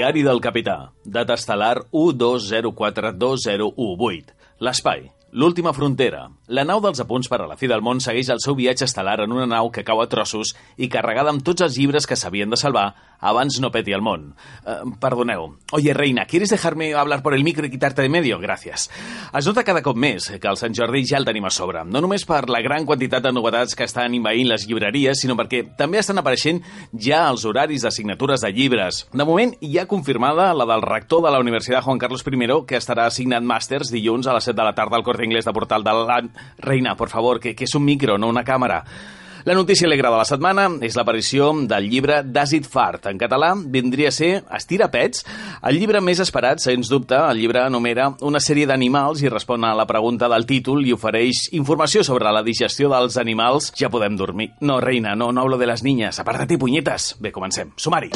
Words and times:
Diari 0.00 0.22
del 0.24 0.38
Capità, 0.40 0.96
data 1.04 1.36
estel·lar 1.36 1.84
12042018. 1.92 4.32
L'espai, 4.64 5.12
l'última 5.36 5.76
frontera. 5.76 6.32
La 6.48 6.64
nau 6.64 6.80
dels 6.80 7.04
apunts 7.04 7.28
per 7.28 7.44
a 7.44 7.46
la 7.50 7.58
fi 7.60 7.68
del 7.68 7.84
món 7.84 8.00
segueix 8.00 8.32
el 8.32 8.40
seu 8.40 8.56
viatge 8.56 8.88
estel·lar 8.88 9.20
en 9.26 9.34
una 9.36 9.44
nau 9.50 9.68
que 9.68 9.84
cau 9.84 10.00
a 10.00 10.08
trossos 10.08 10.56
i 10.80 10.88
carregada 10.88 11.28
amb 11.34 11.44
tots 11.44 11.60
els 11.66 11.76
llibres 11.76 12.08
que 12.08 12.16
s'havien 12.16 12.48
de 12.48 12.56
salvar 12.56 12.96
abans 13.20 13.60
no 13.60 13.70
peti 13.70 13.92
el 13.92 14.02
món. 14.02 14.34
Eh, 14.66 14.80
perdoneu. 15.00 15.56
Oye, 15.72 15.94
reina, 15.94 16.24
¿quieres 16.26 16.50
dejarme 16.50 16.94
hablar 16.94 17.22
por 17.22 17.34
el 17.34 17.44
micro 17.44 17.66
y 17.66 17.70
quitarte 17.70 18.02
de 18.02 18.08
medio? 18.08 18.40
Gràcies. 18.40 18.90
Es 19.36 19.46
nota 19.46 19.64
cada 19.64 19.82
cop 19.82 19.96
més 19.96 20.30
que 20.40 20.48
el 20.48 20.58
Sant 20.58 20.74
Jordi 20.76 21.04
ja 21.06 21.18
el 21.20 21.26
tenim 21.28 21.44
a 21.44 21.52
sobre. 21.54 21.84
No 21.84 22.00
només 22.00 22.24
per 22.26 22.48
la 22.50 22.62
gran 22.64 22.86
quantitat 22.88 23.22
de 23.22 23.32
novetats 23.32 23.76
que 23.76 23.84
estan 23.84 24.14
invaint 24.16 24.48
les 24.48 24.66
llibreries, 24.66 25.20
sinó 25.20 25.36
perquè 25.38 25.62
també 25.78 26.00
estan 26.00 26.18
apareixent 26.18 26.62
ja 26.92 27.26
els 27.28 27.44
horaris 27.44 27.86
de 27.86 27.92
signatures 27.94 28.40
de 28.40 28.52
llibres. 28.56 29.04
De 29.12 29.24
moment, 29.24 29.54
ja 29.60 29.86
confirmada 29.86 30.52
la 30.54 30.66
del 30.66 30.82
rector 30.82 31.22
de 31.24 31.30
la 31.30 31.40
Universitat 31.40 31.84
Juan 31.84 31.98
Carlos 31.98 32.24
I, 32.26 32.64
que 32.66 32.80
estarà 32.80 33.06
assignat 33.06 33.42
màsters 33.44 33.92
dilluns 33.92 34.26
a 34.26 34.34
les 34.34 34.44
7 34.44 34.56
de 34.56 34.64
la 34.64 34.74
tarda 34.74 34.96
al 34.96 35.04
Corte 35.04 35.24
Inglés 35.24 35.44
de 35.44 35.52
Portal 35.52 35.84
de 35.84 35.92
la... 35.92 36.20
Reina, 36.58 36.96
por 36.96 37.08
favor, 37.08 37.40
que, 37.40 37.54
que 37.54 37.64
és 37.64 37.74
un 37.74 37.84
micro, 37.84 38.18
no 38.18 38.28
una 38.28 38.44
càmera. 38.44 38.84
La 39.44 39.54
notícia 39.54 39.86
alegre 39.86 40.10
de 40.10 40.18
la 40.18 40.26
setmana 40.28 40.66
és 40.84 40.96
l'aparició 40.98 41.50
del 41.68 41.86
llibre 41.88 42.20
D'Àcid 42.26 42.66
Fart. 42.68 43.06
En 43.08 43.18
català 43.20 43.54
vindria 43.56 44.10
a 44.10 44.14
ser 44.14 44.42
Estira 44.56 44.90
pets, 44.92 45.24
el 45.64 45.78
llibre 45.80 46.02
més 46.04 46.20
esperat, 46.20 46.60
sens 46.60 46.90
dubte. 46.92 47.16
El 47.16 47.40
llibre 47.40 47.64
enumera 47.64 48.10
una 48.20 48.42
sèrie 48.44 48.68
d'animals 48.68 49.24
i 49.24 49.32
respon 49.32 49.64
a 49.64 49.72
la 49.76 49.88
pregunta 49.88 50.28
del 50.28 50.44
títol 50.48 50.84
i 50.84 50.92
ofereix 50.92 51.48
informació 51.56 52.04
sobre 52.04 52.32
la 52.32 52.44
digestió 52.44 52.92
dels 52.92 53.16
animals. 53.16 53.72
Ja 53.78 53.88
podem 53.92 54.18
dormir. 54.20 54.52
No, 54.60 54.80
reina, 54.84 55.16
no, 55.16 55.32
no 55.32 55.40
hablo 55.40 55.56
de 55.56 55.70
les 55.72 55.82
niñas. 55.86 56.20
Aparta-te, 56.20 56.60
punyetes. 56.60 57.14
Bé, 57.20 57.32
comencem. 57.32 57.72
Sumari. 57.76 58.12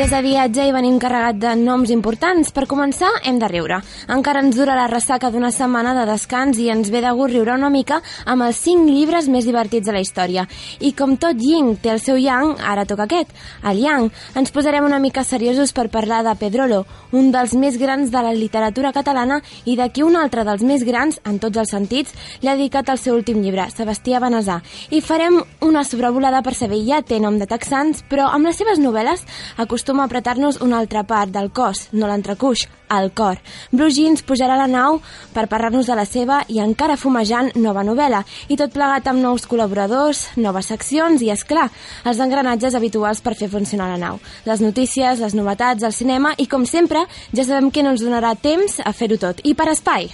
Des 0.00 0.08
de 0.08 0.22
viatge 0.24 0.64
i 0.64 0.70
venim 0.72 0.94
carregat 0.96 1.36
de 1.36 1.50
noms 1.60 1.90
importants. 1.92 2.48
Per 2.56 2.62
començar, 2.64 3.10
hem 3.28 3.36
de 3.36 3.48
riure. 3.50 3.82
Encara 4.08 4.40
ens 4.40 4.56
dura 4.56 4.72
la 4.72 4.86
ressaca 4.88 5.28
d'una 5.28 5.50
setmana 5.52 5.90
de 5.92 6.06
descans 6.08 6.56
i 6.56 6.70
ens 6.72 6.88
ve 6.88 7.02
de 7.04 7.10
gust 7.18 7.34
riure 7.34 7.52
una 7.52 7.68
mica 7.68 7.98
amb 8.24 8.46
els 8.46 8.56
cinc 8.64 8.88
llibres 8.88 9.28
més 9.28 9.44
divertits 9.44 9.84
de 9.84 9.92
la 9.92 10.00
història. 10.00 10.46
I 10.80 10.94
com 10.96 11.18
tot 11.20 11.36
yin 11.36 11.74
té 11.76 11.90
el 11.92 12.00
seu 12.00 12.16
yang, 12.16 12.54
ara 12.64 12.86
toca 12.88 13.04
aquest, 13.04 13.34
el 13.60 13.82
yang. 13.82 14.06
Ens 14.40 14.54
posarem 14.56 14.86
una 14.88 15.02
mica 15.04 15.20
seriosos 15.20 15.74
per 15.76 15.90
parlar 15.92 16.22
de 16.24 16.32
Pedrolo, 16.40 16.86
un 17.12 17.28
dels 17.28 17.52
més 17.52 17.76
grans 17.76 18.08
de 18.08 18.24
la 18.24 18.32
literatura 18.32 18.94
catalana 18.96 19.42
i 19.66 19.76
de 19.76 19.90
qui 19.92 20.00
un 20.00 20.16
altre 20.16 20.46
dels 20.48 20.64
més 20.64 20.80
grans, 20.88 21.20
en 21.28 21.36
tots 21.44 21.60
els 21.60 21.76
sentits, 21.76 22.16
li 22.40 22.48
ha 22.48 22.56
dedicat 22.56 22.88
el 22.88 23.02
seu 23.04 23.18
últim 23.20 23.44
llibre, 23.44 23.68
Sebastià 23.68 24.24
Benesà. 24.24 24.62
I 24.88 25.04
farem 25.04 25.42
una 25.60 25.84
sobrevolada 25.84 26.40
per 26.40 26.56
saber, 26.56 26.80
ja 26.88 27.04
té 27.04 27.20
nom 27.20 27.36
de 27.36 27.50
texans, 27.52 28.00
però 28.08 28.32
amb 28.32 28.48
les 28.48 28.56
seves 28.56 28.80
novel·les 28.80 29.28
acostuma 29.60 29.89
a 29.98 30.04
apretar-nos 30.06 30.60
una 30.62 30.78
altra 30.78 31.02
part 31.02 31.32
del 31.34 31.50
cos, 31.50 31.88
no 31.90 32.06
l'entrecuix, 32.06 32.68
el 32.90 33.10
cor. 33.10 33.38
Blue 33.72 33.90
Jeans 33.90 34.22
pujarà 34.22 34.54
a 34.54 34.60
la 34.60 34.68
nau 34.70 35.00
per 35.34 35.48
parlar-nos 35.50 35.90
de 35.90 35.96
la 35.98 36.04
seva 36.06 36.44
i 36.48 36.60
encara 36.62 36.98
fumejant 37.00 37.50
nova 37.56 37.82
novel·la, 37.86 38.22
i 38.48 38.58
tot 38.60 38.70
plegat 38.74 39.08
amb 39.10 39.22
nous 39.24 39.46
col·laboradors, 39.50 40.28
noves 40.36 40.70
seccions 40.70 41.22
i, 41.22 41.30
és 41.34 41.42
clar, 41.42 41.66
els 42.04 42.22
engranatges 42.22 42.78
habituals 42.78 43.22
per 43.24 43.34
fer 43.34 43.50
funcionar 43.50 43.90
la 43.90 43.98
nau. 43.98 44.20
Les 44.46 44.62
notícies, 44.62 45.18
les 45.18 45.34
novetats, 45.34 45.82
el 45.82 45.96
cinema 45.96 46.34
i, 46.38 46.46
com 46.46 46.66
sempre, 46.66 47.06
ja 47.34 47.46
sabem 47.46 47.70
que 47.74 47.82
no 47.82 47.96
ens 47.96 48.06
donarà 48.06 48.36
temps 48.38 48.78
a 48.84 48.94
fer-ho 48.94 49.18
tot. 49.18 49.42
I 49.42 49.58
per 49.58 49.72
espai... 49.74 50.12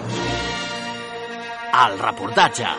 El 1.76 1.98
reportatge. 2.00 2.70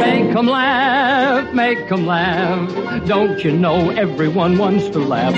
Make 0.00 0.34
'em 0.36 0.46
laugh, 0.48 1.52
make 1.52 1.92
'em 1.92 2.06
laugh. 2.06 2.70
Don't 3.06 3.44
you 3.44 3.52
know 3.52 3.90
everyone 3.90 4.56
wants 4.56 4.88
to 4.94 5.00
laugh? 5.00 5.34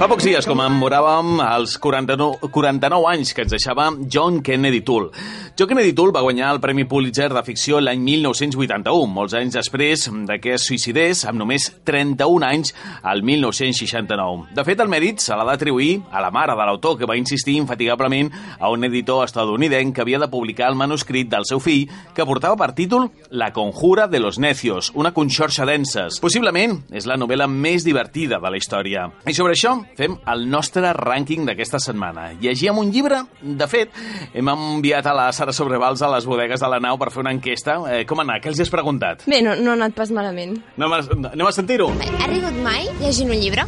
Fa 0.00 0.08
pocs 0.08 0.24
dies 0.24 0.46
commemoràvem 0.48 1.40
els 1.44 1.76
49, 1.80 2.48
49 2.52 3.06
anys 3.12 3.32
que 3.34 3.44
ens 3.44 3.52
deixava 3.52 3.90
John 4.08 4.40
Kennedy 4.42 4.80
Toole. 4.80 5.10
John 5.58 5.68
Kennedy 5.68 5.94
Toole 5.94 6.12
va 6.12 6.20
guanyar 6.20 6.50
el 6.52 6.58
Premi 6.60 6.84
Pulitzer 6.84 7.30
de 7.32 7.40
ficció 7.40 7.78
l'any 7.80 8.02
1981, 8.04 9.06
molts 9.08 9.32
anys 9.38 9.54
després 9.56 10.02
de 10.28 10.34
que 10.36 10.50
es 10.52 10.66
suïcidés 10.68 11.22
amb 11.24 11.40
només 11.40 11.70
31 11.88 12.44
anys 12.44 12.74
al 13.00 13.22
1969. 13.24 14.50
De 14.52 14.64
fet, 14.68 14.82
el 14.84 14.90
mèrit 14.92 15.24
se 15.24 15.32
l'ha 15.32 15.46
d'atribuir 15.48 16.02
a 16.12 16.20
la 16.20 16.28
mare 16.28 16.52
de 16.52 16.66
l'autor, 16.68 16.98
que 17.00 17.08
va 17.08 17.16
insistir 17.16 17.54
infatigablement 17.56 18.28
a 18.58 18.68
un 18.68 18.84
editor 18.84 19.22
estadounidenc 19.24 19.94
que 19.96 20.02
havia 20.04 20.20
de 20.20 20.28
publicar 20.28 20.68
el 20.68 20.76
manuscrit 20.76 21.30
del 21.32 21.48
seu 21.48 21.64
fill, 21.64 21.88
que 22.12 22.28
portava 22.28 22.60
per 22.60 22.74
títol 22.76 23.08
La 23.30 23.54
conjura 23.56 24.08
de 24.08 24.20
los 24.20 24.38
necios, 24.38 24.92
una 24.92 25.14
conxorxa 25.16 25.64
denses. 25.64 26.20
Possiblement 26.20 26.82
és 26.92 27.08
la 27.08 27.16
novel·la 27.16 27.48
més 27.48 27.88
divertida 27.88 28.42
de 28.44 28.52
la 28.52 28.60
història. 28.60 29.06
I 29.24 29.32
sobre 29.32 29.56
això 29.56 29.72
fem 29.96 30.20
el 30.20 30.46
nostre 30.52 30.92
rànquing 30.92 31.48
d'aquesta 31.48 31.80
setmana. 31.80 32.34
Llegíem 32.44 32.76
un 32.76 32.92
llibre, 32.92 33.24
de 33.40 33.72
fet, 33.72 33.96
hem 34.36 34.52
enviat 34.52 35.08
a 35.08 35.16
la 35.16 35.32
Sobrevals 35.54 36.02
a 36.02 36.08
les 36.14 36.26
bodegues 36.26 36.60
de 36.60 36.68
la 36.72 36.80
nau 36.82 36.98
per 36.98 37.10
fer 37.14 37.20
una 37.22 37.32
enquesta. 37.34 37.76
Eh, 37.92 38.04
com 38.08 38.20
ha 38.20 38.26
anat? 38.26 38.42
Què 38.44 38.50
els 38.52 38.60
has 38.64 38.72
preguntat? 38.72 39.26
Bé, 39.30 39.42
no, 39.44 39.54
no 39.60 39.74
ha 39.74 39.78
anat 39.78 39.94
pas 39.98 40.10
malament. 40.14 40.56
Anem 40.78 40.96
a, 40.96 41.00
anem 41.32 41.46
a 41.46 41.52
sentir-ho. 41.54 41.90
Ha 42.22 42.28
rigut 42.30 42.58
mai 42.64 42.88
llegint 43.00 43.30
un 43.30 43.40
llibre? 43.40 43.66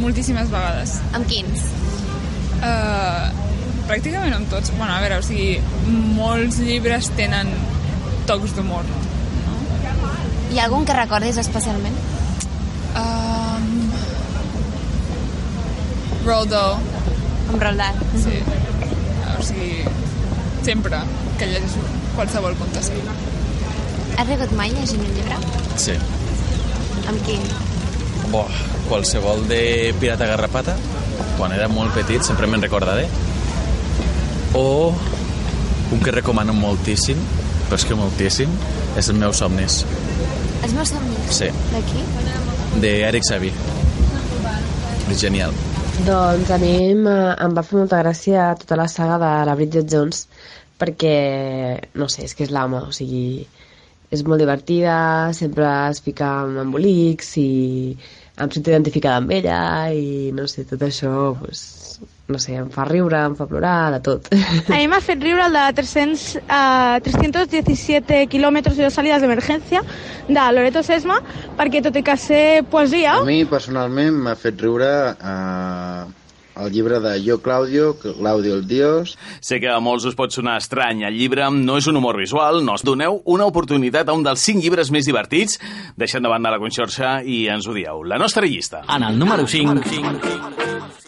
Moltíssimes 0.00 0.50
vegades. 0.52 0.98
Amb 1.16 1.28
quins? 1.30 1.66
Uh, 2.62 3.28
pràcticament 3.88 4.36
amb 4.36 4.50
tots. 4.52 4.72
Bueno, 4.78 4.92
a 4.94 5.00
veure, 5.02 5.18
o 5.18 5.26
sigui, 5.26 5.56
molts 6.16 6.60
llibres 6.62 7.10
tenen 7.18 7.50
tocs 8.28 8.54
d'humor. 8.56 8.86
Hi 10.52 10.60
ha 10.60 10.66
algun 10.68 10.84
que 10.84 10.94
recordis 10.96 11.38
especialment? 11.40 11.96
Um, 12.92 13.68
Dahl, 16.22 16.76
Amb 17.48 17.62
Roald 17.62 17.78
Dahl. 17.80 17.96
sí. 18.20 18.36
O 19.32 19.42
sigui, 19.42 19.82
sempre 20.64 20.98
que 21.38 21.48
llegeixo 21.50 21.82
qualsevol 22.16 22.56
conte 22.60 22.82
seu. 22.84 23.00
Has 24.18 24.28
rigut 24.28 24.52
mai 24.58 24.72
llegint 24.74 25.02
un 25.04 25.14
llibre? 25.16 25.38
Sí. 25.80 25.96
Amb 27.10 27.22
quin? 27.26 27.44
Boh, 28.32 28.60
qualsevol 28.88 29.46
de 29.48 29.62
Pirata 30.00 30.28
Garrapata, 30.30 30.76
quan 31.38 31.52
era 31.56 31.68
molt 31.68 31.94
petit, 31.96 32.22
sempre 32.24 32.46
me'n 32.46 32.62
recordaré. 32.62 33.08
O 34.54 34.92
un 35.92 36.00
que 36.00 36.14
recomano 36.14 36.54
moltíssim, 36.56 37.18
però 37.66 37.80
és 37.80 37.88
que 37.88 37.96
moltíssim, 37.98 38.52
és 38.96 39.08
Els 39.08 39.18
meus 39.18 39.40
somnis, 39.40 39.82
Els 40.62 40.74
meus 40.76 40.92
somnis? 40.94 41.36
Sí. 41.42 41.48
D'aquí? 41.72 42.04
de 42.80 42.92
Eric 43.08 43.24
Savi. 43.28 43.52
És 45.10 45.20
genial. 45.20 45.52
Doncs 45.98 46.48
a 46.50 46.56
mi 46.56 46.70
em, 46.90 47.02
em 47.06 47.54
va 47.56 47.62
fer 47.68 47.76
molta 47.76 47.98
gràcia 48.00 48.46
tota 48.56 48.78
la 48.80 48.86
saga 48.88 49.18
de 49.20 49.32
la 49.44 49.54
Bridget 49.58 49.90
Jones 49.92 50.22
perquè, 50.80 51.16
no 51.94 52.08
sé, 52.08 52.24
és 52.24 52.34
que 52.34 52.46
és 52.46 52.52
l'ama, 52.54 52.80
o 52.88 52.94
sigui, 52.96 53.44
és 54.10 54.22
molt 54.24 54.40
divertida, 54.40 54.96
sempre 55.36 55.68
es 55.90 56.00
fica 56.00 56.30
amb 56.46 56.62
embolics 56.64 57.36
i 57.42 57.48
em 58.40 58.50
sento 58.50 58.72
identificada 58.72 59.20
amb 59.20 59.36
ella 59.36 59.60
i 59.92 60.32
no 60.32 60.48
sé, 60.48 60.64
tot 60.64 60.80
això, 60.88 61.12
pues, 61.42 61.60
no 62.28 62.38
sé, 62.40 62.54
em 62.60 62.70
fa 62.72 62.86
riure, 62.88 63.18
em 63.28 63.34
fa 63.36 63.46
plorar, 63.50 63.90
de 63.94 64.00
tot. 64.04 64.30
A 64.32 64.76
mí 64.78 64.86
me 64.88 64.96
ha 64.96 65.02
fet 65.04 65.20
riure 65.22 65.44
el 65.48 65.58
de 65.58 65.66
300, 65.80 66.24
uh, 66.42 67.02
317 67.04 68.26
kilómetros 68.32 68.78
y 68.78 68.82
dos 68.82 68.94
salidas 68.94 69.20
d'emergència 69.22 69.82
de 70.28 70.46
Loreto 70.54 70.82
Sesma, 70.86 71.20
perquè 71.58 71.82
tot 71.84 71.98
i 71.98 72.04
que 72.06 72.16
ser 72.16 72.64
poesia... 72.72 73.18
A 73.20 73.28
mi, 73.28 73.42
personalment, 73.48 74.22
m'ha 74.24 74.36
fet 74.38 74.60
riure 74.62 74.90
eh, 75.12 76.21
el 76.56 76.70
llibre 76.70 77.00
de 77.00 77.22
Yo 77.22 77.40
Claudio, 77.40 77.98
Claudio 77.98 78.54
el 78.54 78.66
Dios. 78.66 79.18
Sé 79.40 79.58
que 79.60 79.70
a 79.70 79.78
molts 79.80 80.04
us 80.08 80.16
pot 80.18 80.32
sonar 80.34 80.58
estrany. 80.60 81.04
El 81.08 81.16
llibre 81.16 81.48
no 81.50 81.78
és 81.80 81.88
un 81.90 81.96
humor 81.96 82.18
visual, 82.20 82.62
no. 82.64 82.76
Doneu 82.82 83.20
una 83.32 83.46
oportunitat 83.48 84.08
a 84.08 84.16
un 84.16 84.24
dels 84.26 84.42
cinc 84.44 84.62
llibres 84.62 84.90
més 84.92 85.08
divertits, 85.08 85.58
deixant 85.96 86.24
de 86.24 86.32
banda 86.32 86.52
la 86.52 86.60
conxorxa 86.62 87.20
i 87.24 87.46
ens 87.52 87.68
ho 87.68 87.76
dieu. 87.76 88.02
La 88.04 88.18
nostra 88.20 88.46
llista. 88.46 88.82
En 88.88 89.06
el 89.08 89.18
número 89.18 89.46
5... 89.46 89.80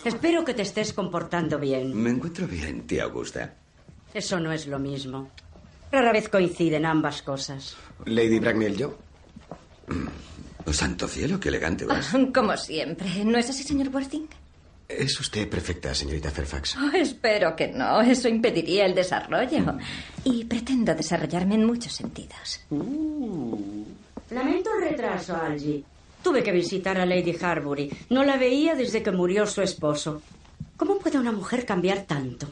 Espero 0.05 0.45
que 0.45 0.53
te 0.53 0.63
estés 0.63 0.93
comportando 0.93 1.59
bien. 1.59 1.95
Me 1.97 2.11
encuentro 2.11 2.47
bien, 2.47 2.87
tía 2.87 3.05
Augusta. 3.05 3.55
Eso 4.13 4.39
no 4.39 4.53
es 4.53 4.67
lo 4.67 4.79
mismo. 4.79 5.31
Rara 5.91 6.13
vez 6.13 6.29
coinciden 6.29 6.85
ambas 6.85 7.23
cosas. 7.23 7.75
Lady 8.05 8.39
Bracknell, 8.39 8.77
yo. 8.77 8.99
Oh, 10.67 10.73
santo 10.73 11.09
cielo, 11.09 11.41
qué 11.41 11.49
elegante 11.49 11.87
vas. 11.87 12.15
Como 12.35 12.57
siempre. 12.57 13.25
¿No 13.25 13.39
es 13.39 13.49
así, 13.49 13.63
señor 13.63 13.89
Worthing? 13.89 14.29
Es 14.99 15.19
usted 15.21 15.49
perfecta, 15.49 15.95
señorita 15.95 16.31
Fairfax. 16.31 16.77
Oh, 16.77 16.97
espero 16.97 17.55
que 17.57 17.69
no. 17.69 18.01
Eso 18.01 18.29
impediría 18.29 18.87
el 18.87 18.95
desarrollo. 18.95 19.77
Y 20.25 20.45
pretendo 20.45 20.95
desarrollarme 20.95 21.57
en 21.57 21.65
muchos 21.65 21.93
sentidos. 21.93 22.61
Lamento 24.31 24.71
el 24.79 24.91
retraso, 24.91 25.37
Algie. 25.37 25.85
Tuve 26.23 26.43
que 26.43 26.53
visitar 26.53 26.99
a 26.99 27.05
Lady 27.05 27.37
Harbury. 27.41 27.91
No 28.11 28.25
la 28.25 28.37
veía 28.37 28.75
desde 28.75 29.03
que 29.03 29.11
murió 29.11 29.47
su 29.47 29.61
esposo. 29.63 30.23
¿Cómo 30.77 30.99
puede 30.99 31.19
una 31.19 31.33
mujer 31.33 31.67
cambiar 31.67 32.03
tanto? 32.05 32.49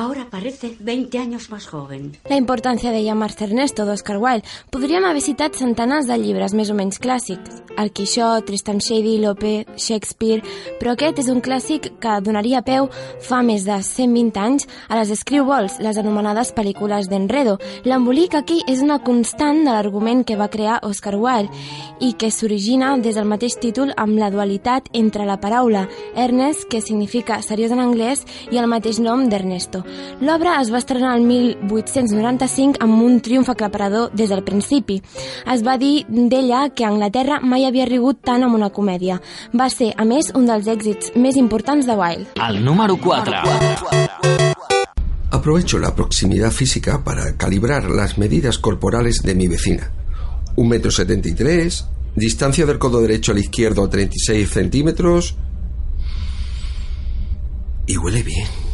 Ahora 0.00 0.26
parece 0.30 0.76
20 0.80 1.18
años 1.18 1.50
más 1.50 1.66
joven. 1.66 2.16
La 2.26 2.36
importància 2.36 2.90
de 2.90 3.04
llamarse 3.04 3.44
Ernesto 3.44 3.84
d'Oscar 3.84 4.16
Wilde. 4.16 4.48
Podríem 4.72 5.04
haver 5.04 5.20
citat 5.20 5.58
centenars 5.60 6.06
de 6.08 6.16
llibres 6.16 6.54
més 6.56 6.70
o 6.72 6.74
menys 6.74 6.96
clàssics. 6.96 7.58
El 7.76 7.92
Quixot, 7.92 8.46
Tristan 8.48 8.80
Shady, 8.80 9.18
Lope, 9.20 9.66
Shakespeare... 9.76 10.40
Però 10.80 10.94
aquest 10.94 11.20
és 11.20 11.28
un 11.28 11.42
clàssic 11.44 11.90
que 12.00 12.14
donaria 12.24 12.62
peu 12.64 12.88
fa 13.20 13.42
més 13.44 13.66
de 13.68 13.76
120 13.84 14.40
anys 14.40 14.64
a 14.88 14.96
les 14.96 15.12
screwballs, 15.20 15.76
les 15.84 16.00
anomenades 16.00 16.54
pel·lícules 16.56 17.10
d'Enredo. 17.12 17.58
L'embolic 17.84 18.38
aquí 18.38 18.62
és 18.72 18.80
una 18.80 19.02
constant 19.04 19.60
de 19.66 19.74
l'argument 19.74 20.24
que 20.24 20.38
va 20.40 20.48
crear 20.48 20.80
Oscar 20.88 21.18
Wilde 21.20 21.52
i 22.00 22.14
que 22.16 22.32
s'origina 22.32 22.94
des 22.96 23.20
del 23.20 23.28
mateix 23.28 23.58
títol 23.60 23.92
amb 24.00 24.16
la 24.16 24.32
dualitat 24.32 24.88
entre 24.96 25.28
la 25.28 25.36
paraula 25.44 25.84
Ernest, 26.16 26.70
que 26.72 26.80
significa 26.80 27.42
seriós 27.44 27.76
en 27.76 27.84
anglès, 27.84 28.24
i 28.48 28.56
el 28.56 28.70
mateix 28.72 28.96
nom 29.04 29.28
d'Ernesto. 29.28 29.84
L'obra 30.20 30.58
es 30.60 30.68
va 30.72 30.78
estrenar 30.82 31.14
el 31.16 31.24
1895 31.24 32.80
amb 32.84 33.02
un 33.02 33.20
triomf 33.24 33.48
aclaparador 33.48 34.10
des 34.12 34.28
del 34.28 34.42
principi. 34.44 35.00
Es 35.48 35.64
va 35.66 35.78
dir 35.80 36.04
d'ella 36.08 36.68
que 36.74 36.84
a 36.84 36.90
Anglaterra 36.92 37.40
mai 37.40 37.64
havia 37.64 37.86
rigut 37.88 38.20
tant 38.24 38.44
amb 38.44 38.54
una 38.58 38.68
comèdia. 38.70 39.20
Va 39.56 39.70
ser, 39.72 39.94
a 39.96 40.04
més, 40.04 40.32
un 40.34 40.46
dels 40.50 40.68
èxits 40.68 41.14
més 41.16 41.36
importants 41.40 41.88
de 41.88 41.96
Wilde. 41.96 42.28
El 42.48 42.64
número 42.64 42.96
4. 43.00 44.10
Aprovecho 45.30 45.78
la 45.78 45.94
proximidad 45.94 46.50
física 46.50 47.02
para 47.02 47.36
calibrar 47.36 47.88
las 47.88 48.18
medidas 48.18 48.58
corporales 48.58 49.22
de 49.22 49.34
mi 49.34 49.48
vecina. 49.48 49.90
Un 50.56 50.68
metro 50.68 50.90
setenta 50.90 51.28
y 51.28 51.34
tres, 51.34 51.86
distancia 52.14 52.66
del 52.66 52.78
codo 52.78 53.00
derecho 53.00 53.32
al 53.32 53.38
izquierdo 53.38 53.88
36 53.88 54.50
centímetros. 54.50 55.36
Y 57.86 57.96
huele 57.96 58.22
bien. 58.22 58.69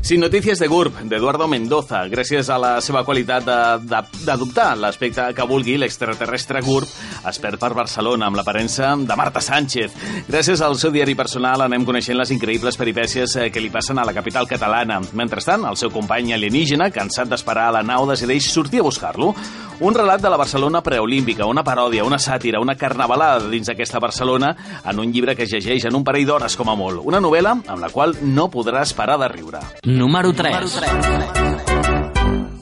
Sin 0.00 0.20
notícies 0.20 0.60
de 0.60 0.68
GURB, 0.68 1.00
d'Eduardo 1.10 1.48
Mendoza, 1.50 2.04
gràcies 2.06 2.46
a 2.52 2.60
la 2.62 2.76
seva 2.84 3.02
qualitat 3.02 3.42
d'adoptar 3.42 4.76
l'aspecte 4.78 5.24
que 5.34 5.46
vulgui 5.50 5.74
l'extraterrestre 5.80 6.62
GURB, 6.62 6.86
es 7.26 7.40
perd 7.42 7.58
per 7.58 7.72
Barcelona 7.74 8.28
amb 8.28 8.38
l'aparença 8.38 8.92
de 8.94 9.16
Marta 9.18 9.42
Sánchez. 9.42 9.96
Gràcies 10.28 10.62
al 10.62 10.78
seu 10.78 10.94
diari 10.94 11.16
personal 11.18 11.66
anem 11.66 11.82
coneixent 11.84 12.20
les 12.20 12.30
increïbles 12.30 12.78
peripècies 12.78 13.34
eh, 13.34 13.50
que 13.50 13.60
li 13.60 13.72
passen 13.74 13.98
a 13.98 14.06
la 14.06 14.14
capital 14.14 14.46
catalana. 14.46 15.00
Mentrestant, 15.18 15.66
el 15.66 15.76
seu 15.80 15.90
company 15.90 16.36
alienígena, 16.36 16.92
cansat 16.94 17.26
d'esperar 17.32 17.72
a 17.72 17.78
la 17.80 17.82
nau, 17.82 18.06
decideix 18.06 18.46
sortir 18.46 18.84
a 18.84 18.86
buscar-lo. 18.86 19.32
Un 19.78 19.92
relat 19.92 20.22
de 20.22 20.30
la 20.32 20.38
Barcelona 20.40 20.80
preolímpica, 20.80 21.44
una 21.44 21.64
paròdia, 21.66 22.04
una 22.06 22.16
sàtira, 22.16 22.62
una 22.62 22.78
carnavalada 22.80 23.50
dins 23.50 23.66
d'aquesta 23.68 24.00
Barcelona 24.00 24.54
en 24.86 25.02
un 25.02 25.10
llibre 25.12 25.34
que 25.36 25.44
es 25.44 25.52
llegeix 25.52 25.84
en 25.90 25.98
un 25.98 26.04
parell 26.06 26.24
d'hores 26.30 26.56
com 26.56 26.70
a 26.72 26.76
molt. 26.78 27.02
Una 27.04 27.20
novel·la 27.20 27.58
amb 27.58 27.82
la 27.82 27.90
qual 27.92 28.14
no 28.22 28.46
podràs 28.48 28.94
parar 28.96 29.18
de 29.20 29.28
riure. 29.34 29.60
Número 29.96 30.30
3. 30.34 30.54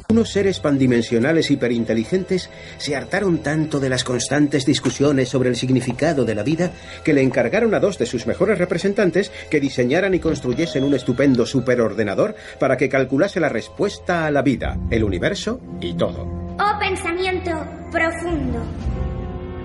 Unos 0.08 0.30
seres 0.30 0.60
pandimensionales 0.60 1.50
hiperinteligentes 1.50 2.48
se 2.78 2.94
hartaron 2.94 3.38
tanto 3.38 3.80
de 3.80 3.88
las 3.88 4.04
constantes 4.04 4.64
discusiones 4.64 5.30
sobre 5.30 5.48
el 5.48 5.56
significado 5.56 6.24
de 6.24 6.36
la 6.36 6.44
vida 6.44 6.70
que 7.02 7.12
le 7.12 7.22
encargaron 7.22 7.74
a 7.74 7.80
dos 7.80 7.98
de 7.98 8.06
sus 8.06 8.28
mejores 8.28 8.58
representantes 8.58 9.32
que 9.50 9.58
diseñaran 9.58 10.14
y 10.14 10.20
construyesen 10.20 10.84
un 10.84 10.94
estupendo 10.94 11.44
superordenador 11.44 12.36
para 12.60 12.76
que 12.76 12.88
calculase 12.88 13.40
la 13.40 13.48
respuesta 13.48 14.26
a 14.26 14.30
la 14.30 14.42
vida, 14.42 14.78
el 14.90 15.02
universo 15.02 15.60
y 15.80 15.94
todo. 15.94 16.22
Oh 16.60 16.78
pensamiento 16.78 17.50
profundo, 17.90 18.62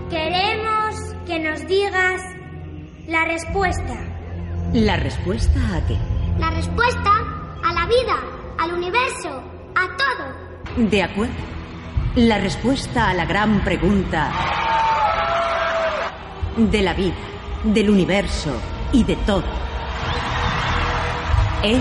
queremos 0.09 0.95
que 1.27 1.39
nos 1.39 1.67
digas 1.67 2.19
la 3.07 3.25
respuesta. 3.25 3.95
¿La 4.73 4.97
respuesta 4.97 5.59
a 5.75 5.85
qué? 5.85 5.97
La 6.39 6.49
respuesta 6.51 7.38
a 7.63 7.73
la 7.73 7.85
vida, 7.85 8.17
al 8.57 8.73
universo, 8.73 9.43
a 9.75 9.87
todo. 9.97 10.87
De 10.89 11.03
acuerdo. 11.03 11.33
La 12.15 12.39
respuesta 12.39 13.09
a 13.09 13.13
la 13.13 13.25
gran 13.25 13.63
pregunta 13.63 14.31
de 16.57 16.81
la 16.81 16.93
vida, 16.93 17.15
del 17.63 17.89
universo 17.89 18.51
y 18.91 19.03
de 19.03 19.15
todo 19.17 19.43
es... 21.63 21.79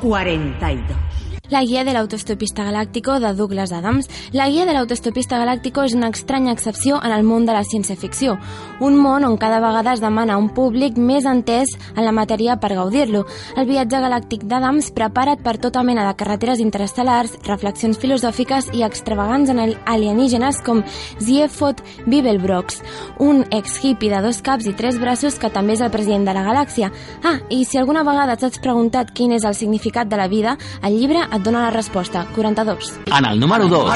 Cuarenta 0.00 0.72
y 0.72 0.76
dos. 0.76 1.05
La 1.48 1.62
guia 1.62 1.84
de 1.86 1.92
l'autostopista 1.94 2.64
galàctico 2.66 3.20
de 3.22 3.30
Douglas 3.38 3.70
Adams. 3.70 4.08
La 4.34 4.48
guia 4.50 4.64
de 4.66 4.72
l'autostopista 4.74 5.38
galàctico 5.38 5.84
és 5.86 5.92
una 5.94 6.08
estranya 6.10 6.50
excepció 6.50 6.96
en 6.98 7.12
el 7.14 7.22
món 7.22 7.44
de 7.46 7.54
la 7.54 7.62
ciència-ficció. 7.62 8.34
Un 8.82 8.96
món 8.98 9.22
on 9.22 9.36
cada 9.38 9.60
vegada 9.62 9.92
es 9.94 10.02
demana 10.02 10.40
un 10.42 10.48
públic 10.50 10.98
més 10.98 11.24
entès 11.24 11.76
en 11.94 12.02
la 12.02 12.10
matèria 12.10 12.56
per 12.58 12.72
gaudir-lo. 12.74 13.22
El 13.54 13.68
viatge 13.70 14.00
galàctic 14.02 14.42
d'Adams 14.42 14.90
prepara't 14.96 15.44
per 15.44 15.54
tota 15.62 15.84
mena 15.86 16.08
de 16.08 16.16
carreteres 16.18 16.58
interestel·lars, 16.58 17.38
reflexions 17.46 18.02
filosòfiques 18.02 18.72
i 18.74 18.82
extravagants 18.82 19.54
en 19.54 19.62
alienígenes 19.86 20.58
com 20.66 20.82
Ziefot 21.22 21.84
Bibelbrox, 22.08 22.82
un 23.22 23.44
ex-hippie 23.52 24.10
de 24.10 24.24
dos 24.26 24.42
caps 24.42 24.66
i 24.66 24.74
tres 24.74 24.98
braços 24.98 25.38
que 25.38 25.52
també 25.54 25.78
és 25.78 25.86
el 25.86 25.94
president 25.94 26.26
de 26.26 26.34
la 26.34 26.42
galàxia. 26.50 26.90
Ah, 27.22 27.38
i 27.54 27.62
si 27.64 27.78
alguna 27.78 28.02
vegada 28.02 28.34
t'has 28.34 28.58
preguntat 28.58 29.14
quin 29.14 29.30
és 29.38 29.46
el 29.46 29.54
significat 29.54 30.10
de 30.10 30.18
la 30.18 30.26
vida, 30.26 30.58
el 30.82 30.98
llibre 30.98 31.22
et 31.36 31.42
dona 31.44 31.62
la 31.66 31.70
resposta, 31.70 32.26
42. 32.34 33.00
En 33.06 33.24
el 33.26 33.40
número 33.40 33.68
2. 33.68 33.90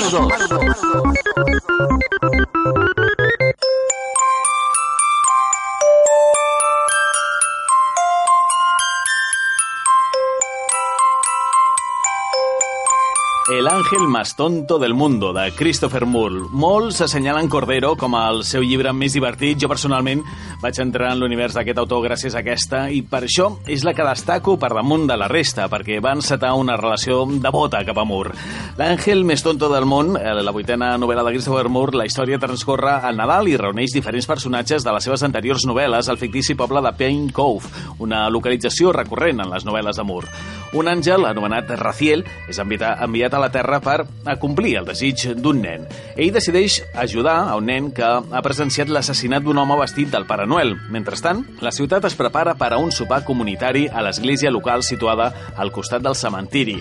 El 13.51 13.67
ángel 13.67 14.07
más 14.07 14.37
tonto 14.37 14.79
del 14.79 14.95
mundo, 14.95 15.33
de 15.33 15.51
Christopher 15.51 16.07
Moore. 16.07 16.45
Molts 16.53 17.01
assenyalen 17.03 17.49
Cordero 17.51 17.97
com 17.99 18.15
el 18.15 18.45
seu 18.47 18.63
llibre 18.63 18.93
més 18.95 19.17
divertit. 19.17 19.59
Jo, 19.59 19.67
personalment, 19.67 20.21
vaig 20.63 20.79
entrar 20.79 21.09
en 21.11 21.19
l'univers 21.19 21.57
d'aquest 21.59 21.81
autor 21.83 22.05
gràcies 22.05 22.37
a 22.37 22.45
aquesta 22.45 22.85
i 22.95 23.01
per 23.03 23.25
això 23.27 23.49
és 23.67 23.83
la 23.83 23.91
que 23.97 24.07
destaco 24.07 24.55
per 24.55 24.71
damunt 24.71 25.09
de 25.11 25.17
la 25.19 25.27
resta, 25.27 25.67
perquè 25.73 25.99
va 25.99 26.13
encetar 26.15 26.53
una 26.55 26.77
relació 26.79 27.25
devota 27.27 27.83
cap 27.89 27.99
a 27.99 28.05
Moore. 28.07 28.37
L'àngel 28.79 29.27
més 29.27 29.43
tonto 29.43 29.67
del 29.75 29.89
món, 29.89 30.15
eh, 30.15 30.31
la 30.31 30.55
vuitena 30.55 30.93
novel·la 30.95 31.27
de 31.27 31.35
Christopher 31.35 31.67
Moore, 31.69 31.99
la 31.99 32.07
història 32.07 32.39
transcorre 32.39 33.01
al 33.03 33.19
Nadal 33.19 33.51
i 33.51 33.59
reuneix 33.59 33.99
diferents 33.99 34.31
personatges 34.31 34.87
de 34.87 34.95
les 34.95 35.11
seves 35.11 35.27
anteriors 35.27 35.67
novel·les 35.67 36.09
al 36.09 36.23
fictici 36.23 36.55
poble 36.55 36.87
de 36.87 36.95
Pain 36.95 37.27
Cove, 37.35 37.67
una 37.99 38.29
localització 38.31 38.95
recurrent 38.95 39.43
en 39.43 39.51
les 39.51 39.67
novel·les 39.67 39.99
de 39.99 40.07
Moore. 40.07 40.31
Un 40.71 40.87
àngel, 40.87 41.27
anomenat 41.27 41.73
Raciel, 41.81 42.23
és 42.47 42.59
enviat, 42.63 43.01
enviat 43.03 43.40
a 43.41 43.47
la 43.47 43.53
Terra 43.53 43.81
per 43.81 44.05
acomplir 44.29 44.77
el 44.79 44.87
desig 44.89 45.25
d'un 45.41 45.63
nen. 45.65 45.87
Ell 46.21 46.33
decideix 46.35 46.81
ajudar 46.93 47.39
a 47.49 47.57
un 47.57 47.71
nen 47.71 47.89
que 47.97 48.05
ha 48.05 48.43
presenciat 48.45 48.93
l'assassinat 48.93 49.43
d'un 49.47 49.59
home 49.59 49.79
vestit 49.81 50.11
del 50.13 50.27
Pare 50.29 50.47
Noel. 50.47 50.75
Mentrestant, 50.93 51.43
la 51.65 51.73
ciutat 51.73 52.05
es 52.05 52.17
prepara 52.19 52.55
per 52.61 52.73
a 52.75 52.81
un 52.83 52.93
sopar 52.93 53.23
comunitari 53.25 53.87
a 53.89 54.05
l'església 54.05 54.53
local 54.53 54.85
situada 54.85 55.31
al 55.57 55.73
costat 55.73 56.05
del 56.05 56.19
cementiri. 56.19 56.77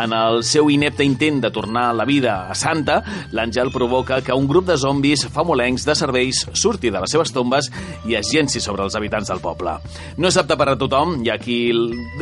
En 0.00 0.14
el 0.14 0.42
seu 0.46 0.70
inepte 0.70 1.04
intent 1.04 1.40
de 1.42 1.50
tornar 1.50 1.88
la 1.94 2.06
vida 2.06 2.36
a 2.50 2.54
Santa, 2.54 3.00
l'àngel 3.34 3.72
provoca 3.74 4.20
que 4.22 4.34
un 4.34 4.46
grup 4.48 4.68
de 4.70 4.78
zombis 4.78 5.26
famolencs 5.34 5.86
de 5.88 5.98
serveis 5.98 6.44
surti 6.52 6.90
de 6.94 7.02
les 7.02 7.10
seves 7.10 7.34
tombes 7.34 7.70
i 8.06 8.16
es 8.18 8.30
llenci 8.32 8.62
sobre 8.62 8.86
els 8.86 8.94
habitants 8.94 9.30
del 9.32 9.42
poble. 9.42 9.76
No 10.16 10.30
és 10.30 10.38
apta 10.38 10.58
per 10.60 10.70
a 10.70 10.78
tothom, 10.78 11.18
hi 11.24 11.32
ha 11.32 11.38
qui 11.42 11.58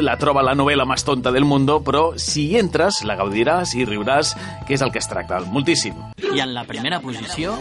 la 0.00 0.16
troba 0.20 0.44
la 0.44 0.56
novel·la 0.56 0.86
més 0.88 1.04
tonta 1.04 1.32
del 1.34 1.44
mundo, 1.48 1.80
però 1.84 2.12
si 2.16 2.48
hi 2.50 2.58
entres, 2.60 3.02
la 3.08 3.16
gaudiràs 3.18 3.74
i 3.76 3.81
riuràs, 3.88 4.34
que 4.66 4.74
és 4.74 4.82
el 4.82 4.92
que 4.92 5.00
es 5.02 5.08
tracta, 5.10 5.40
moltíssim. 5.52 5.96
I 6.32 6.40
en 6.40 6.54
la 6.54 6.64
primera 6.64 7.00
posició... 7.00 7.56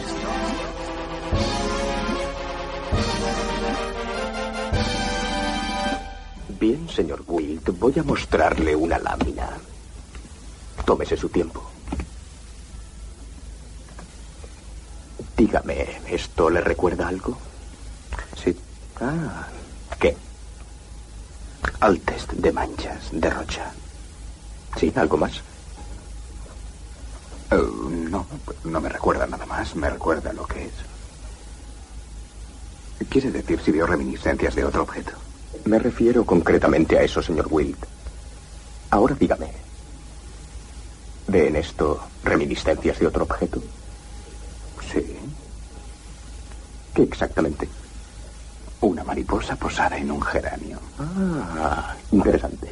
Bien, 6.60 6.88
señor 6.88 7.24
Wilt, 7.26 7.70
voy 7.78 7.98
a 7.98 8.04
mostrarle 8.04 8.76
una 8.76 8.98
lámina. 8.98 9.48
Tómese 10.84 11.16
su 11.16 11.28
tiempo. 11.28 11.68
Dígame, 15.36 16.00
¿esto 16.08 16.48
le 16.50 16.60
recuerda 16.60 17.08
algo? 17.08 17.36
Sí. 18.42 18.56
Ah, 19.00 19.48
¿qué? 19.98 20.16
Al 21.80 21.98
test 22.00 22.30
de 22.32 22.52
manchas 22.52 23.08
de 23.10 23.28
Rocha. 23.28 23.72
¿Sí? 24.78 24.92
¿Algo 24.94 25.16
más? 25.16 25.42
Eh, 27.52 27.62
no, 28.10 28.26
no 28.64 28.80
me 28.80 28.88
recuerda 28.88 29.26
nada 29.26 29.46
más, 29.46 29.74
me 29.76 29.90
recuerda 29.90 30.32
lo 30.32 30.46
que 30.46 30.64
es. 30.64 30.72
¿Quiere 33.08 33.30
decir 33.30 33.60
si 33.60 33.72
vio 33.72 33.86
reminiscencias 33.86 34.54
de 34.54 34.64
otro 34.64 34.82
objeto? 34.82 35.12
Me 35.64 35.78
refiero 35.78 36.24
concretamente 36.24 36.98
a 36.98 37.02
eso, 37.02 37.22
señor 37.22 37.46
Wilt. 37.50 37.84
Ahora 38.90 39.14
dígame. 39.14 39.50
¿Ve 41.28 41.48
en 41.48 41.56
esto 41.56 42.00
reminiscencias 42.24 42.98
de 42.98 43.06
otro 43.06 43.24
objeto? 43.24 43.62
Sí. 44.92 45.16
¿Qué 46.94 47.02
exactamente? 47.02 47.68
Una 48.80 49.04
mariposa 49.04 49.56
posada 49.56 49.96
en 49.96 50.10
un 50.10 50.22
geranio. 50.22 50.78
Ah, 50.98 51.94
interesante. 52.10 52.70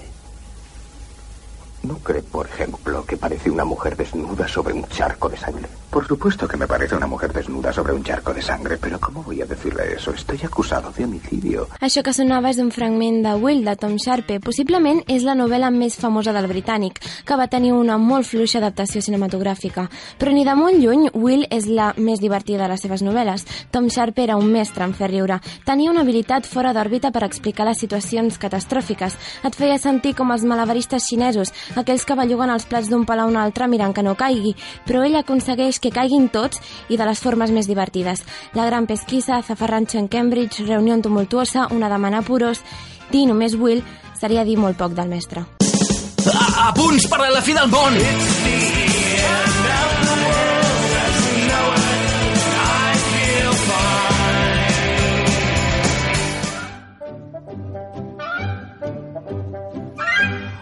¿No 1.82 1.96
cree, 1.96 2.22
por 2.22 2.46
ejemplo, 2.46 3.04
que 3.06 3.16
parece 3.16 3.50
una 3.50 3.64
mujer 3.64 3.96
desnuda 3.96 4.46
sobre 4.46 4.74
un 4.74 4.84
charco 4.88 5.30
de 5.30 5.36
sangre? 5.38 5.66
Por 5.90 6.06
supuesto 6.06 6.46
que 6.46 6.56
me 6.56 6.68
parece 6.68 6.94
una 6.94 7.06
mujer 7.06 7.32
desnuda 7.32 7.72
sobre 7.72 7.94
un 7.94 8.04
charco 8.04 8.32
de 8.32 8.42
sangre, 8.42 8.76
pero 8.76 9.00
¿cómo 9.00 9.24
voy 9.24 9.40
a 9.40 9.46
decirle 9.46 9.94
eso? 9.96 10.12
Estoy 10.12 10.38
acusado 10.44 10.92
de 10.92 11.04
homicidio. 11.04 11.66
Això 11.80 12.04
que 12.04 12.12
sonava 12.14 12.52
és 12.52 12.60
un 12.62 12.68
fragment 12.70 13.24
de 13.24 13.32
Will, 13.40 13.64
de 13.64 13.74
Tom 13.80 13.96
Sharpe. 13.96 14.38
Possiblement 14.44 15.00
és 15.10 15.24
la 15.26 15.34
novel·la 15.34 15.72
més 15.74 15.96
famosa 15.98 16.34
del 16.36 16.46
britànic, 16.46 17.00
que 17.26 17.38
va 17.40 17.48
tenir 17.50 17.72
una 17.74 17.96
molt 17.98 18.28
fluixa 18.28 18.60
adaptació 18.60 19.02
cinematogràfica. 19.02 19.88
Però 20.20 20.36
ni 20.36 20.44
de 20.46 20.54
molt 20.54 20.78
lluny, 20.78 21.08
Will 21.14 21.48
és 21.50 21.66
la 21.66 21.90
més 21.96 22.20
divertida 22.20 22.62
de 22.62 22.70
les 22.74 22.86
seves 22.86 23.02
novel·les. 23.02 23.46
Tom 23.72 23.88
Sharpe 23.88 24.22
era 24.22 24.36
un 24.36 24.52
mestre 24.52 24.84
en 24.84 24.94
fer 24.94 25.10
riure. 25.10 25.40
Tenia 25.66 25.90
una 25.90 26.04
habilitat 26.04 26.46
fora 26.46 26.70
d'òrbita 26.76 27.10
per 27.10 27.24
explicar 27.26 27.66
les 27.66 27.80
situacions 27.82 28.38
catastròfiques. 28.38 29.18
Et 29.42 29.58
feia 29.58 29.80
sentir 29.80 30.14
com 30.14 30.30
els 30.30 30.46
malabaristes 30.46 31.08
xinesos, 31.08 31.50
aquells 31.76 32.06
que 32.06 32.16
belluguen 32.18 32.50
els 32.50 32.66
plats 32.70 32.90
d'un 32.90 33.04
pal 33.06 33.20
a 33.20 33.26
un 33.28 33.36
altre 33.36 33.68
mirant 33.68 33.94
que 33.94 34.02
no 34.02 34.16
caigui, 34.18 34.54
però 34.86 35.04
ell 35.06 35.18
aconsegueix 35.20 35.80
que 35.80 35.92
caiguin 35.94 36.28
tots 36.28 36.60
i 36.88 36.96
de 36.96 37.06
les 37.06 37.20
formes 37.20 37.50
més 37.50 37.68
divertides. 37.70 38.24
La 38.54 38.66
gran 38.66 38.86
pesquisa, 38.86 39.42
Zafarrancho 39.42 39.98
en 39.98 40.08
Cambridge, 40.08 40.66
Reunió 40.66 41.00
tumultuosa, 41.00 41.68
una 41.70 41.88
dama 41.88 42.08
en 42.08 42.20
apuros... 42.22 42.64
Dir 43.10 43.24
només 43.26 43.56
Will 43.58 43.80
seria 44.14 44.44
dir 44.46 44.54
molt 44.54 44.78
poc 44.78 44.92
del 44.94 45.08
mestre. 45.10 45.42
A, 46.30 46.68
a 46.68 46.72
punts 46.76 47.08
per 47.10 47.18
a 47.26 47.30
la 47.34 47.42
fi 47.42 47.56
del 47.58 47.66
món! 47.72 47.98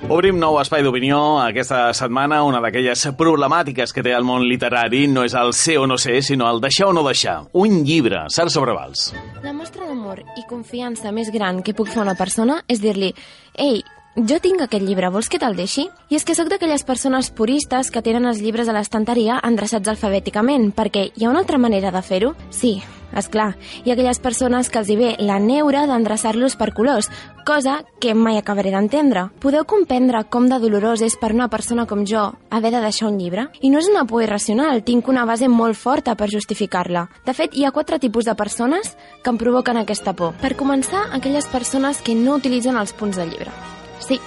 Obrim 0.09 0.39
nou 0.41 0.55
espai 0.57 0.81
d'opinió 0.81 1.19
aquesta 1.43 1.91
setmana. 1.93 2.39
Una 2.49 2.63
d'aquelles 2.65 3.03
problemàtiques 3.19 3.93
que 3.93 4.01
té 4.01 4.15
el 4.17 4.25
món 4.25 4.47
literari 4.49 5.03
no 5.13 5.21
és 5.27 5.35
el 5.37 5.53
ser 5.53 5.77
o 5.83 5.85
no 5.87 5.99
ser, 6.01 6.23
sinó 6.25 6.47
el 6.49 6.63
deixar 6.65 6.89
o 6.89 6.95
no 6.97 7.03
deixar. 7.05 7.43
Un 7.53 7.83
llibre, 7.85 8.23
Sara 8.33 8.49
Sobrevals. 8.49 9.11
La 9.45 9.53
mostra 9.53 9.85
d'amor 9.85 10.23
i 10.41 10.47
confiança 10.49 11.13
més 11.13 11.29
gran 11.35 11.61
que 11.61 11.77
puc 11.77 11.93
fer 11.93 12.01
a 12.01 12.07
una 12.07 12.17
persona 12.17 12.63
és 12.73 12.81
dir-li 12.81 13.13
«Ei, 13.61 13.83
jo 14.27 14.39
tinc 14.43 14.63
aquest 14.65 14.83
llibre, 14.83 15.13
vols 15.15 15.29
que 15.31 15.39
te'l 15.39 15.55
deixi? 15.55 15.87
I 16.11 16.17
és 16.19 16.25
que 16.27 16.35
sóc 16.35 16.49
d'aquelles 16.51 16.83
persones 16.83 17.31
puristes 17.31 17.93
que 17.95 18.03
tenen 18.03 18.27
els 18.27 18.41
llibres 18.43 18.69
a 18.69 18.75
l'estanteria 18.75 19.39
endreçats 19.47 19.91
alfabèticament, 19.93 20.73
perquè 20.75 21.11
hi 21.15 21.27
ha 21.27 21.31
una 21.31 21.45
altra 21.45 21.59
manera 21.63 21.93
de 21.95 22.03
fer-ho? 22.03 22.33
Sí, 22.51 22.81
és 23.15 23.29
clar. 23.31 23.53
Hi 23.85 23.91
ha 23.91 23.95
aquelles 23.95 24.19
persones 24.19 24.71
que 24.71 24.81
els 24.81 24.91
hi 24.91 24.97
ve 24.99 25.13
la 25.23 25.39
neura 25.39 25.85
d'endreçar-los 25.87 26.59
per 26.59 26.73
colors, 26.75 27.11
cosa 27.47 27.79
que 28.01 28.15
mai 28.15 28.41
acabaré 28.41 28.75
d'entendre. 28.75 29.29
Podeu 29.39 29.65
comprendre 29.65 30.25
com 30.27 30.51
de 30.51 30.59
dolorós 30.59 31.05
és 31.07 31.15
per 31.21 31.33
una 31.37 31.49
persona 31.49 31.87
com 31.87 32.05
jo 32.05 32.33
haver 32.51 32.75
de 32.75 32.83
deixar 32.83 33.13
un 33.13 33.23
llibre? 33.23 33.49
I 33.61 33.71
no 33.71 33.79
és 33.79 33.89
una 33.89 34.05
por 34.05 34.27
irracional, 34.27 34.83
tinc 34.83 35.09
una 35.09 35.27
base 35.31 35.49
molt 35.49 35.79
forta 35.79 36.17
per 36.17 36.33
justificar-la. 36.35 37.07
De 37.25 37.39
fet, 37.39 37.55
hi 37.55 37.65
ha 37.65 37.73
quatre 37.73 38.03
tipus 38.03 38.27
de 38.27 38.35
persones 38.35 38.97
que 39.23 39.31
em 39.31 39.39
provoquen 39.39 39.79
aquesta 39.79 40.13
por. 40.13 40.35
Per 40.43 40.57
començar, 40.57 41.07
aquelles 41.13 41.47
persones 41.47 42.03
que 42.03 42.19
no 42.19 42.41
utilitzen 42.43 42.77
els 42.77 42.93
punts 42.93 43.17
del 43.17 43.31
llibre. 43.31 43.78
Sí, 44.01 44.21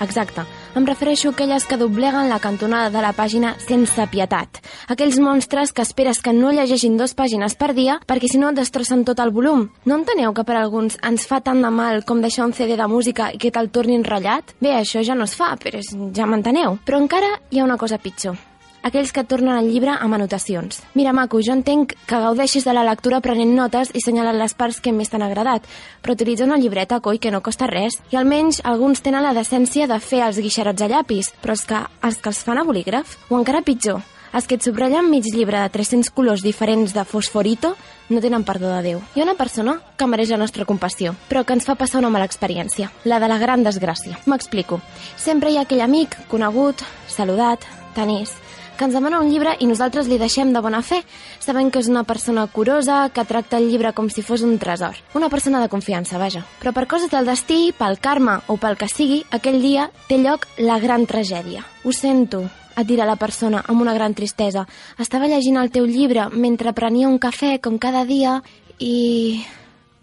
exacte. 0.00 0.44
Em 0.74 0.86
refereixo 0.88 1.28
a 1.28 1.32
aquelles 1.32 1.66
que 1.68 1.76
dobleguen 1.76 2.30
la 2.30 2.38
cantonada 2.40 2.88
de 2.90 3.00
la 3.04 3.12
pàgina 3.12 3.52
sense 3.60 4.06
pietat. 4.08 4.62
Aquells 4.88 5.18
monstres 5.20 5.72
que 5.72 5.84
esperes 5.84 6.22
que 6.24 6.32
no 6.32 6.52
llegeixin 6.52 6.96
dos 6.96 7.12
pàgines 7.14 7.56
per 7.60 7.72
dia 7.76 7.98
perquè 8.08 8.30
si 8.30 8.40
no 8.40 8.54
destrossen 8.56 9.04
tot 9.04 9.20
el 9.20 9.34
volum. 9.36 9.66
No 9.84 9.98
enteneu 10.00 10.32
que 10.32 10.46
per 10.48 10.56
alguns 10.56 10.96
ens 11.04 11.26
fa 11.28 11.42
tant 11.44 11.60
de 11.60 11.70
mal 11.70 12.06
com 12.08 12.22
deixar 12.24 12.46
un 12.48 12.56
CD 12.56 12.78
de 12.80 12.88
música 12.88 13.32
i 13.32 13.38
que 13.38 13.52
te'l 13.52 13.68
tornin 13.68 14.04
ratllat? 14.04 14.56
Bé, 14.60 14.72
això 14.78 15.04
ja 15.04 15.14
no 15.14 15.28
es 15.28 15.36
fa, 15.36 15.52
però 15.60 15.82
ja 15.82 16.26
m'enteneu. 16.26 16.80
Però 16.86 17.02
encara 17.02 17.36
hi 17.50 17.60
ha 17.60 17.68
una 17.68 17.76
cosa 17.76 18.00
pitjor 18.00 18.51
aquells 18.82 19.12
que 19.12 19.24
tornen 19.24 19.56
el 19.56 19.70
llibre 19.72 19.94
amb 19.94 20.14
anotacions. 20.18 20.82
Mira, 20.94 21.12
maco, 21.16 21.40
jo 21.42 21.54
entenc 21.54 21.94
que 22.06 22.22
gaudeixis 22.24 22.66
de 22.66 22.74
la 22.74 22.84
lectura 22.86 23.22
prenent 23.24 23.54
notes 23.56 23.92
i 23.94 24.02
senyalant 24.04 24.38
les 24.38 24.54
parts 24.54 24.80
que 24.82 24.92
més 24.92 25.12
t'han 25.12 25.24
agradat, 25.26 25.66
però 26.02 26.16
utilitza 26.18 26.44
una 26.44 26.58
llibreta, 26.58 27.00
coi, 27.00 27.18
que 27.18 27.30
no 27.30 27.42
costa 27.42 27.70
res. 27.70 28.00
I 28.10 28.18
almenys 28.20 28.62
alguns 28.64 29.02
tenen 29.02 29.24
la 29.24 29.36
decència 29.36 29.86
de 29.86 30.00
fer 30.00 30.24
els 30.26 30.40
guixarats 30.42 30.82
a 30.82 30.90
llapis, 30.90 31.32
però 31.42 31.56
els 31.56 31.66
que, 31.68 31.84
els 32.02 32.18
que 32.18 32.32
els 32.34 32.42
fan 32.42 32.58
a 32.58 32.66
bolígraf, 32.66 33.16
o 33.30 33.38
encara 33.38 33.62
pitjor, 33.66 34.02
els 34.32 34.46
que 34.48 34.56
et 34.56 34.64
subratllen 34.64 35.10
mig 35.12 35.26
llibre 35.28 35.60
de 35.60 35.68
300 35.68 36.08
colors 36.16 36.40
diferents 36.40 36.94
de 36.96 37.04
fosforito 37.04 37.74
no 38.08 38.20
tenen 38.24 38.46
perdó 38.48 38.70
de 38.72 38.80
Déu. 38.86 39.02
Hi 39.14 39.20
ha 39.20 39.26
una 39.26 39.36
persona 39.36 39.76
que 39.96 40.08
mereix 40.08 40.32
la 40.32 40.40
nostra 40.40 40.64
compassió, 40.64 41.12
però 41.28 41.44
que 41.44 41.52
ens 41.52 41.68
fa 41.68 41.76
passar 41.76 42.00
una 42.00 42.10
mala 42.12 42.28
experiència, 42.28 42.90
la 43.04 43.20
de 43.20 43.28
la 43.28 43.38
gran 43.38 43.64
desgràcia. 43.64 44.18
M'explico. 44.24 44.80
Sempre 45.20 45.52
hi 45.52 45.60
ha 45.60 45.66
aquell 45.68 45.84
amic, 45.84 46.16
conegut, 46.32 46.80
saludat, 47.12 47.68
tenís, 47.94 48.32
que 48.78 48.86
ens 48.86 48.94
demana 48.94 49.20
un 49.20 49.30
llibre 49.30 49.56
i 49.60 49.68
nosaltres 49.68 50.08
li 50.08 50.18
deixem 50.20 50.52
de 50.54 50.62
bona 50.64 50.82
fe, 50.82 51.02
sabent 51.40 51.70
que 51.72 51.82
és 51.82 51.90
una 51.92 52.04
persona 52.08 52.46
curosa, 52.46 53.10
que 53.14 53.26
tracta 53.28 53.58
el 53.60 53.68
llibre 53.70 53.92
com 53.92 54.08
si 54.10 54.22
fos 54.22 54.42
un 54.46 54.58
tresor. 54.58 54.96
Una 55.14 55.28
persona 55.28 55.60
de 55.60 55.68
confiança, 55.72 56.18
vaja. 56.18 56.44
Però 56.60 56.72
per 56.72 56.88
coses 56.90 57.10
del 57.12 57.28
destí, 57.28 57.74
pel 57.78 58.00
karma 58.00 58.40
o 58.48 58.56
pel 58.56 58.78
que 58.80 58.88
sigui, 58.90 59.22
aquell 59.30 59.60
dia 59.62 59.90
té 60.08 60.18
lloc 60.18 60.48
la 60.58 60.80
gran 60.82 61.06
tragèdia. 61.06 61.64
Ho 61.84 61.92
sento, 61.92 62.46
et 62.76 62.88
dirà 62.88 63.06
la 63.08 63.18
persona 63.20 63.62
amb 63.68 63.82
una 63.84 63.94
gran 63.94 64.14
tristesa. 64.14 64.66
Estava 64.98 65.28
llegint 65.28 65.58
el 65.60 65.70
teu 65.74 65.86
llibre 65.86 66.28
mentre 66.32 66.72
prenia 66.72 67.08
un 67.08 67.18
cafè 67.18 67.58
com 67.62 67.78
cada 67.78 68.04
dia 68.08 68.40
i... 68.78 69.42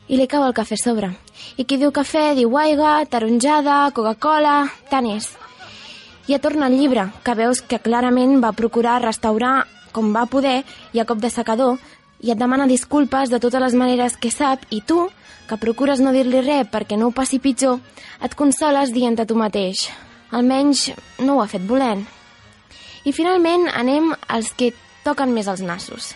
i 0.09 0.17
li 0.17 0.25
cau 0.29 0.45
el 0.45 0.55
cafè 0.57 0.77
a 0.77 0.83
sobre. 0.83 1.11
I 1.57 1.65
qui 1.65 1.77
diu 1.77 1.91
cafè 1.93 2.33
diu 2.37 2.57
aigua, 2.57 2.99
taronjada, 3.09 3.85
Coca-Cola, 3.93 4.63
tant 4.89 5.09
és. 5.09 5.29
Et 6.29 6.41
torna 6.41 6.67
el 6.69 6.77
llibre, 6.77 7.07
que 7.25 7.33
veus 7.33 7.63
que 7.65 7.79
clarament 7.81 8.37
va 8.43 8.53
procurar 8.53 8.99
restaurar 9.01 9.63
com 9.91 10.11
va 10.13 10.27
poder 10.29 10.63
i 10.93 11.01
a 11.01 11.05
cop 11.09 11.17
de 11.17 11.31
secador, 11.33 11.79
i 12.21 12.29
et 12.29 12.37
demana 12.37 12.67
disculpes 12.69 13.31
de 13.31 13.39
totes 13.39 13.63
les 13.63 13.73
maneres 13.73 14.17
que 14.17 14.29
sap, 14.29 14.67
i 14.69 14.81
tu, 14.85 15.07
que 15.49 15.57
procures 15.57 16.03
no 16.03 16.13
dir-li 16.13 16.43
res 16.45 16.69
perquè 16.69 16.99
no 16.99 17.09
ho 17.09 17.15
passi 17.15 17.39
pitjor, 17.41 17.79
et 18.21 18.35
consoles 18.37 18.93
dient 18.93 19.17
a 19.17 19.25
tu 19.25 19.37
mateix. 19.39 19.87
Almenys 20.29 20.91
no 21.25 21.37
ho 21.37 21.41
ha 21.41 21.49
fet 21.49 21.65
volent. 21.65 22.05
I 23.09 23.15
finalment 23.15 23.65
anem 23.73 24.11
als 24.27 24.53
que 24.53 24.73
toquen 25.05 25.33
més 25.33 25.47
els 25.47 25.63
nassos. 25.65 26.13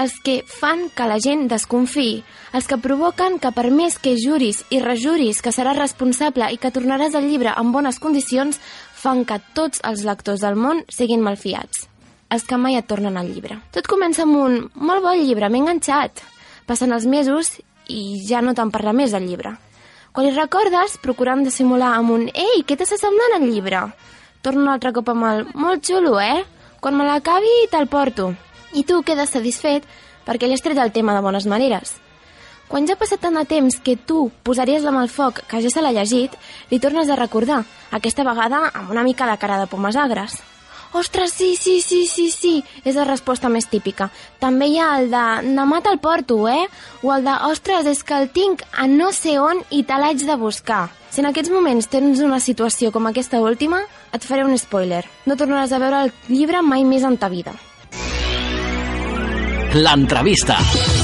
Els 0.00 0.14
que 0.26 0.40
fan 0.48 0.88
que 0.96 1.06
la 1.06 1.20
gent 1.22 1.44
desconfiï, 1.50 2.22
els 2.56 2.66
que 2.66 2.80
provoquen 2.82 3.36
que 3.42 3.52
per 3.54 3.68
més 3.70 3.98
que 4.02 4.16
juris 4.18 4.64
i 4.74 4.80
rejuris 4.82 5.42
que 5.42 5.52
seràs 5.54 5.78
responsable 5.78 6.48
i 6.50 6.58
que 6.58 6.72
tornaràs 6.74 7.14
el 7.14 7.28
llibre 7.30 7.52
en 7.54 7.70
bones 7.74 8.00
condicions, 8.02 8.58
fan 9.04 9.26
que 9.28 9.36
tots 9.56 9.82
els 9.84 10.04
lectors 10.08 10.40
del 10.44 10.56
món 10.56 10.80
siguin 10.88 11.22
malfiats. 11.24 11.88
Els 12.32 12.46
que 12.48 12.56
mai 12.56 12.78
et 12.78 12.88
tornen 12.88 13.18
el 13.20 13.28
llibre. 13.34 13.58
Tot 13.74 13.86
comença 13.90 14.24
amb 14.24 14.38
un 14.40 14.56
molt 14.74 15.04
bon 15.04 15.20
llibre, 15.20 15.50
m'he 15.52 15.60
enganxat. 15.60 16.22
Passen 16.64 16.94
els 16.96 17.04
mesos 17.06 17.58
i 17.92 18.24
ja 18.24 18.40
no 18.40 18.54
te'n 18.56 18.72
parla 18.72 18.94
més 18.96 19.12
del 19.12 19.28
llibre. 19.28 19.52
Quan 20.14 20.28
hi 20.28 20.32
recordes, 20.32 20.96
procurant 21.02 21.44
dissimular 21.44 21.92
amb 21.98 22.14
un 22.14 22.28
«Ei, 22.30 22.62
què 22.64 22.78
t'està 22.78 22.96
semblant 23.00 23.36
el 23.40 23.48
llibre?» 23.50 23.82
Torna 24.46 24.62
un 24.62 24.72
altre 24.72 24.92
cop 24.94 25.10
amb 25.12 25.26
el 25.28 25.44
«Molt 25.58 25.84
xulo, 25.84 26.16
eh? 26.22 26.44
Quan 26.80 26.96
me 26.96 27.06
l'acabi 27.08 27.52
te'l 27.72 27.90
porto». 27.90 28.32
I 28.74 28.84
tu 28.88 29.02
quedes 29.06 29.34
satisfet 29.34 29.84
perquè 30.24 30.48
li 30.48 30.56
has 30.56 30.64
tret 30.64 30.78
el 30.78 30.92
tema 30.94 31.14
de 31.14 31.22
bones 31.22 31.46
maneres. 31.50 31.98
Quan 32.68 32.88
ja 32.88 32.96
ha 32.96 33.00
passat 33.00 33.20
tant 33.20 33.36
de 33.36 33.44
temps 33.44 33.76
que 33.84 33.96
tu 33.96 34.30
posaries 34.42 34.82
la 34.82 34.94
mà 34.94 35.04
al 35.04 35.12
foc 35.12 35.42
que 35.48 35.60
ja 35.62 35.70
se 35.70 35.84
l'ha 35.84 35.92
llegit, 35.92 36.32
li 36.70 36.80
tornes 36.80 37.10
a 37.10 37.18
recordar, 37.20 37.62
aquesta 37.92 38.24
vegada 38.24 38.70
amb 38.72 38.90
una 38.90 39.04
mica 39.04 39.28
de 39.30 39.38
cara 39.38 39.60
de 39.60 39.68
pomes 39.70 39.96
agres. 39.96 40.40
Ostres, 40.94 41.32
sí, 41.32 41.56
sí, 41.56 41.80
sí, 41.82 42.06
sí, 42.06 42.30
sí, 42.30 42.52
és 42.86 42.94
la 42.94 43.02
resposta 43.04 43.48
més 43.50 43.66
típica. 43.66 44.12
També 44.38 44.68
hi 44.70 44.76
ha 44.78 44.92
el 45.00 45.08
de 45.10 45.22
demà 45.56 45.80
te'l 45.82 45.98
porto, 45.98 46.36
eh? 46.46 46.68
O 47.02 47.10
el 47.10 47.26
de, 47.26 47.34
ostres, 47.50 47.88
és 47.90 48.04
que 48.06 48.14
el 48.14 48.28
tinc 48.30 48.62
a 48.70 48.86
no 48.86 49.10
sé 49.10 49.34
on 49.42 49.64
i 49.74 49.82
te 49.82 49.98
l'haig 49.98 50.22
de 50.22 50.36
buscar. 50.38 50.86
Si 51.10 51.18
en 51.20 51.26
aquests 51.32 51.50
moments 51.50 51.90
tens 51.90 52.22
una 52.22 52.38
situació 52.38 52.92
com 52.94 53.10
aquesta 53.10 53.42
última, 53.42 53.82
et 54.14 54.22
faré 54.22 54.46
un 54.46 54.54
spoiler. 54.58 55.02
No 55.26 55.34
tornaràs 55.34 55.74
a 55.74 55.82
veure 55.82 56.04
el 56.06 56.14
llibre 56.30 56.62
mai 56.62 56.86
més 56.86 57.02
en 57.02 57.18
ta 57.18 57.28
vida. 57.28 57.58
L'entrevista. 59.74 60.60
En 60.62 61.03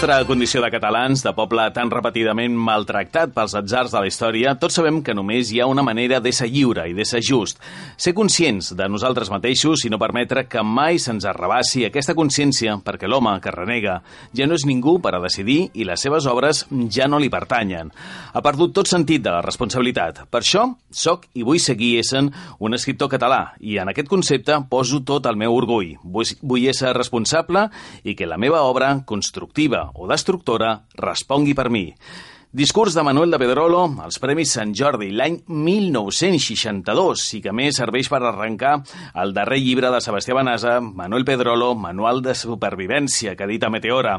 nostra 0.00 0.24
condició 0.24 0.62
de 0.62 0.70
catalans, 0.72 1.20
de 1.20 1.30
poble 1.36 1.66
tan 1.76 1.90
repetidament 1.92 2.54
maltractat 2.56 3.34
pels 3.36 3.52
atzars 3.58 3.92
de 3.92 4.00
la 4.00 4.08
història, 4.08 4.54
tots 4.56 4.78
sabem 4.78 5.02
que 5.04 5.12
només 5.12 5.50
hi 5.52 5.58
ha 5.60 5.66
una 5.68 5.82
manera 5.84 6.22
d'ésser 6.24 6.46
lliure 6.48 6.86
i 6.88 6.94
d'ésser 6.96 7.20
just. 7.20 7.58
Ser 8.00 8.14
conscients 8.16 8.70
de 8.78 8.86
nosaltres 8.88 9.28
mateixos 9.28 9.84
i 9.84 9.90
no 9.92 9.98
permetre 10.00 10.46
que 10.48 10.62
mai 10.64 10.96
se'ns 10.96 11.26
arrabassi 11.28 11.84
aquesta 11.84 12.14
consciència 12.16 12.78
perquè 12.80 13.10
l'home 13.12 13.34
que 13.44 13.52
renega 13.52 13.98
ja 14.32 14.46
no 14.48 14.56
és 14.56 14.64
ningú 14.64 14.94
per 15.04 15.12
a 15.18 15.20
decidir 15.20 15.66
i 15.74 15.84
les 15.84 16.00
seves 16.00 16.24
obres 16.32 16.62
ja 16.88 17.04
no 17.04 17.20
li 17.20 17.28
pertanyen. 17.28 17.92
Ha 18.32 18.40
perdut 18.40 18.72
tot 18.72 18.88
sentit 18.88 19.20
de 19.20 19.36
la 19.36 19.44
responsabilitat. 19.44 20.24
Per 20.32 20.40
això, 20.40 20.64
soc 20.88 21.28
i 21.36 21.44
vull 21.44 21.60
seguir 21.60 21.98
essent 22.00 22.32
un 22.56 22.72
escriptor 22.72 23.12
català 23.12 23.42
i 23.60 23.76
en 23.76 23.92
aquest 23.92 24.08
concepte 24.08 24.62
poso 24.72 25.04
tot 25.04 25.28
el 25.28 25.36
meu 25.36 25.52
orgull. 25.60 25.98
Vull, 26.00 26.32
vull 26.40 26.72
ésser 26.72 26.96
responsable 26.96 27.68
i 28.00 28.16
que 28.16 28.24
la 28.24 28.40
meva 28.40 28.64
obra, 28.64 28.94
constructiva 29.04 29.89
o 29.94 30.08
destructora, 30.10 30.74
respongui 30.98 31.54
per 31.54 31.70
mi. 31.70 31.88
Discurs 32.52 32.94
de 32.94 33.04
Manuel 33.06 33.30
de 33.30 33.38
Pedrolo 33.38 33.84
als 34.02 34.16
Premis 34.18 34.50
Sant 34.56 34.72
Jordi 34.74 35.12
l'any 35.14 35.36
1962 35.46 37.26
i 37.38 37.40
que 37.44 37.52
més 37.54 37.76
serveix 37.78 38.08
per 38.10 38.18
arrencar 38.24 38.72
el 39.22 39.30
darrer 39.36 39.60
llibre 39.62 39.92
de 39.94 40.00
Sebastià 40.02 40.34
Benassa, 40.34 40.80
Manuel 40.82 41.22
Pedrolo, 41.28 41.76
Manual 41.78 42.18
de 42.24 42.34
Supervivència, 42.34 43.36
que 43.38 43.46
edita 43.46 43.70
Meteora. 43.70 44.16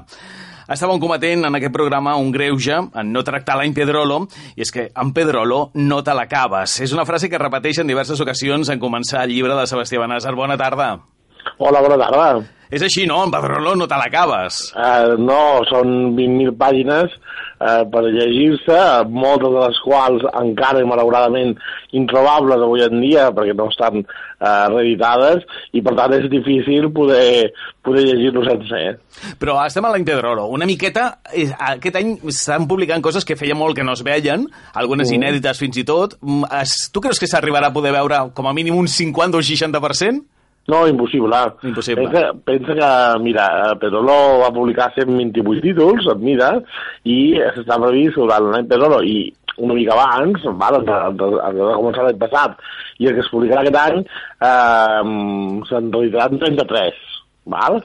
Estàvem 0.72 1.02
cometent 1.04 1.44
en 1.50 1.60
aquest 1.60 1.76
programa 1.76 2.16
un 2.16 2.32
greuge 2.32 2.78
en 2.80 3.12
no 3.12 3.26
tractar 3.28 3.58
l'any 3.60 3.76
Pedrolo, 3.76 4.22
i 4.56 4.64
és 4.64 4.72
que 4.72 4.88
en 4.96 5.12
Pedrolo 5.12 5.66
no 5.76 6.00
te 6.00 6.16
l'acabes. 6.16 6.78
És 6.88 6.96
una 6.96 7.04
frase 7.10 7.28
que 7.28 7.42
repeteix 7.42 7.84
en 7.84 7.92
diverses 7.92 8.24
ocasions 8.24 8.72
en 8.72 8.80
començar 8.80 9.26
el 9.26 9.36
llibre 9.36 9.60
de 9.60 9.68
Sebastià 9.68 10.00
Benassa. 10.00 10.32
Bona 10.32 10.56
tarda. 10.56 10.94
Hola, 11.60 11.84
bona 11.84 12.00
tarda. 12.00 12.61
És 12.72 12.82
així, 12.86 13.04
no? 13.06 13.20
En 13.26 13.32
Pedrolo 13.34 13.76
no 13.76 13.88
te 13.92 13.98
l'acabes. 14.00 14.62
Uh, 14.74 15.18
no, 15.20 15.60
són 15.68 16.14
20.000 16.16 16.54
pàgines 16.56 17.12
uh, 17.60 17.84
per 17.92 18.06
llegir-se, 18.08 18.78
moltes 19.12 19.52
de 19.52 19.66
les 19.66 19.80
quals 19.84 20.24
encara 20.40 20.80
i 20.80 20.88
malauradament 20.88 21.52
introbables 22.00 22.64
avui 22.64 22.86
en 22.86 23.02
dia 23.04 23.26
perquè 23.36 23.54
no 23.60 23.68
estan 23.74 24.00
uh, 24.00 24.66
reeditades 24.72 25.44
i 25.76 25.84
per 25.84 25.94
tant 26.00 26.16
és 26.16 26.30
difícil 26.32 26.88
poder, 26.96 27.52
poder 27.84 28.06
llegir-lo 28.08 28.46
sencer. 28.48 28.96
Però 29.42 29.58
estem 29.66 29.86
a 29.86 29.92
l'any 29.92 30.08
Pedrolo. 30.08 30.48
Una 30.56 30.66
miqueta, 30.70 31.10
aquest 31.76 32.00
any 32.00 32.16
estan 32.32 32.70
publicant 32.72 33.04
coses 33.04 33.28
que 33.28 33.36
feia 33.36 33.56
molt 33.60 33.76
que 33.76 33.84
no 33.84 33.98
es 34.00 34.04
veien, 34.08 34.48
algunes 34.80 35.12
Mm. 35.12 35.20
inèdites 35.20 35.60
fins 35.60 35.76
i 35.78 35.84
tot. 35.84 36.16
Mm, 36.22 36.48
es- 36.62 36.90
Tu 36.92 37.02
creus 37.04 37.20
que 37.20 37.28
s'arribarà 37.28 37.68
a 37.68 37.74
poder 37.74 37.92
veure 37.92 38.30
com 38.34 38.48
a 38.48 38.54
mínim 38.54 38.76
un 38.80 38.88
50 38.88 39.38
o 39.38 39.42
60%? 39.42 40.24
No, 40.70 40.86
impossible. 40.88 41.38
Impossible. 41.64 42.08
Pensa, 42.08 42.34
pensa 42.46 42.76
que, 42.78 42.90
mira, 43.24 43.46
Pedrolo 43.82 44.40
va 44.44 44.52
publicar 44.54 44.92
128 44.96 45.64
títols, 45.66 46.08
et 46.14 46.22
mira, 46.22 46.52
i 47.04 47.20
s'està 47.56 47.80
previst 47.82 48.20
durant 48.22 48.52
l'any 48.54 48.70
Pedrolo, 48.70 49.02
i 49.02 49.32
una 49.62 49.76
mica 49.76 49.98
abans, 49.98 50.46
val, 50.62 50.80
antes 50.82 51.18
de 51.18 51.72
començar 51.74 52.06
l'any 52.06 52.20
passat, 52.22 52.62
i 53.02 53.10
el 53.10 53.18
que 53.18 53.26
es 53.26 53.32
publicarà 53.34 53.66
aquest 53.66 53.80
any, 53.82 54.04
eh, 54.48 55.66
se'n 55.70 55.92
realitzaran 55.92 56.40
33, 56.46 57.02
val? 57.52 57.82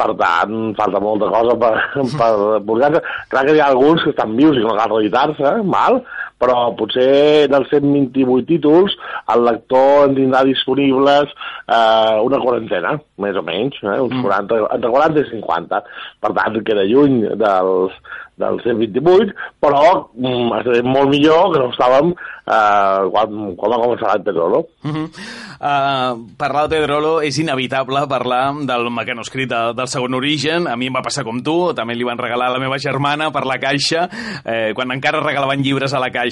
Per 0.00 0.12
tant, 0.16 0.54
falta 0.78 1.00
molta 1.00 1.28
cosa 1.32 1.56
per, 1.60 1.74
per 2.20 2.32
publicar-se. 2.68 3.02
Clar 3.32 3.44
que 3.48 3.56
hi 3.56 3.60
ha 3.64 3.72
alguns 3.72 4.04
que 4.04 4.14
estan 4.14 4.36
vius 4.36 4.56
i 4.56 4.62
que 4.62 4.68
no 4.68 4.76
cal 4.78 4.94
reeditar-se, 4.94 5.56
val? 5.72 6.02
Però 6.40 6.70
potser 6.78 7.48
dels 7.52 7.68
128 7.72 8.48
títols 8.48 8.96
el 9.34 9.44
lector 9.46 10.08
en 10.08 10.16
tindrà 10.16 10.42
disponibles 10.48 11.28
eh, 11.30 12.16
una 12.24 12.40
quarantena, 12.42 12.96
més 13.20 13.36
o 13.36 13.44
menys, 13.46 13.76
eh, 13.84 13.98
uns 14.00 14.16
40, 14.24 14.64
entre 14.78 14.94
40 14.96 15.22
i 15.22 15.30
50. 15.34 15.84
Per 16.24 16.32
tant, 16.38 16.58
queda 16.66 16.86
lluny 16.88 17.22
dels, 17.40 17.96
dels 18.40 18.64
128, 18.64 19.34
però 19.60 19.84
mm, 20.16 20.84
molt 20.88 21.12
millor 21.12 21.52
que 21.52 21.62
no 21.62 21.70
estàvem 21.72 22.12
eh, 22.50 23.00
quan, 23.12 23.36
quan 23.58 23.74
va 23.74 23.80
començar 23.82 24.10
l'any 24.10 24.24
Pedrolo. 24.26 24.60
Uh 24.84 24.90
-huh. 24.90 25.06
uh, 25.60 26.12
parlar 26.36 26.68
de 26.68 26.80
Pedrolo 26.80 27.20
és 27.22 27.38
inevitable 27.38 28.06
parlar 28.08 28.54
del 28.66 28.90
mecanoscrit 28.90 29.48
de, 29.48 29.60
del 29.74 29.88
segon 29.88 30.14
origen. 30.14 30.66
A 30.68 30.76
mi 30.76 30.86
em 30.86 30.94
va 30.94 31.02
passar 31.02 31.24
com 31.24 31.42
tu, 31.42 31.72
també 31.74 31.94
li 31.94 32.04
van 32.04 32.18
regalar 32.18 32.48
a 32.48 32.52
la 32.56 32.58
meva 32.58 32.78
germana 32.78 33.30
per 33.30 33.44
la 33.46 33.58
caixa, 33.58 34.08
eh, 34.44 34.72
quan 34.74 34.90
encara 34.90 35.20
regalaven 35.20 35.62
llibres 35.62 35.94
a 35.94 36.00
la 36.00 36.10
caixa. 36.10 36.29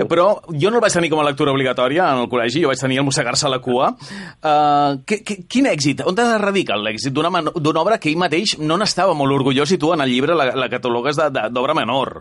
Eh, 0.00 0.06
Però 0.10 0.26
jo 0.50 0.70
no 0.70 0.80
el 0.80 0.84
vaig 0.84 0.96
tenir 0.96 1.10
com 1.12 1.20
a 1.22 1.26
lectura 1.28 1.52
obligatòria 1.54 2.08
en 2.14 2.24
el 2.24 2.30
col·legi, 2.32 2.64
jo 2.64 2.72
vaig 2.72 2.80
tenir 2.80 3.00
el 3.02 3.06
mossegar-se 3.06 3.46
a 3.46 3.52
la 3.52 3.60
cua. 3.64 3.92
Uh, 4.40 5.00
que, 5.06 5.22
que, 5.26 5.42
quin 5.50 5.68
èxit? 5.70 6.04
On 6.06 6.18
es 6.20 6.34
radica 6.40 6.78
l'èxit 6.80 7.14
d'una 7.14 7.80
obra 7.80 7.98
que 8.00 8.10
ell 8.10 8.20
mateix 8.20 8.58
no 8.58 8.80
n'estava 8.80 9.14
molt 9.14 9.38
orgullós 9.40 9.72
i 9.72 9.78
tu 9.80 9.92
en 9.94 10.04
el 10.04 10.12
llibre 10.12 10.36
la, 10.36 10.50
la 10.56 10.68
catalogues 10.72 11.18
d'obra 11.20 11.76
menor? 11.76 12.20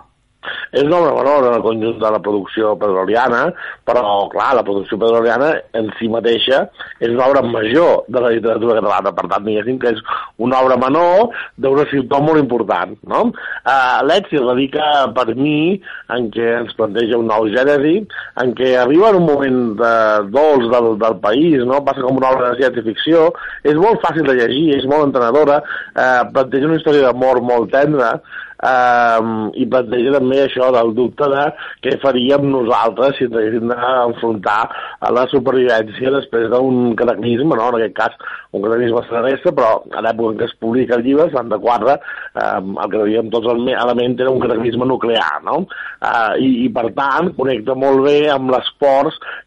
És 0.71 0.85
obra 0.85 1.11
menor 1.17 1.47
en 1.49 1.55
el 1.57 1.63
conjunt 1.65 1.97
de 1.99 2.11
la 2.13 2.21
producció 2.23 2.71
pedroliana, 2.79 3.41
però, 3.87 4.03
clar, 4.31 4.53
la 4.55 4.63
producció 4.63 4.99
pedroliana 5.01 5.49
en 5.75 5.89
si 5.97 6.07
mateixa 6.11 6.61
és 6.99 7.11
una 7.11 7.27
obra 7.27 7.43
major 7.43 8.05
de 8.07 8.23
la 8.23 8.31
literatura 8.35 8.77
catalana, 8.79 9.13
per 9.17 9.25
tant, 9.31 9.43
diguéssim 9.47 9.79
que 9.81 9.93
és 9.95 10.01
una 10.39 10.61
obra 10.63 10.77
menor 10.79 11.33
d'un 11.59 11.81
escriptor 11.83 12.23
molt 12.23 12.41
important, 12.41 12.95
no? 13.11 13.25
Uh, 13.65 13.99
L'èxit 14.07 14.39
radica 14.45 15.09
per 15.15 15.27
mi 15.35 15.79
en 16.15 16.29
què 16.33 16.51
ens 16.61 16.75
planteja 16.77 17.19
un 17.19 17.27
nou 17.31 17.49
gènesi, 17.51 17.97
en 18.43 18.55
què 18.55 18.75
arriba 18.79 19.11
en 19.11 19.19
un 19.19 19.27
moment 19.27 19.61
de, 19.81 19.93
dolç 20.31 20.69
del, 20.71 20.91
del 21.01 21.17
país, 21.23 21.59
no? 21.67 21.83
Passa 21.85 22.05
com 22.05 22.21
una 22.21 22.31
obra 22.31 22.53
de 22.53 22.61
ciència-ficció, 22.61 23.29
és 23.67 23.75
molt 23.79 23.99
fàcil 24.05 24.29
de 24.29 24.37
llegir, 24.39 24.67
és 24.77 24.87
molt 24.87 25.09
entenedora, 25.09 25.59
uh, 25.95 26.21
planteja 26.31 26.69
una 26.69 26.79
història 26.79 27.09
d'amor 27.09 27.43
molt 27.43 27.73
tendra, 27.75 28.19
um, 28.63 29.49
i 29.53 29.67
planteja 29.69 30.15
també 30.17 30.41
això 30.43 30.69
del 30.75 30.93
dubte 30.97 31.29
de 31.31 31.45
què 31.85 31.95
faríem 32.03 32.49
nosaltres 32.51 33.17
si 33.17 33.29
haguéssim 33.29 33.71
d'enfrontar 33.71 34.59
a 34.99 35.13
la 35.15 35.25
supervivència 35.31 36.13
després 36.17 36.49
d'un 36.51 36.95
cataclisme, 36.99 37.55
no? 37.55 37.69
en 37.69 37.79
aquest 37.79 37.95
cas 37.99 38.17
un 38.51 38.65
cataclisme 38.65 39.05
terrestre, 39.09 39.53
però 39.53 39.71
a 39.93 40.03
l'època 40.05 40.33
en 40.33 40.39
què 40.39 40.47
es 40.49 40.57
publica 40.61 40.97
el 40.97 41.05
llibre, 41.05 41.29
74, 41.29 41.97
um, 42.43 42.73
el 42.83 42.91
que 42.91 43.03
veiem 43.03 43.29
tots 43.33 43.51
els 43.53 43.69
elements 43.75 44.25
era 44.25 44.33
un 44.33 44.41
cataclisme 44.41 44.87
nuclear, 44.89 45.43
no? 45.45 45.61
Uh, 45.99 46.33
i, 46.39 46.49
I 46.65 46.69
per 46.73 46.87
tant 46.97 47.33
connecta 47.37 47.75
molt 47.77 48.05
bé 48.07 48.17
amb 48.31 48.51
les 48.53 48.69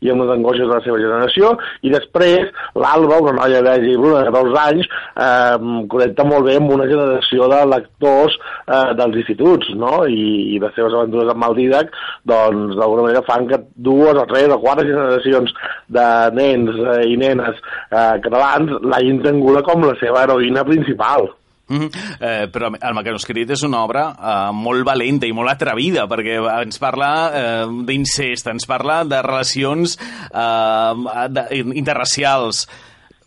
i 0.03 0.11
amb 0.11 0.22
les 0.22 0.33
angoixes 0.35 0.66
de 0.66 0.75
la 0.75 0.83
seva 0.85 0.98
generació 1.01 1.53
i 1.83 1.92
després 1.92 2.51
l'Alba, 2.79 3.20
una 3.22 3.35
noia 3.40 3.62
verge 3.64 3.92
i 3.92 3.96
de 3.96 4.25
14 4.29 4.61
anys, 4.62 4.88
eh, 5.16 5.57
connecta 5.92 6.27
molt 6.29 6.46
bé 6.48 6.57
amb 6.61 6.75
una 6.77 6.88
generació 6.90 7.48
de 7.53 7.61
lectors 7.72 8.37
eh, 8.37 8.92
dels 9.02 9.20
instituts, 9.22 9.72
no? 9.78 10.02
I, 10.06 10.54
i 10.54 10.62
les 10.62 10.74
seves 10.78 10.96
aventures 10.96 11.30
amb 11.32 11.48
el 11.48 11.58
Didac, 11.58 11.92
doncs 12.28 12.78
d'alguna 12.78 13.08
manera 13.08 13.26
fan 13.26 13.46
que 13.50 13.60
dues 13.74 14.18
o 14.18 14.26
tres 14.30 14.48
o 14.54 14.60
quatre 14.62 14.86
generacions 14.88 15.54
de 15.92 16.08
nens 16.38 16.80
eh, 16.96 16.98
i 17.12 17.20
nenes 17.20 17.60
eh, 17.90 18.16
catalans 18.24 18.78
l'hagin 18.82 19.22
tinguda 19.24 19.64
com 19.66 19.86
la 19.86 19.96
seva 20.00 20.26
heroïna 20.26 20.66
principal. 20.68 21.30
Mm 21.72 21.78
-hmm. 21.78 21.90
eh, 22.20 22.46
però 22.52 22.68
el 22.68 22.94
mecanoscrit 22.94 23.50
és 23.50 23.62
una 23.62 23.84
obra 23.84 24.12
eh, 24.12 24.52
molt 24.52 24.84
valenta 24.84 25.26
i 25.26 25.32
molt 25.32 25.48
atrevida 25.48 26.06
perquè 26.06 26.36
ens 26.62 26.78
parla 26.78 27.30
eh, 27.32 27.66
d'incest, 27.86 28.46
ens 28.46 28.66
parla 28.66 29.04
de 29.04 29.22
relacions 29.22 29.98
eh, 30.34 31.28
de, 31.28 31.46
interracials. 31.74 32.68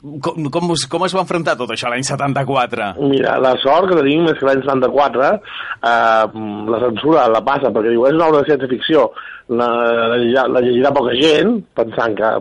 Com, 0.05 0.49
com, 0.53 0.73
com 0.91 1.05
es 1.07 1.15
va 1.17 1.23
enfrontar 1.23 1.55
tot 1.57 1.71
això 1.73 1.89
l'any 1.89 2.05
74? 2.05 2.91
Mira, 3.09 3.39
la 3.41 3.55
sort 3.63 3.89
que 3.89 3.97
tenim 3.97 4.27
és 4.29 4.37
que 4.37 4.45
l'any 4.45 4.61
74 4.61 5.31
eh, 5.31 6.43
la 6.75 6.81
censura 6.83 7.25
la 7.33 7.41
passa 7.47 7.73
perquè 7.73 7.95
diu 7.95 8.05
és 8.05 8.13
una 8.17 8.29
obra 8.29 8.43
de 8.43 8.51
ciència-ficció, 8.51 9.07
la, 9.57 9.69
la, 10.21 10.45
la 10.51 10.63
llegirà 10.65 10.93
poca 10.93 11.17
gent, 11.17 11.57
pensant 11.79 12.17
que 12.19 12.31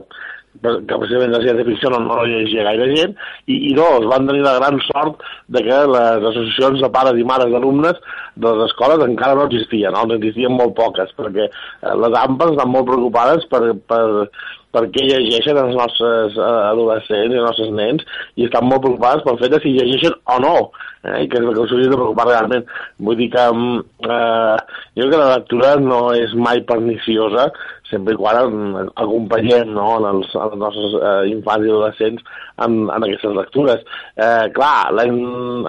que 0.64 0.96
precisament 0.96 1.32
la 1.34 1.40
ciència-ficció 1.42 1.90
no, 1.92 1.98
no 2.04 2.22
llegia 2.28 2.64
gaire 2.64 2.86
gent, 2.92 3.14
i, 3.50 3.56
i 3.70 3.72
dos, 3.76 4.06
van 4.08 4.28
tenir 4.28 4.44
la 4.44 4.54
gran 4.60 4.78
sort 4.86 5.22
de 5.52 5.62
que 5.66 5.80
les 5.90 6.28
associacions 6.30 6.80
de 6.84 6.90
pares 6.94 7.18
i 7.20 7.26
mares 7.26 7.50
d'alumnes 7.52 7.98
de 8.38 8.48
les 8.52 8.70
escoles 8.70 9.04
encara 9.04 9.36
no 9.38 9.48
existien, 9.50 9.92
no? 9.92 10.06
n'existien 10.08 10.54
molt 10.54 10.76
poques, 10.78 11.12
perquè 11.18 11.48
eh, 11.48 11.94
les 12.04 12.18
AMPAs 12.22 12.54
estan 12.54 12.72
molt 12.72 12.88
preocupades 12.88 13.48
per, 13.50 13.62
per, 13.90 14.04
per 14.74 14.84
què 14.94 15.06
llegeixen 15.06 15.60
els 15.60 15.76
nostres 15.78 16.38
eh, 16.38 16.48
adolescents 16.70 17.34
i 17.34 17.38
els 17.40 17.46
nostres 17.48 17.70
nens 17.78 18.06
i 18.36 18.48
estan 18.48 18.66
molt 18.68 18.84
preocupades 18.84 19.24
pel 19.26 19.38
fet 19.42 19.54
de 19.54 19.62
si 19.62 19.76
llegeixen 19.76 20.16
o 20.34 20.40
no, 20.42 20.54
eh, 21.04 21.22
que 21.30 21.40
és 21.40 21.44
el 21.44 21.52
que 21.52 21.62
us 21.64 21.74
hauria 21.74 21.92
de 21.92 22.00
preocupar 22.00 22.28
realment. 22.30 22.66
Vull 22.98 23.20
dir 23.20 23.30
que 23.34 23.46
mm, 23.52 23.84
eh, 24.08 24.82
jo 24.98 25.06
crec 25.06 25.14
que 25.14 25.22
la 25.22 25.32
lectura 25.36 25.76
no 25.82 26.02
és 26.18 26.34
mai 26.48 26.64
perniciosa 26.68 27.48
sempre 27.90 28.14
i 28.14 28.18
quan 28.18 28.38
eh, 28.40 28.86
acompanyem 29.04 29.72
no, 29.76 29.88
en 30.00 30.08
els, 30.10 30.32
en 30.34 30.48
els 30.48 30.60
nostres 30.62 30.96
eh, 31.00 31.14
infants 31.34 31.66
i 31.66 31.72
adolescents 31.72 32.34
en, 32.58 32.76
en 32.90 33.06
aquestes 33.06 33.34
lectures. 33.34 33.82
Eh, 34.16 34.50
clar, 34.54 34.92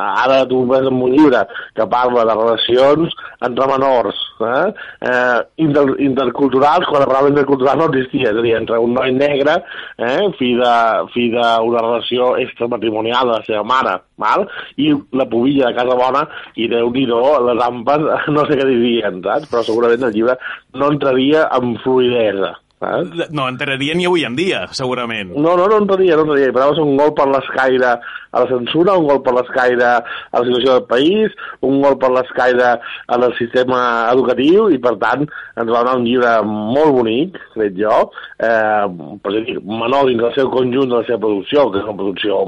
ara 0.06 0.44
tu 0.50 0.66
ves 0.70 0.86
en 0.88 1.02
un 1.02 1.12
llibre 1.16 1.46
que 1.76 1.88
parla 1.88 2.26
de 2.26 2.36
relacions 2.36 3.16
entre 3.46 3.68
menors, 3.68 4.22
eh? 4.40 4.74
Eh, 5.02 5.40
inter, 5.66 5.86
interculturals, 6.04 6.88
quan 6.90 7.02
la 7.02 7.10
paraula 7.10 7.32
intercultural 7.34 7.80
no 7.80 7.90
existia, 7.92 8.32
és 8.32 8.40
a 8.40 8.44
dir, 8.46 8.56
entre 8.58 8.80
un 8.82 8.96
noi 8.98 9.14
negre, 9.16 9.58
eh, 9.98 10.28
fill 10.40 10.62
d'una 10.62 11.86
relació 11.86 12.36
extramatrimonial 12.42 13.30
de 13.30 13.38
la 13.38 13.46
seva 13.48 13.64
mare, 13.64 13.98
val? 14.22 14.48
i 14.78 14.92
la 15.16 15.28
pubilla 15.30 15.70
de 15.72 15.78
casa 15.80 15.98
bona, 16.00 16.26
i 16.56 16.70
déu 16.72 16.92
nhi 16.94 17.06
les 17.08 17.64
ampes, 17.66 18.06
no 18.36 18.46
sé 18.46 18.60
què 18.60 18.68
dirien, 18.70 19.22
saps? 19.24 19.50
però 19.52 19.64
segurament 19.64 20.08
el 20.08 20.16
llibre 20.16 20.38
no 20.76 20.92
entraria 20.92 21.48
amb 21.56 21.80
fluidesa. 21.84 22.56
Saps? 22.80 23.32
No 23.32 23.48
entraria 23.48 23.96
ni 23.96 24.06
avui 24.08 24.26
en 24.28 24.36
dia, 24.36 24.66
segurament. 24.76 25.32
No, 25.36 25.56
no, 25.56 25.68
no 25.72 25.80
entraria, 25.80 26.18
no 26.18 26.26
entraria. 26.26 26.52
Però 26.56 26.74
és 26.74 26.82
un 26.84 26.96
gol 27.00 27.14
per 27.16 27.28
l'escaire 27.32 27.94
a 27.96 28.42
la 28.44 28.50
censura, 28.50 28.98
un 29.00 29.08
gol 29.08 29.22
per 29.24 29.34
l'escaire 29.38 29.88
a 29.96 30.02
la 30.36 30.44
situació 30.44 30.76
del 30.76 30.88
país, 30.90 31.38
un 31.64 31.80
gol 31.86 31.96
per 32.02 32.12
l'escaire 32.12 32.74
en 33.16 33.24
el 33.30 33.36
sistema 33.40 33.80
educatiu 34.12 34.68
i, 34.76 34.82
per 34.84 34.98
tant, 35.00 35.24
ens 35.56 35.72
va 35.72 35.86
donar 35.86 35.96
un 36.02 36.08
llibre 36.08 36.34
molt 36.44 36.98
bonic, 37.00 37.40
crec 37.56 37.80
jo, 37.80 38.02
eh, 38.44 38.84
per 39.24 39.36
dir, 39.38 39.58
menor 39.64 40.12
dins 40.12 40.26
del 40.26 40.36
seu 40.36 40.52
conjunt 40.52 40.92
de 40.92 41.00
la 41.00 41.08
seva 41.08 41.24
producció, 41.24 41.70
que 41.72 41.80
és 41.80 41.88
una 41.88 42.00
producció 42.02 42.44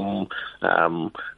eh, 0.62 0.88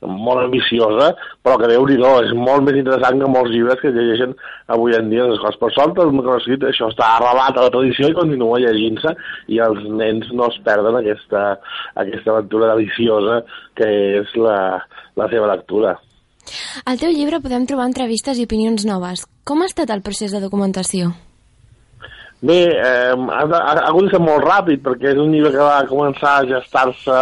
molt 0.06 0.44
ambiciosa, 0.44 1.10
però 1.44 1.56
que 1.60 1.70
déu 1.70 1.86
nhi 1.88 1.98
és 2.00 2.34
molt 2.36 2.66
més 2.66 2.78
interessant 2.80 3.20
que 3.20 3.30
molts 3.30 3.52
llibres 3.54 3.80
que 3.82 3.92
llegeixen 3.94 4.34
avui 4.68 4.96
en 4.96 5.10
dia 5.12 5.28
les 5.28 5.40
coses. 5.42 5.60
Per 5.60 5.72
sort, 5.76 5.98
el 5.98 6.12
manuscrit 6.16 6.64
això 6.64 6.90
està 6.90 7.14
arrelat 7.16 7.56
a 7.56 7.66
la 7.68 7.72
tradició 7.74 8.10
i 8.10 8.18
continua 8.18 8.60
llegint-se 8.62 9.14
i 9.48 9.62
els 9.62 9.86
nens 9.88 10.30
no 10.32 10.50
es 10.50 10.60
perden 10.66 11.00
aquesta, 11.00 11.46
aquesta 11.94 12.34
aventura 12.34 12.74
deliciosa 12.74 13.42
que 13.78 13.90
és 14.20 14.36
la, 14.36 14.60
la 15.16 15.32
seva 15.32 15.50
lectura. 15.54 15.96
Al 16.88 16.98
teu 16.98 17.12
llibre 17.14 17.42
podem 17.44 17.66
trobar 17.68 17.90
entrevistes 17.90 18.38
i 18.40 18.46
opinions 18.48 18.86
noves. 18.88 19.26
Com 19.44 19.62
ha 19.62 19.68
estat 19.70 19.90
el 19.94 20.02
procés 20.06 20.32
de 20.34 20.40
documentació? 20.42 21.12
Bé, 22.42 22.72
eh, 22.72 23.12
ha, 23.12 23.40
ha, 23.44 23.56
ha 23.68 23.88
hagut 23.90 24.06
de 24.06 24.14
ser 24.14 24.18
molt 24.24 24.40
ràpid 24.46 24.80
perquè 24.80 25.10
és 25.10 25.18
un 25.20 25.28
llibre 25.28 25.50
que 25.52 25.60
va 25.60 25.82
començar 25.90 26.38
a 26.38 26.46
gestar-se 26.48 27.16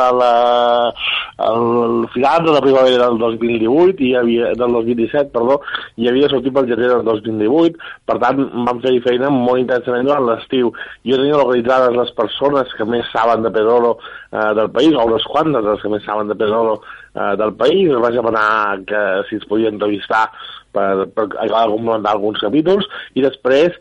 al 1.42 2.07
final 2.12 2.44
de 2.46 2.52
la 2.54 2.61
primavera 2.62 3.09
del 3.09 3.18
2018 3.24 4.04
i 4.07 4.12
havia, 4.20 4.52
del 4.61 4.76
2017, 4.78 5.33
perdó, 5.35 5.57
i 5.98 6.07
havia 6.07 6.31
sortit 6.31 6.54
pel 6.54 6.70
gener 6.70 6.92
del 6.92 7.02
2018, 7.09 7.83
per 8.07 8.18
tant 8.22 8.44
vam 8.68 8.85
fer 8.87 8.94
feina 9.09 9.33
molt 9.35 9.64
intensament 9.64 10.07
durant 10.07 10.28
l'estiu. 10.28 10.70
Jo 11.02 11.18
tenia 11.18 11.42
localitzades 11.42 11.98
les 11.98 12.14
persones 12.22 12.78
que 12.78 12.87
més 12.87 13.11
saben 13.11 13.42
de 13.42 13.54
Pedrolo 13.59 13.96
eh, 13.98 14.54
del 14.62 14.70
país, 14.70 14.94
o 14.94 15.11
unes 15.11 15.26
quantes 15.35 15.66
les 15.66 15.83
que 15.83 15.94
més 15.98 16.07
saben 16.07 16.31
de 16.31 16.38
Pedrolo 16.38 16.78
eh, 16.78 17.35
del 17.42 17.59
país, 17.59 17.90
vaig 18.07 18.22
demanar 18.22 18.87
que 18.87 19.04
si 19.26 19.42
es 19.42 19.50
podia 19.50 19.74
entrevistar 19.74 20.28
per, 20.70 21.11
per 21.11 21.26
acabar 21.26 21.66
de 21.66 21.74
complementar 21.74 22.14
alguns 22.14 22.46
capítols, 22.46 22.87
i 23.18 23.26
després 23.26 23.74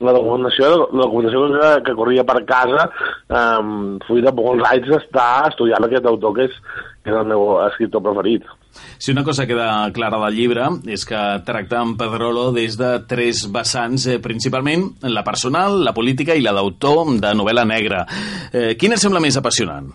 la 0.00 0.12
documentació, 0.16 0.70
la 0.92 1.04
documentació 1.06 1.46
que, 1.54 1.68
que 1.88 1.96
corria 1.96 2.24
per 2.28 2.40
casa 2.48 2.86
um, 3.28 3.98
fruit 4.06 4.24
de 4.26 4.32
molts 4.36 4.66
anys 4.70 4.88
d'estar 4.92 5.50
estudiant 5.50 5.86
aquest 5.86 6.08
autor 6.10 6.36
que 6.36 6.48
és, 6.48 6.56
que 7.04 7.12
és 7.12 7.20
el 7.20 7.28
meu 7.30 7.54
escriptor 7.66 8.04
preferit. 8.04 8.48
Si 9.00 9.10
una 9.12 9.24
cosa 9.24 9.46
queda 9.50 9.90
clara 9.96 10.20
del 10.26 10.36
llibre 10.36 10.68
és 10.92 11.04
que 11.08 11.22
tracta 11.46 11.80
en 11.82 11.96
Pedrolo 12.00 12.50
des 12.56 12.76
de 12.78 12.92
tres 13.10 13.46
vessants, 13.52 14.06
eh, 14.06 14.20
principalment 14.22 14.90
la 15.02 15.24
personal, 15.26 15.80
la 15.84 15.96
política 15.96 16.36
i 16.36 16.44
la 16.44 16.54
d'autor 16.56 17.16
de 17.20 17.34
novel·la 17.34 17.66
negra. 17.66 18.04
Eh, 18.52 18.76
quina 18.78 18.96
et 18.96 19.02
sembla 19.02 19.24
més 19.24 19.40
apassionant? 19.40 19.90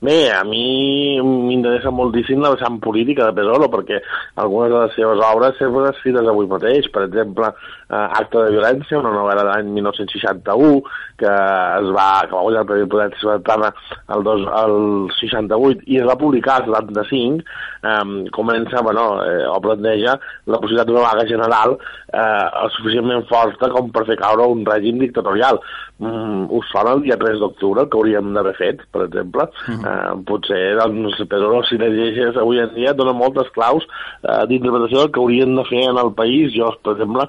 Bé, 0.00 0.30
a 0.30 0.44
mi 0.46 1.18
m'interessa 1.26 1.90
moltíssim 1.90 2.38
la 2.38 2.52
vessant 2.52 2.76
política 2.78 3.26
de 3.26 3.34
Pedrolo, 3.34 3.66
perquè 3.72 3.98
algunes 4.38 4.70
de 4.70 4.82
les 4.84 4.94
seves 4.94 5.22
obres 5.26 5.58
sempre 5.58 5.88
escrites 5.90 6.28
avui 6.30 6.46
mateix. 6.46 6.86
Per 6.94 7.02
exemple, 7.08 7.50
eh, 7.88 8.06
Acte 8.20 8.44
de 8.44 8.54
violència, 8.54 9.00
una 9.00 9.12
novel·la 9.14 9.44
de 9.44 9.50
l'any 9.50 9.72
1961, 9.78 10.82
que 11.18 11.28
es 11.28 11.90
va, 11.96 12.08
que 12.28 12.36
va 12.36 12.44
guanyar 12.44 12.62
el 12.62 12.68
Premi 12.70 12.90
Prudència 12.92 13.22
Ciutadana 13.22 13.72
el, 14.14 14.24
dos, 14.26 14.44
el 14.62 14.76
68 15.18 15.88
i 15.90 15.98
es 16.02 16.06
va 16.08 16.18
publicar 16.20 16.60
el 16.62 16.70
75, 16.74 17.42
eh, 17.82 18.30
comença, 18.36 18.84
bueno, 18.86 19.08
eh, 19.24 19.44
o 19.48 19.58
planteja 19.64 20.18
la 20.46 20.60
possibilitat 20.60 20.92
d'una 20.92 21.06
vaga 21.08 21.26
general 21.28 21.76
eh, 22.12 22.68
suficientment 22.76 23.26
forta 23.28 23.70
com 23.72 23.92
per 23.94 24.06
fer 24.08 24.18
caure 24.20 24.46
un 24.52 24.64
règim 24.68 25.00
dictatorial. 25.02 25.60
Mm, 25.98 26.46
us 26.54 26.68
sona 26.70 26.92
el 26.94 27.02
dia 27.02 27.16
3 27.18 27.40
d'octubre, 27.42 27.84
que 27.90 27.98
hauríem 27.98 28.30
d'haver 28.34 28.54
fet, 28.58 28.84
per 28.94 29.04
exemple? 29.08 29.48
Mm. 29.66 29.80
Eh, 29.82 30.12
potser, 30.28 30.62
doncs, 30.78 31.18
Pedro, 31.30 31.62
si 31.66 31.78
llegeixes 31.80 32.38
avui 32.38 32.62
en 32.62 32.70
dia, 32.76 32.94
dona 32.94 33.16
moltes 33.16 33.50
claus 33.56 33.86
eh, 34.22 34.44
d'interpretació 34.50 35.02
del 35.02 35.12
que 35.14 35.22
haurien 35.24 35.56
de 35.58 35.66
fer 35.66 35.84
en 35.90 35.98
el 35.98 36.12
país. 36.14 36.52
Jo, 36.54 36.70
per 36.84 36.94
exemple, 36.94 37.26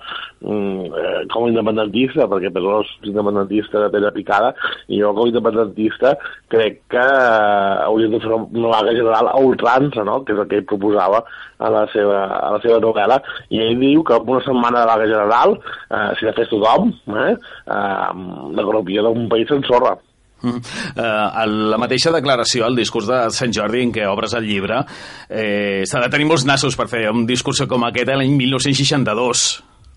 eh, 0.49 1.25
com 1.31 1.45
a 1.45 1.51
independentista, 1.51 2.27
perquè 2.31 2.51
Pedro 2.53 2.81
és 2.83 2.91
independentista 3.09 3.83
de 3.83 3.91
pedra 3.93 4.11
picada, 4.15 4.53
i 4.87 4.99
jo 5.01 5.13
com 5.13 5.27
a 5.27 5.31
independentista 5.31 6.15
crec 6.51 6.81
que 6.93 7.03
eh, 7.03 7.85
hauríem 7.85 8.15
de 8.15 8.23
fer 8.23 8.33
una 8.33 8.73
vaga 8.73 8.95
general 8.97 9.31
a 9.31 9.37
ultrança, 9.43 10.03
no?, 10.07 10.21
que 10.25 10.35
és 10.35 10.43
el 10.43 10.49
que 10.49 10.61
ell 10.61 10.67
proposava 10.69 11.23
a 11.59 11.71
la 11.73 11.85
seva, 11.93 12.25
a 12.39 12.51
la 12.55 12.59
seva 12.63 12.81
novel·la, 12.83 13.19
i 13.51 13.63
ell 13.63 13.79
diu 13.81 14.03
que 14.07 14.19
una 14.19 14.43
setmana 14.45 14.83
de 14.83 14.91
vaga 14.93 15.09
general, 15.13 15.57
eh, 15.89 16.05
si 16.19 16.29
la 16.29 16.35
fes 16.37 16.51
tothom, 16.51 16.93
eh, 17.15 17.33
eh, 17.33 18.13
l'economia 18.57 19.07
d'un 19.07 19.27
país 19.31 19.49
s'ensorra. 19.49 19.97
Mm. 20.41 20.61
Uh, 20.95 21.45
la 21.73 21.79
mateixa 21.81 22.13
declaració, 22.15 22.67
el 22.67 22.77
discurs 22.79 23.09
de 23.09 23.23
Sant 23.35 23.51
Jordi 23.55 23.83
en 23.83 23.91
què 23.95 24.05
obres 24.07 24.35
el 24.37 24.47
llibre, 24.47 24.83
eh, 25.27 25.83
s'ha 25.89 26.03
de 26.05 26.11
tenir 26.13 26.29
molts 26.29 26.47
nassos 26.47 26.79
per 26.79 26.87
fer 26.91 27.07
un 27.11 27.25
discurs 27.27 27.65
com 27.67 27.83
aquest 27.89 28.13
l'any 28.13 28.37
1962. 28.37 29.49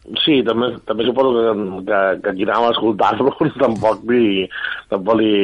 Sí, 0.03 0.41
també, 0.43 0.73
també 0.89 1.05
suposo 1.07 1.31
que, 1.37 1.51
que, 1.87 1.99
que 2.25 2.33
qui 2.39 2.47
anava 2.49 2.73
a 2.73 2.75
escoltar-lo 2.75 3.37
tampoc 3.63 4.03
li, 4.11 4.49
tampoc 4.91 5.21
li, 5.21 5.37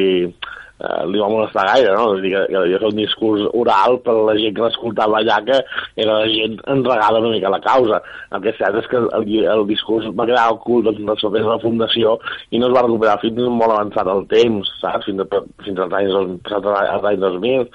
eh, 0.83 1.05
li 1.11 1.21
va 1.23 1.29
molestar 1.31 1.67
gaire, 1.69 1.93
no? 1.95 2.09
Vull 2.11 2.25
dir 2.25 2.33
que, 2.33 2.43
que 2.51 2.63
devia 2.65 2.91
un 2.91 2.99
discurs 2.99 3.45
oral 3.61 4.01
per 4.03 4.17
la 4.17 4.35
gent 4.39 4.57
que 4.57 4.65
l'escoltava 4.65 5.21
allà, 5.21 5.39
que 5.47 5.61
era 6.03 6.19
la 6.25 6.27
gent 6.33 6.59
enregada 6.75 7.23
una 7.23 7.33
mica 7.37 7.47
a 7.51 7.55
la 7.55 7.63
causa. 7.63 8.03
El 8.35 8.43
que 8.43 8.51
és 8.51 8.59
cert 8.59 8.81
és 8.83 8.91
que 8.91 8.99
el, 9.05 9.31
el 9.55 9.65
discurs 9.71 10.11
va 10.19 10.27
quedar 10.27 10.49
ocult 10.57 10.91
doncs, 10.91 11.07
després 11.13 11.47
de 11.47 11.53
la 11.53 11.63
fundació 11.63 12.19
i 12.51 12.59
no 12.59 12.71
es 12.71 12.77
va 12.77 12.87
recuperar 12.89 13.19
fins 13.23 13.39
molt 13.47 13.77
avançat 13.77 14.11
el 14.11 14.27
temps, 14.35 14.75
saps? 14.83 15.07
Fins, 15.07 15.23
a, 15.23 15.43
fins 15.67 15.87
als 15.87 15.99
anys, 16.03 16.53
als 16.59 17.11
anys 17.13 17.27
2000, 17.29 17.67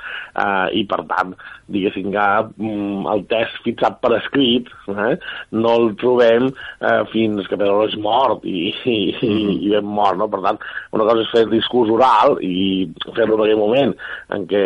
eh, 0.44 0.68
i 0.84 0.88
per 0.92 1.04
tant, 1.16 1.36
diguéssim 1.72 2.12
que 2.12 2.26
mm, 2.58 3.06
el 3.14 3.24
test 3.32 3.60
fixat 3.66 4.00
per 4.04 4.14
escrit 4.18 4.70
eh, 4.92 5.16
no 5.56 5.74
el 5.80 5.94
trobem 6.00 6.50
eh, 6.50 7.02
fins 7.14 7.48
que 7.48 7.60
Pedro 7.60 7.86
és 7.88 7.96
mort 8.04 8.44
i, 8.50 8.72
i, 8.72 8.98
mm. 9.16 9.54
i 9.64 9.72
ben 9.72 9.88
mort, 9.88 10.20
no? 10.20 10.28
Per 10.32 10.42
tant, 10.44 10.60
una 10.96 11.08
cosa 11.10 11.24
és 11.24 11.32
fer 11.34 11.46
el 11.46 11.54
discurs 11.54 11.92
oral 11.94 12.38
i 12.44 12.88
fer-lo 13.16 13.38
en 13.40 13.46
aquell 13.46 13.62
moment 13.62 13.94
en 14.36 14.48
què 14.50 14.64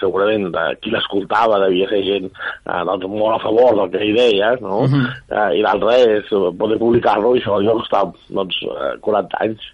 segurament 0.00 0.50
eh, 0.52 0.68
qui 0.82 0.94
l'escoltava 0.94 1.62
devia 1.66 1.90
ser 1.90 2.02
gent 2.06 2.28
eh, 2.30 2.82
doncs, 2.90 3.08
molt 3.10 3.38
a 3.38 3.42
favor 3.44 3.80
del 3.80 3.92
que 3.94 4.04
ell 4.04 4.14
deia, 4.16 4.54
no? 4.62 4.84
Uh 4.86 4.92
-huh. 4.92 5.06
eh, 5.30 5.58
i 5.58 5.64
l'altre 5.64 5.96
és 6.18 6.28
poder 6.58 6.78
publicar-lo 6.78 7.34
i 7.34 7.40
això 7.40 7.62
jo 7.64 7.78
costar 7.80 8.04
doncs, 8.28 8.60
40 9.00 9.36
anys. 9.40 9.72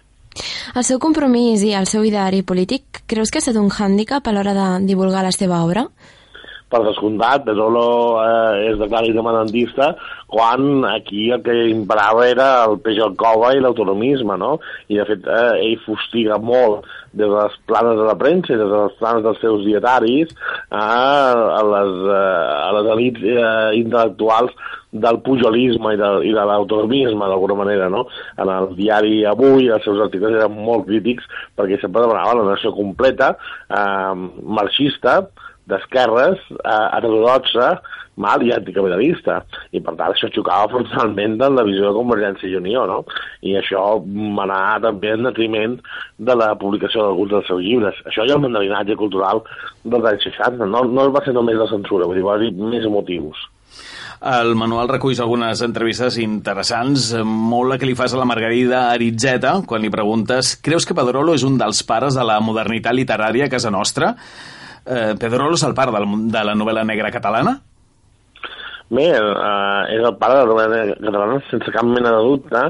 El 0.73 0.83
seu 0.83 0.99
compromís 0.99 1.61
i 1.61 1.73
el 1.77 1.85
seu 1.85 2.03
ideari 2.03 2.41
polític 2.41 3.03
creus 3.05 3.29
que 3.29 3.37
ha 3.37 3.43
estat 3.43 3.59
un 3.61 3.69
hàndicap 3.69 4.27
a 4.27 4.33
l'hora 4.33 4.53
de 4.57 4.67
divulgar 4.87 5.23
la 5.23 5.31
seva 5.31 5.63
obra? 5.63 5.85
Per 6.73 6.81
descomptat, 6.87 7.45
Pedrolo 7.45 7.85
eh, 8.23 8.65
és 8.71 8.81
declarat 8.81 9.11
independentista 9.11 9.93
quan 10.33 10.81
aquí 10.89 11.27
el 11.31 11.43
que 11.45 11.53
imparava 11.69 12.25
era 12.25 12.47
el 12.65 12.79
peix 12.81 12.97
al 13.03 13.13
cova 13.19 13.51
i 13.53 13.61
l'autonomisme, 13.61 14.37
no? 14.41 14.55
I 14.89 14.97
de 14.97 15.07
fet 15.11 15.27
eh, 15.29 15.49
ell 15.67 15.81
fustiga 15.85 16.39
molt 16.41 16.87
des 17.13 17.29
de 17.29 17.33
les 17.35 17.57
planes 17.69 17.99
de 17.99 18.07
la 18.07 18.17
premsa 18.17 18.55
i 18.55 18.57
des 18.57 18.69
de 18.71 18.79
les 18.87 18.95
planes 18.97 19.21
dels 19.25 19.41
seus 19.43 19.61
dietaris 19.67 20.31
a, 20.71 20.87
a 21.59 21.61
les, 21.69 21.91
a 22.09 22.71
les 22.79 22.89
elites 22.95 23.27
eh, 23.29 23.67
intel·lectuals 23.83 24.57
del 25.05 25.19
pujolisme 25.25 25.93
i 25.93 25.97
de, 25.97 26.09
i 26.29 26.33
de 26.33 26.47
l'autonomisme, 26.49 27.29
d'alguna 27.29 27.57
manera, 27.61 27.89
no? 27.93 28.05
En 28.41 28.49
el 28.53 28.73
diari 28.77 29.23
Avui, 29.29 29.69
els 29.73 29.85
seus 29.85 30.01
articles 30.05 30.37
eren 30.37 30.57
molt 30.65 30.85
crítics 30.89 31.29
perquè 31.57 31.79
sempre 31.81 32.05
demanava 32.05 32.39
la 32.41 32.49
nació 32.51 32.73
completa, 32.77 33.33
eh, 33.69 34.13
marxista, 34.61 35.21
d'esquerres, 35.69 36.39
eh, 36.59 36.87
heterodoxa, 36.97 37.69
mal 38.15 38.43
i 38.45 38.51
anticapitalista. 38.53 39.39
I 39.73 39.81
per 39.81 39.95
tant 39.97 40.13
això 40.13 40.29
xocava 40.33 40.69
frontalment 40.73 41.39
amb 41.41 41.57
la 41.57 41.65
visió 41.67 41.89
de 41.89 41.97
Convergència 41.97 42.49
i 42.49 42.59
Unió, 42.59 42.85
no? 42.89 42.99
I 43.41 43.55
això 43.61 43.85
va 44.03 44.45
anar 44.45 44.81
també 44.83 45.13
en 45.13 45.25
detriment 45.29 45.79
de 46.17 46.35
la 46.37 46.53
publicació 46.59 47.07
d'alguns 47.07 47.33
dels 47.33 47.49
seus 47.49 47.63
llibres. 47.63 48.03
Això 48.05 48.27
ja 48.27 48.35
és 48.35 48.37
un 48.37 48.45
mandarinatge 48.47 48.99
cultural 48.99 49.41
dels 49.83 50.11
anys 50.11 50.29
60. 50.29 50.69
No, 50.69 50.85
no 50.85 51.09
va 51.11 51.25
ser 51.25 51.33
només 51.33 51.57
la 51.57 51.71
censura, 51.71 52.05
vull 52.05 52.19
dir, 52.19 52.27
va 52.27 52.37
haver 52.37 52.53
més 52.53 52.85
motius. 52.91 53.49
El 54.23 54.53
manual 54.55 54.87
recull 54.87 55.17
algunes 55.19 55.59
entrevistes 55.65 56.15
interessants, 56.21 57.09
molt 57.27 57.73
la 57.73 57.77
que 57.77 57.89
li 57.89 57.95
fas 57.97 58.13
a 58.13 58.19
la 58.21 58.27
Margarida 58.29 58.85
Aritzeta, 58.93 59.57
quan 59.67 59.83
li 59.83 59.91
preguntes 59.91 60.53
«Creus 60.63 60.87
que 60.87 60.95
Pedrolo 60.95 61.35
és 61.35 61.43
un 61.43 61.57
dels 61.59 61.81
pares 61.83 62.15
de 62.15 62.23
la 62.23 62.39
modernitat 62.39 62.95
literària 62.95 63.49
a 63.49 63.51
casa 63.51 63.73
nostra?» 63.73 64.13
Eh, 64.85 65.13
Pedrolo 65.19 65.55
és 65.59 65.63
el 65.67 65.73
pare 65.77 65.91
de 65.91 65.99
la, 66.03 66.07
de 66.37 66.43
la 66.49 66.55
novel·la 66.55 66.83
negra 66.87 67.11
catalana? 67.11 67.57
Bé, 68.93 69.07
eh, 69.09 69.83
és 69.95 70.03
el 70.03 70.15
pare 70.21 70.39
de 70.41 70.43
la 70.45 70.51
novel·la 70.51 70.97
catalana 70.99 71.39
sense 71.49 71.71
cap 71.73 71.87
mena 71.87 72.11
de 72.17 72.25
dubte 72.27 72.65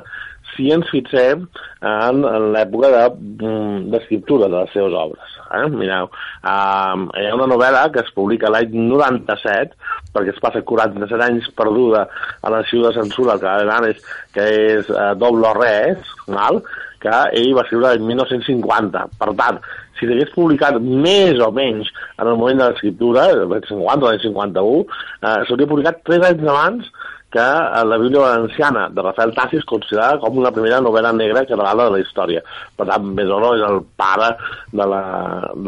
si 0.53 0.67
ens 0.71 0.85
fixem 0.93 1.47
en, 1.81 2.19
en 2.29 2.43
l'època 2.53 2.91
de- 2.93 3.79
d'escriptura 3.89 4.45
de, 4.47 4.59
les 4.59 4.69
seves 4.75 4.93
obres. 4.93 5.31
Eh? 5.57 5.65
Mireu, 5.73 6.05
eh, 6.45 6.93
hi 7.17 7.25
ha 7.27 7.33
una 7.35 7.47
novel·la 7.49 7.87
que 7.93 8.03
es 8.05 8.11
publica 8.13 8.51
l'any 8.53 8.71
97, 8.91 9.73
perquè 10.13 10.29
es 10.35 10.39
passa 10.43 10.61
47 10.61 11.25
anys 11.25 11.49
perduda 11.57 12.05
a 12.41 12.53
l'arxiu 12.53 12.85
de 12.85 12.93
censura 12.99 13.39
que 13.41 13.55
és, 13.89 14.05
que 14.37 14.47
és 14.77 14.89
eh, 14.93 15.11
doble 15.17 15.49
o 15.49 15.55
res, 15.57 16.13
val? 16.29 16.61
que 17.03 17.11
ell 17.35 17.49
va 17.57 17.65
escriure 17.65 17.89
l'any 17.89 18.05
1950. 18.13 19.01
Per 19.19 19.33
tant, 19.35 19.57
si 19.99 20.09
s'hagués 20.09 20.33
publicat 20.35 20.79
més 20.81 21.39
o 21.43 21.49
menys 21.55 21.89
en 22.17 22.27
el 22.27 22.37
moment 22.37 22.61
de 22.61 22.69
l'escriptura, 22.69 23.29
l'any 23.33 23.65
50 23.69 24.05
o 24.05 24.09
l'any 24.09 24.21
51, 24.25 25.01
eh, 25.21 25.39
s'hauria 25.47 25.73
publicat 25.73 26.03
tres 26.07 26.25
anys 26.29 26.47
abans 26.53 26.93
que 27.33 27.39
eh, 27.39 27.85
la 27.85 27.97
Bíblia 27.97 28.21
Valenciana 28.21 28.89
de 28.89 29.01
Rafael 29.01 29.33
Tassi 29.33 29.57
és 29.57 29.65
considerada 29.65 30.19
com 30.21 30.37
la 30.43 30.51
primera 30.53 30.79
novel·la 30.85 31.11
negra 31.17 31.41
catalana 31.49 31.87
de 31.87 31.95
la 31.95 32.01
història. 32.03 32.43
Per 32.77 32.85
tant, 32.89 33.07
Besolo 33.17 33.55
és 33.57 33.63
el 33.65 33.79
pare 33.97 34.29
de 34.71 34.87
la, 34.91 35.01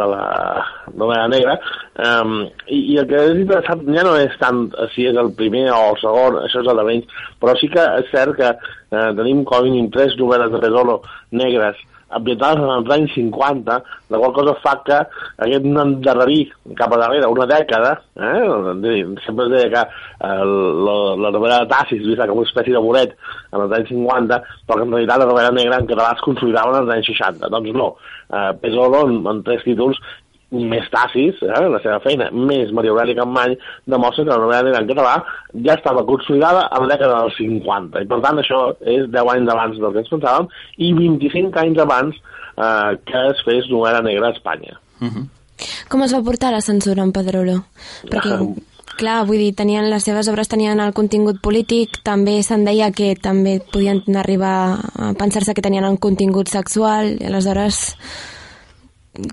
de 0.02 0.10
la 0.12 0.22
novel·la 0.94 1.26
negra. 1.34 1.58
Um, 2.06 2.36
i, 2.70 2.84
I 2.94 3.00
el 3.02 3.10
que 3.10 3.24
és 3.32 3.42
interessant 3.42 3.82
ja 3.98 4.06
no 4.06 4.14
és 4.22 4.38
tant 4.42 4.68
si 4.94 5.10
és 5.10 5.18
el 5.18 5.34
primer 5.40 5.66
o 5.74 5.82
el 5.90 6.00
segon, 6.04 6.40
això 6.44 6.62
és 6.62 6.70
el 6.70 6.84
de 6.84 6.88
menys, 6.92 7.26
però 7.42 7.58
sí 7.58 7.72
que 7.74 7.90
és 8.04 8.14
cert 8.14 8.38
que 8.38 8.54
eh, 8.54 9.10
tenim 9.18 9.42
com 9.50 9.64
a 9.64 9.66
mínim 9.66 9.90
tres 9.94 10.14
novel·les 10.22 10.54
de 10.54 10.62
Besolo 10.68 11.02
negres 11.34 11.82
ambientades 12.18 12.64
en 12.64 12.72
els 12.78 12.92
anys 12.96 13.14
50, 13.18 13.78
la 14.14 14.20
qual 14.22 14.34
cosa 14.38 14.56
fa 14.64 14.76
que 14.88 14.98
aquest 15.46 15.68
endarrerir 15.68 16.42
cap 16.80 16.94
a 16.96 17.00
darrere 17.02 17.30
una 17.32 17.48
dècada, 17.50 17.94
eh? 18.16 19.06
sempre 19.26 19.48
es 19.48 19.54
deia 19.54 19.72
que 19.74 19.84
eh, 19.86 20.44
la, 20.88 20.98
la 21.26 21.34
novel·la 21.36 21.62
de 21.64 21.72
Tassis 21.72 22.04
vista 22.06 22.28
com 22.30 22.42
una 22.42 22.50
espècie 22.50 22.76
de 22.76 22.84
bolet 22.84 23.16
en 23.52 23.66
els 23.66 23.78
anys 23.80 23.92
50, 23.94 24.42
però 24.66 24.80
que 24.80 24.88
en 24.88 24.98
realitat 24.98 25.24
la 25.24 25.32
novel·la 25.32 25.56
negra 25.60 25.82
en 25.82 25.90
català 25.92 26.12
es 26.16 26.28
consolidava 26.28 26.76
en 26.76 26.84
els 26.84 26.96
anys 26.98 27.12
60. 27.14 27.52
Doncs 27.56 27.76
no, 27.78 27.90
eh, 28.32 28.52
Pesolo 28.62 29.06
en, 29.10 29.20
en 29.34 29.44
tres 29.48 29.66
títols 29.68 30.02
més 30.72 30.88
Tassis, 30.94 31.42
eh, 31.44 31.62
la 31.72 31.82
seva 31.84 32.00
feina, 32.04 32.30
més 32.32 32.72
Maria 32.76 32.94
Aurelia 32.94 33.20
Campmany, 33.20 33.56
demostra 33.92 34.26
que 34.26 34.32
la 34.32 34.42
novel·la 34.42 34.70
negra 34.70 34.84
en 34.84 34.90
català 34.92 35.16
ja 35.68 35.78
estava 35.78 36.06
consolidada 36.08 36.68
a 36.68 36.82
la 36.82 36.92
dècada 36.94 37.22
dels 37.24 37.40
50. 37.40 38.04
I 38.04 38.10
per 38.12 38.22
tant 38.26 38.42
això 38.42 38.62
és 38.82 39.10
10 39.14 39.34
anys 39.36 39.54
abans 39.56 39.80
del 39.82 39.96
que 39.96 40.04
ens 40.04 40.14
pensàvem 40.14 40.52
i 40.78 40.94
25 40.98 41.64
anys 41.64 41.82
abans 41.86 42.22
eh, 42.22 42.92
que 43.08 43.26
es 43.32 43.44
fes 43.48 43.72
novel·la 43.72 44.04
negra 44.06 44.32
a 44.32 44.38
Espanya. 44.38 44.80
Com 45.90 46.04
es 46.04 46.14
va 46.16 46.24
portar 46.26 46.52
la 46.54 46.64
censura 46.64 47.04
en 47.06 47.12
Pedrolo? 47.16 47.60
Perquè, 48.10 48.38
clar, 49.00 49.20
vull 49.28 49.42
dir, 49.42 49.52
tenien, 49.58 49.88
les 49.92 50.08
seves 50.08 50.28
obres 50.32 50.50
tenien 50.52 50.82
el 50.84 50.96
contingut 50.98 51.42
polític, 51.44 52.02
també 52.08 52.40
se'n 52.44 52.66
deia 52.68 52.92
que 52.96 53.14
també 53.22 53.60
podien 53.72 54.02
arribar 54.20 54.56
a 54.76 55.12
pensar-se 55.20 55.56
que 55.56 55.64
tenien 55.66 55.88
un 55.88 56.00
contingut 56.02 56.52
sexual, 56.52 57.16
i 57.20 57.30
aleshores 57.30 57.84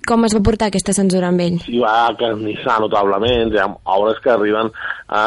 com 0.06 0.26
es 0.28 0.36
va 0.36 0.44
portar 0.46 0.70
aquesta 0.70 0.94
censura 0.96 1.28
amb 1.32 1.42
ell? 1.44 1.58
i 1.68 1.82
va 1.82 2.12
carnissar 2.18 2.78
notablement, 2.82 3.52
hi 3.52 3.60
ha 3.60 3.68
obres 3.96 4.20
que 4.22 4.32
arriben 4.34 4.70
a 5.08 5.24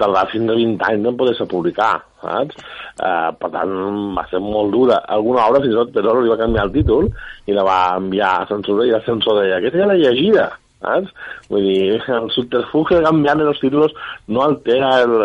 tardar 0.00 0.28
fins 0.32 0.48
a 0.48 0.56
20 0.56 0.86
anys 0.88 1.08
en 1.10 1.18
poder-se 1.18 1.46
publicar, 1.50 1.92
saps? 2.22 2.56
Uh, 3.00 3.28
per 3.40 3.50
tant, 3.52 3.74
va 4.16 4.24
ser 4.30 4.40
molt 4.44 4.72
dura. 4.72 5.00
Alguna 5.16 5.46
obra, 5.48 5.60
fins 5.64 5.74
i 5.74 5.78
tot, 5.78 5.92
però 5.96 6.16
li 6.20 6.32
va 6.32 6.40
canviar 6.40 6.66
el 6.68 6.74
títol 6.74 7.10
i 7.48 7.56
la 7.56 7.66
va 7.66 7.78
enviar 7.98 8.32
a 8.38 8.48
censura 8.48 8.88
i 8.88 8.94
el 8.96 9.04
censor 9.06 9.40
deia, 9.42 9.58
aquesta 9.60 9.82
ja 9.82 9.90
l'he 9.90 10.00
llegida, 10.00 10.46
saps? 10.80 11.12
Vull 11.52 11.68
dir, 11.68 12.00
el 12.20 12.30
subterfuge 12.36 12.96
de 12.98 13.06
canviar 13.08 13.36
els 13.44 13.62
títols 13.62 13.96
no 14.28 14.46
altera 14.46 14.94
el, 15.04 15.16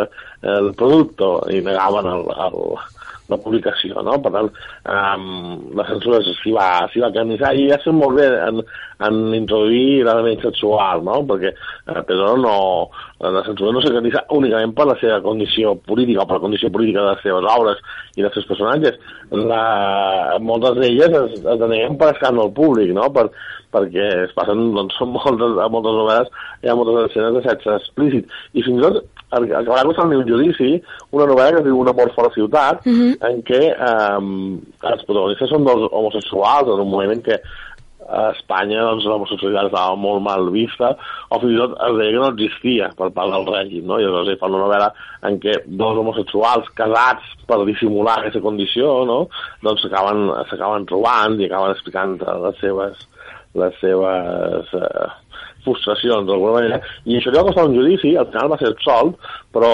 el 0.55 0.71
producte 0.79 1.31
i 1.55 1.63
negaven 1.65 2.11
el, 2.11 2.27
el, 2.47 2.59
la 3.31 3.39
publicació, 3.41 4.01
no? 4.05 4.17
Per 4.21 4.31
tant, 4.33 4.49
um, 4.91 5.25
la 5.77 5.85
censura 5.89 6.21
s'hi 6.25 6.53
va, 6.55 6.67
va 6.87 7.11
carnissar 7.15 7.53
i 7.57 7.69
ja 7.71 7.79
sé 7.81 7.93
molt 7.95 8.19
bé 8.19 8.27
en, 8.47 8.61
en 9.07 9.17
introduir 9.37 10.03
l'element 10.05 10.43
sexual, 10.43 11.01
no? 11.07 11.21
Perquè 11.29 11.51
eh, 11.51 12.03
però 12.07 12.35
no, 12.39 12.55
la 13.23 13.43
censura 13.47 13.73
no 13.73 13.83
carnissat 13.85 14.31
únicament 14.35 14.75
per 14.77 14.87
la 14.91 14.97
seva 15.01 15.19
condició 15.25 15.75
política 15.89 16.23
o 16.23 16.27
per 16.29 16.39
la 16.39 16.45
condició 16.45 16.71
política 16.73 17.01
de 17.01 17.15
les 17.15 17.25
seves 17.25 17.49
obres 17.55 17.83
i 18.15 18.23
dels 18.23 18.37
seus 18.37 18.47
personatges. 18.51 19.01
La, 19.33 20.37
moltes 20.41 20.79
d'elles 20.79 21.19
es, 21.23 21.37
es 21.41 21.61
deneguen 21.61 21.99
per 21.99 22.13
escàndol 22.13 22.53
públic, 22.55 22.93
no? 22.95 23.09
Per, 23.15 23.27
perquè 23.75 24.07
es 24.25 24.33
passen, 24.37 24.69
doncs, 24.75 25.01
moltes, 25.17 25.59
moltes 25.73 25.99
novel·les 25.99 26.33
hi 26.61 26.71
ha 26.71 26.77
moltes 26.77 27.09
escenes 27.09 27.39
de 27.39 27.45
sexe 27.49 27.77
explícit. 27.81 28.41
I 28.53 28.65
fins 28.65 28.79
i 28.79 28.85
tot 28.85 29.14
acabarà 29.33 29.83
costant-li 29.89 30.19
un 30.21 30.27
judici 30.29 30.71
una 31.11 31.25
novel·la 31.25 31.55
que 31.55 31.61
es 31.63 31.67
diu 31.67 31.79
Un 31.81 31.89
amor 31.91 32.11
fora 32.15 32.31
ciutat, 32.35 32.85
en 32.85 33.41
què 33.47 33.61
eh, 33.73 34.19
els 34.91 35.05
protagonistes 35.07 35.49
són 35.49 35.65
dos 35.65 35.87
homosexuals 35.91 36.69
en 36.73 36.83
un 36.85 36.91
moment 36.91 37.23
que 37.25 37.39
a 38.05 38.29
Espanya 38.35 38.83
doncs, 38.85 39.05
l'homosexualitat 39.09 39.71
estava 39.71 39.95
molt 39.97 40.21
mal 40.25 40.49
vista 40.53 40.91
o 41.33 41.39
fins 41.41 41.55
i 41.55 41.57
tot 41.57 41.73
es 41.87 41.95
deia 41.97 42.13
que 42.13 42.21
no 42.21 42.29
existia 42.33 42.89
per 42.99 43.09
part 43.15 43.33
del 43.33 43.47
règim 43.49 43.87
no? 43.89 43.97
i 43.97 44.05
llavors 44.05 44.29
hi 44.29 44.37
fa 44.41 44.49
una 44.51 44.61
novel·la 44.61 44.91
en 45.29 45.39
què 45.41 45.57
dos 45.81 45.97
homosexuals 46.01 46.69
casats 46.77 47.33
per 47.49 47.63
dissimular 47.65 48.19
aquesta 48.19 48.43
condició 48.45 48.93
no? 49.09 49.19
doncs 49.65 49.87
s'acaben 49.87 50.85
trobant 50.91 51.39
i 51.39 51.49
acaben 51.49 51.73
explicant 51.73 52.17
les 52.45 52.61
seves 52.61 53.05
les 53.55 53.81
seves 53.81 54.73
eh, 54.75 55.09
frustracions 55.65 56.27
d'alguna 56.29 56.59
manera, 56.59 56.79
i 57.05 57.17
això 57.17 57.33
li 57.33 57.39
va 57.39 57.47
costar 57.49 57.65
un 57.67 57.75
judici, 57.77 58.13
al 58.15 58.29
final 58.31 58.51
va 58.53 58.59
ser 58.61 58.71
absolt, 58.71 59.17
però, 59.55 59.71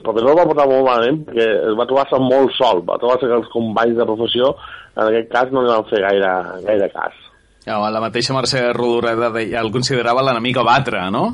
però 0.00 0.16
no 0.18 0.32
el 0.32 0.40
va 0.40 0.48
portar 0.48 0.66
molt 0.70 0.88
malament 0.88 1.22
perquè 1.28 1.46
es 1.70 1.78
va 1.78 1.88
trobar-se 1.90 2.20
molt 2.24 2.56
sol, 2.58 2.82
va 2.88 2.98
trobar-se 3.02 3.30
que 3.30 3.38
els 3.38 3.52
companys 3.52 4.00
de 4.00 4.08
professió 4.08 4.54
en 4.96 5.06
aquest 5.06 5.30
cas 5.32 5.54
no 5.54 5.62
li 5.62 5.72
van 5.72 5.88
fer 5.90 6.02
gaire, 6.04 6.34
gaire 6.66 6.90
cas. 6.94 7.22
Ja, 7.64 7.78
la 7.88 8.02
mateixa 8.02 8.36
Mercè 8.36 8.66
Rodoreda 8.76 9.30
deia, 9.32 9.62
el 9.64 9.72
considerava 9.72 10.22
l'enemic 10.24 10.60
a 10.60 10.66
batre, 10.66 11.06
no? 11.14 11.24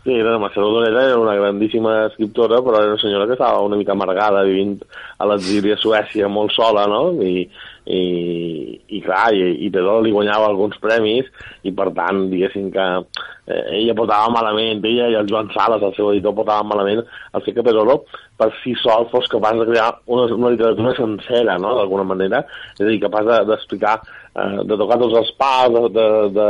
Sí, 0.00 0.14
la 0.16 0.38
Mercè 0.40 0.56
Rodoreda 0.56 1.02
era 1.10 1.18
una 1.20 1.34
grandíssima 1.36 2.06
escriptora, 2.06 2.62
però 2.64 2.80
era 2.80 2.94
una 2.94 3.02
senyora 3.02 3.26
que 3.28 3.36
estava 3.36 3.60
una 3.60 3.76
mica 3.76 3.92
amargada, 3.92 4.46
vivint 4.48 4.78
a 5.18 5.28
l'exili 5.28 5.74
a 5.74 5.76
Suècia 5.76 6.30
molt 6.32 6.54
sola, 6.56 6.86
no? 6.88 7.02
I, 7.20 7.44
i, 7.86 8.80
i 8.88 9.00
clar, 9.04 9.30
i, 9.34 9.66
i 9.66 9.70
Pedro 9.72 10.00
li 10.04 10.12
guanyava 10.14 10.50
alguns 10.50 10.78
premis 10.82 11.28
i 11.64 11.72
per 11.76 11.90
tant, 11.96 12.26
diguéssim 12.32 12.70
que 12.74 12.86
eh, 13.00 13.62
ella 13.80 13.96
portava 13.98 14.30
malament, 14.34 14.84
ella 14.84 15.08
i 15.10 15.18
el 15.20 15.28
Joan 15.30 15.50
Sales, 15.54 15.82
el 15.82 15.94
seu 15.96 16.12
editor, 16.12 16.36
portava 16.36 16.66
malament 16.66 17.02
el 17.02 17.44
fet 17.46 17.56
que 17.56 17.66
Pedro 17.66 18.02
per 18.40 18.50
si 18.62 18.74
sol 18.80 19.08
fos 19.12 19.28
capaç 19.28 19.58
de 19.60 19.68
crear 19.68 19.90
una, 20.06 20.28
una 20.34 20.52
literatura 20.54 20.94
sencera, 20.96 21.58
no?, 21.60 21.74
d'alguna 21.76 22.06
manera, 22.08 22.44
és 22.78 22.84
a 22.84 22.88
dir, 22.88 23.00
capaç 23.02 23.28
d'explicar, 23.48 23.98
de, 24.00 24.19
eh, 24.36 24.62
de 24.64 24.76
tocar 24.78 24.98
tots 25.00 25.16
els 25.20 25.32
pals, 25.40 25.74
de, 25.74 25.88
de, 25.96 26.06
de, 26.36 26.48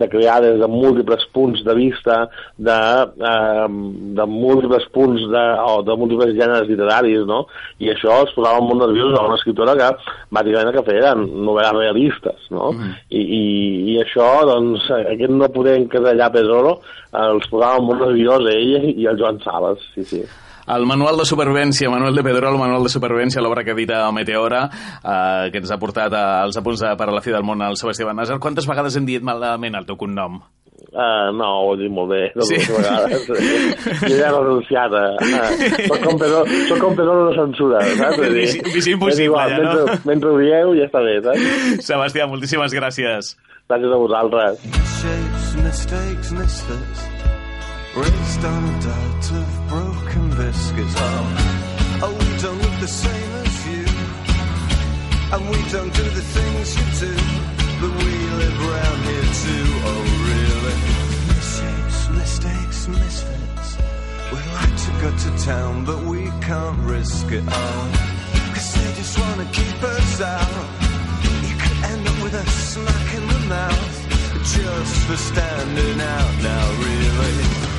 de 0.00 0.08
crear 0.08 0.38
des 0.44 0.58
de 0.60 0.68
múltiples 0.70 1.24
punts 1.34 1.62
de 1.66 1.74
vista, 1.74 2.18
de, 2.56 2.78
eh, 3.30 3.66
de 4.18 4.26
múltiples 4.30 4.86
punts 4.94 5.24
de, 5.32 5.44
o 5.66 5.80
de 5.86 5.96
múltiples 5.98 6.34
gèneres 6.38 6.68
literaris, 6.70 7.24
no? 7.28 7.42
I 7.82 7.92
això 7.94 8.20
es 8.26 8.34
posava 8.36 8.62
molt 8.64 8.84
nerviós 8.84 9.16
a 9.18 9.24
una 9.26 9.38
escriptora 9.40 9.76
que 9.78 9.90
bàsicament 10.30 10.70
el 10.70 10.78
que 10.78 10.86
feia 10.90 11.06
eren 11.06 11.26
novel·les 11.46 11.78
realistes, 11.78 12.46
no? 12.54 12.70
Mm. 12.76 12.92
I, 13.10 13.24
i, 13.40 13.42
I 13.94 13.98
això, 14.04 14.28
doncs, 14.48 14.86
aquest 15.00 15.34
no 15.34 15.50
poder 15.52 15.80
encasellar 15.80 16.32
Pedrolo 16.34 16.78
els 17.10 17.50
posava 17.50 17.82
molt 17.82 18.06
nerviós 18.06 18.46
a 18.46 18.54
ella 18.54 18.84
i 18.94 19.10
al 19.10 19.18
Joan 19.18 19.42
Sales, 19.42 19.82
sí, 19.96 20.06
sí. 20.06 20.22
El 20.70 20.86
manual 20.86 21.18
de 21.18 21.24
supervivència, 21.26 21.90
Manuel 21.90 22.14
de 22.14 22.22
Pedrol, 22.22 22.58
manual 22.60 22.84
de 22.86 22.92
supervivència, 22.92 23.42
l'obra 23.42 23.64
que 23.66 23.74
edita 23.74 24.04
Meteora, 24.14 24.62
eh, 25.02 25.50
que 25.50 25.58
ens 25.58 25.72
ha 25.72 25.78
portat 25.82 26.14
els 26.14 26.58
apunts 26.60 26.84
de, 26.84 26.92
per 27.00 27.08
a 27.10 27.14
la 27.16 27.22
fi 27.24 27.34
del 27.34 27.46
món 27.46 27.62
al 27.66 27.78
Sebastià 27.80 28.14
Nazar. 28.14 28.38
Quantes 28.38 28.68
vegades 28.70 28.94
hem 28.96 29.08
dit 29.08 29.24
malament 29.26 29.74
el 29.74 29.88
teu 29.88 29.98
cognom? 29.98 30.38
Uh, 30.90 31.30
no, 31.36 31.48
ho 31.62 31.74
he 31.74 31.82
dit 31.84 31.92
molt 31.92 32.10
bé, 32.10 32.22
no 32.34 32.46
sí. 32.46 32.56
vegades. 32.70 33.26
Jo 34.10 34.16
ja 34.16 34.30
l'he 34.32 34.40
renunciat 34.40 34.94
a... 34.96 35.04
a 35.20 35.50
soc, 35.52 36.00
com 36.06 36.18
Pedro, 36.18 36.40
soc 36.70 36.80
com 36.82 36.96
Pedro 36.98 37.18
de 37.28 37.36
censura, 37.36 37.82
saps? 38.00 38.24
Dir, 38.24 38.48
Missió 38.70 38.96
impossible, 38.96 39.28
igual, 39.28 39.54
ja, 39.54 39.60
no? 39.60 39.76
Mentre, 39.76 40.00
mentre 40.10 40.32
ho 40.32 40.40
dieu 40.40 40.74
ja 40.80 40.88
està 40.90 41.04
bé, 41.06 41.16
saps? 41.26 41.86
Sebastià, 41.92 42.26
moltíssimes 42.30 42.74
gràcies. 42.78 43.34
Gràcies 43.70 43.94
a 43.94 44.02
vosaltres. 44.02 44.68
Shapes, 44.98 45.56
mistakes, 45.62 46.36
misfits 46.38 47.08
Raised 47.92 48.44
on 48.44 48.64
a 48.64 48.80
diet 48.80 49.30
of 49.34 49.68
broken 49.68 50.19
biscuits 50.40 50.94
Oh, 50.96 52.02
oh 52.04 52.12
we 52.20 52.30
don't 52.44 52.60
look 52.64 52.76
the 52.80 52.92
same 53.04 53.32
as 53.44 53.56
you. 53.70 53.84
And 55.34 55.42
we 55.52 55.60
don't 55.74 55.92
do 56.00 56.06
the 56.18 56.26
things 56.36 56.66
you 56.78 56.86
do 57.06 57.14
But 57.80 57.92
we 58.04 58.14
live 58.42 58.58
around 58.68 58.98
here 59.10 59.28
too. 59.44 59.66
Oh, 59.90 60.02
really? 60.30 60.78
Misshapes, 61.30 61.98
mistakes, 62.22 62.78
misfits. 62.88 63.68
We 64.32 64.40
like 64.58 64.76
to 64.86 64.92
go 65.04 65.10
to 65.24 65.30
town 65.44 65.84
But 65.84 66.00
we 66.12 66.22
can't 66.48 66.80
risk 66.96 67.26
it 67.38 67.46
all. 67.60 67.84
Cause 68.54 68.68
they 68.76 68.88
just 69.00 69.14
wanna 69.20 69.48
keep 69.58 69.78
us 69.96 70.20
out. 70.20 70.56
You 71.48 71.54
could 71.62 71.78
end 71.92 72.02
up 72.10 72.18
with 72.24 72.34
a 72.34 72.46
smack 72.72 73.08
in 73.18 73.24
the 73.34 73.42
mouth 73.56 73.96
Just 74.56 74.94
for 75.06 75.16
standing 75.16 76.00
out 76.16 76.32
now, 76.50 76.64
really 76.86 77.69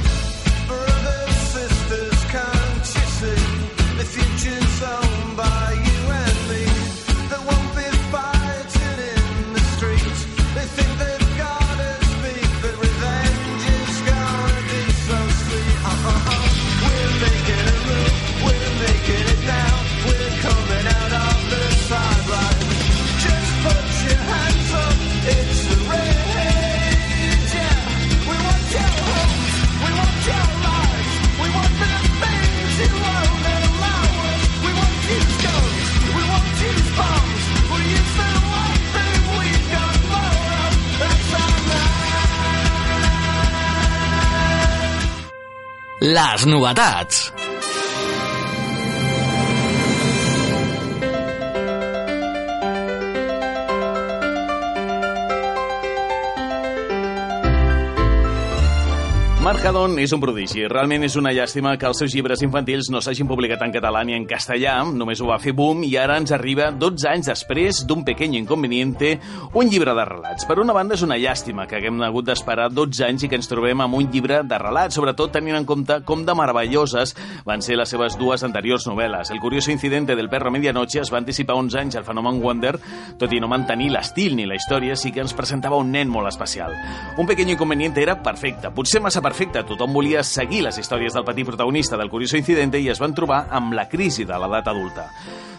Les 46.21 46.45
novetats. 46.45 47.40
Hadon 59.61 59.99
és 60.01 60.09
un 60.09 60.17
prodigi. 60.17 60.63
Realment 60.65 61.03
és 61.05 61.13
una 61.19 61.29
llàstima 61.37 61.75
que 61.77 61.85
els 61.85 61.99
seus 62.01 62.15
llibres 62.17 62.41
infantils 62.41 62.87
no 62.89 62.97
s'hagin 62.97 63.27
publicat 63.29 63.61
en 63.61 63.69
català 63.69 63.99
ni 64.01 64.15
en 64.17 64.23
castellà. 64.25 64.79
Només 64.89 65.19
ho 65.21 65.27
va 65.29 65.37
fer 65.37 65.51
boom 65.53 65.83
i 65.85 65.91
ara 66.01 66.15
ens 66.17 66.31
arriba 66.33 66.71
12 66.73 67.05
anys 67.11 67.29
després 67.29 67.83
d'un 67.85 68.01
pequeño 68.01 68.39
inconveniente, 68.39 69.11
un 69.53 69.69
llibre 69.69 69.93
de 69.93 70.05
relats. 70.09 70.47
Per 70.49 70.57
una 70.57 70.73
banda 70.73 70.97
és 70.97 71.03
una 71.05 71.19
llàstima 71.21 71.67
que 71.69 71.77
haguem 71.77 72.01
hagut 72.01 72.25
d'esperar 72.25 72.71
12 72.73 73.05
anys 73.05 73.27
i 73.27 73.29
que 73.29 73.37
ens 73.37 73.51
trobem 73.51 73.83
amb 73.85 73.99
un 73.99 74.09
llibre 74.09 74.39
de 74.41 74.59
relats, 74.63 74.97
sobretot 74.97 75.35
tenint 75.37 75.59
en 75.59 75.69
compte 75.69 75.99
com 76.09 76.25
de 76.25 76.35
meravelloses 76.41 77.13
van 77.45 77.61
ser 77.61 77.77
les 77.77 77.93
seves 77.93 78.17
dues 78.17 78.41
anteriors 78.41 78.89
novel·les. 78.89 79.29
El 79.29 79.43
curioso 79.45 79.69
incidente 79.69 80.17
del 80.17 80.31
perro 80.33 80.49
medianoche 80.49 81.03
es 81.05 81.13
va 81.13 81.21
anticipar 81.21 81.59
uns 81.61 81.77
anys 81.77 81.99
al 82.01 82.07
fenomen 82.09 82.41
Wonder, 82.41 82.73
tot 83.21 83.29
i 83.29 83.37
no 83.37 83.51
mantenir 83.53 83.93
l'estil 83.93 84.33
ni 84.41 84.49
la 84.49 84.57
història, 84.57 84.97
sí 84.97 85.13
que 85.13 85.21
ens 85.21 85.37
presentava 85.37 85.77
un 85.77 85.93
nen 85.93 86.09
molt 86.09 86.33
especial. 86.33 86.73
Un 87.21 87.29
pequeño 87.29 87.53
inconveniente 87.53 88.01
era 88.01 88.17
perfecte, 88.25 88.73
potser 88.73 89.05
massa 89.05 89.21
perfecte. 89.21 89.50
Tothom 89.59 89.91
volia 89.91 90.23
seguir 90.23 90.61
les 90.63 90.77
històries 90.79 91.13
del 91.13 91.25
petit 91.27 91.45
protagonista 91.45 91.97
del 91.99 92.09
curioso 92.09 92.39
incidente 92.39 92.79
i 92.79 92.87
es 92.89 93.01
van 93.03 93.11
trobar 93.13 93.43
amb 93.51 93.75
la 93.75 93.89
crisi 93.91 94.23
de 94.23 94.37
l'edat 94.39 94.71
adulta. 94.71 95.09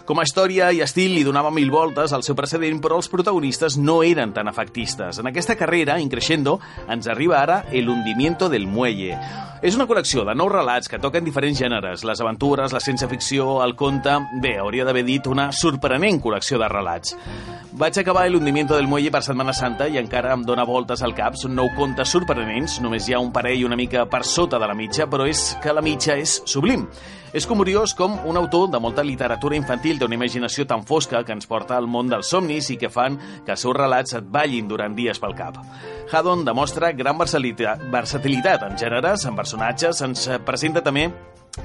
Com 0.03 0.19
a 0.19 0.25
història 0.27 0.67
i 0.75 0.81
estil 0.83 1.13
li 1.15 1.21
donava 1.23 1.51
mil 1.55 1.69
voltes 1.71 2.11
al 2.11 2.25
seu 2.27 2.35
precedent, 2.35 2.81
però 2.83 2.97
els 2.99 3.07
protagonistes 3.07 3.77
no 3.79 4.01
eren 4.03 4.33
tan 4.35 4.51
efectistes. 4.51 5.21
En 5.21 5.29
aquesta 5.31 5.55
carrera, 5.55 5.95
Increixendo, 6.03 6.57
ens 6.91 7.07
arriba 7.07 7.39
ara 7.39 7.63
El 7.71 7.87
hundimiento 7.87 8.49
del 8.49 8.67
muelle. 8.67 9.15
És 9.63 9.77
una 9.77 9.85
col·lecció 9.87 10.25
de 10.27 10.35
nou 10.35 10.49
relats 10.51 10.91
que 10.91 10.99
toquen 10.99 11.23
diferents 11.23 11.55
gèneres, 11.55 12.03
les 12.03 12.19
aventures, 12.19 12.73
la 12.75 12.81
ciència 12.83 13.07
ficció, 13.07 13.61
el 13.63 13.77
conte... 13.79 14.17
Bé, 14.43 14.57
hauria 14.59 14.83
d'haver 14.83 15.05
dit 15.07 15.31
una 15.31 15.53
sorprenent 15.55 16.19
col·lecció 16.19 16.59
de 16.59 16.67
relats. 16.67 17.15
Vaig 17.71 17.95
acabar 17.97 18.27
El 18.27 18.35
hundimiento 18.35 18.75
del 18.75 18.91
muelle 18.91 19.09
per 19.09 19.23
Setmana 19.23 19.55
Santa 19.55 19.87
i 19.87 19.95
encara 19.97 20.35
em 20.35 20.43
dóna 20.43 20.67
voltes 20.67 21.01
al 21.01 21.15
cap. 21.15 21.39
Són 21.39 21.55
nou 21.55 21.71
contes 21.79 22.11
sorprenents, 22.11 22.81
només 22.83 23.07
hi 23.07 23.15
ha 23.15 23.23
un 23.23 23.31
parell 23.31 23.63
una 23.65 23.79
mica 23.79 24.03
per 24.05 24.25
sota 24.27 24.59
de 24.59 24.67
la 24.67 24.75
mitja, 24.75 25.07
però 25.07 25.31
és 25.31 25.53
que 25.63 25.71
la 25.71 25.81
mitja 25.81 26.19
és 26.19 26.41
sublim. 26.43 26.83
És 27.33 27.47
curiós 27.49 27.95
com 27.97 28.19
un 28.29 28.37
autor 28.37 28.67
de 28.69 28.77
molta 28.77 29.01
literatura 29.01 29.55
infantil 29.57 29.92
té 29.99 30.07
una 30.07 30.17
imaginació 30.17 30.65
tan 30.69 30.85
fosca 30.87 31.23
que 31.23 31.35
ens 31.35 31.47
porta 31.49 31.77
al 31.77 31.87
món 31.87 32.09
dels 32.11 32.31
somnis 32.33 32.69
i 32.73 32.77
que 32.81 32.91
fan 32.93 33.19
que 33.45 33.55
els 33.55 33.65
seus 33.65 33.75
relats 33.77 34.17
et 34.17 34.25
ballin 34.29 34.67
durant 34.67 34.95
dies 34.95 35.19
pel 35.19 35.35
cap. 35.37 35.59
Haddon 36.11 36.45
demostra 36.45 36.91
gran 36.91 37.17
versatilitat 37.19 38.67
en 38.67 38.77
gèneres, 38.79 39.25
en 39.25 39.35
personatges, 39.39 40.01
ens 40.05 40.27
presenta 40.45 40.83
també 40.85 41.09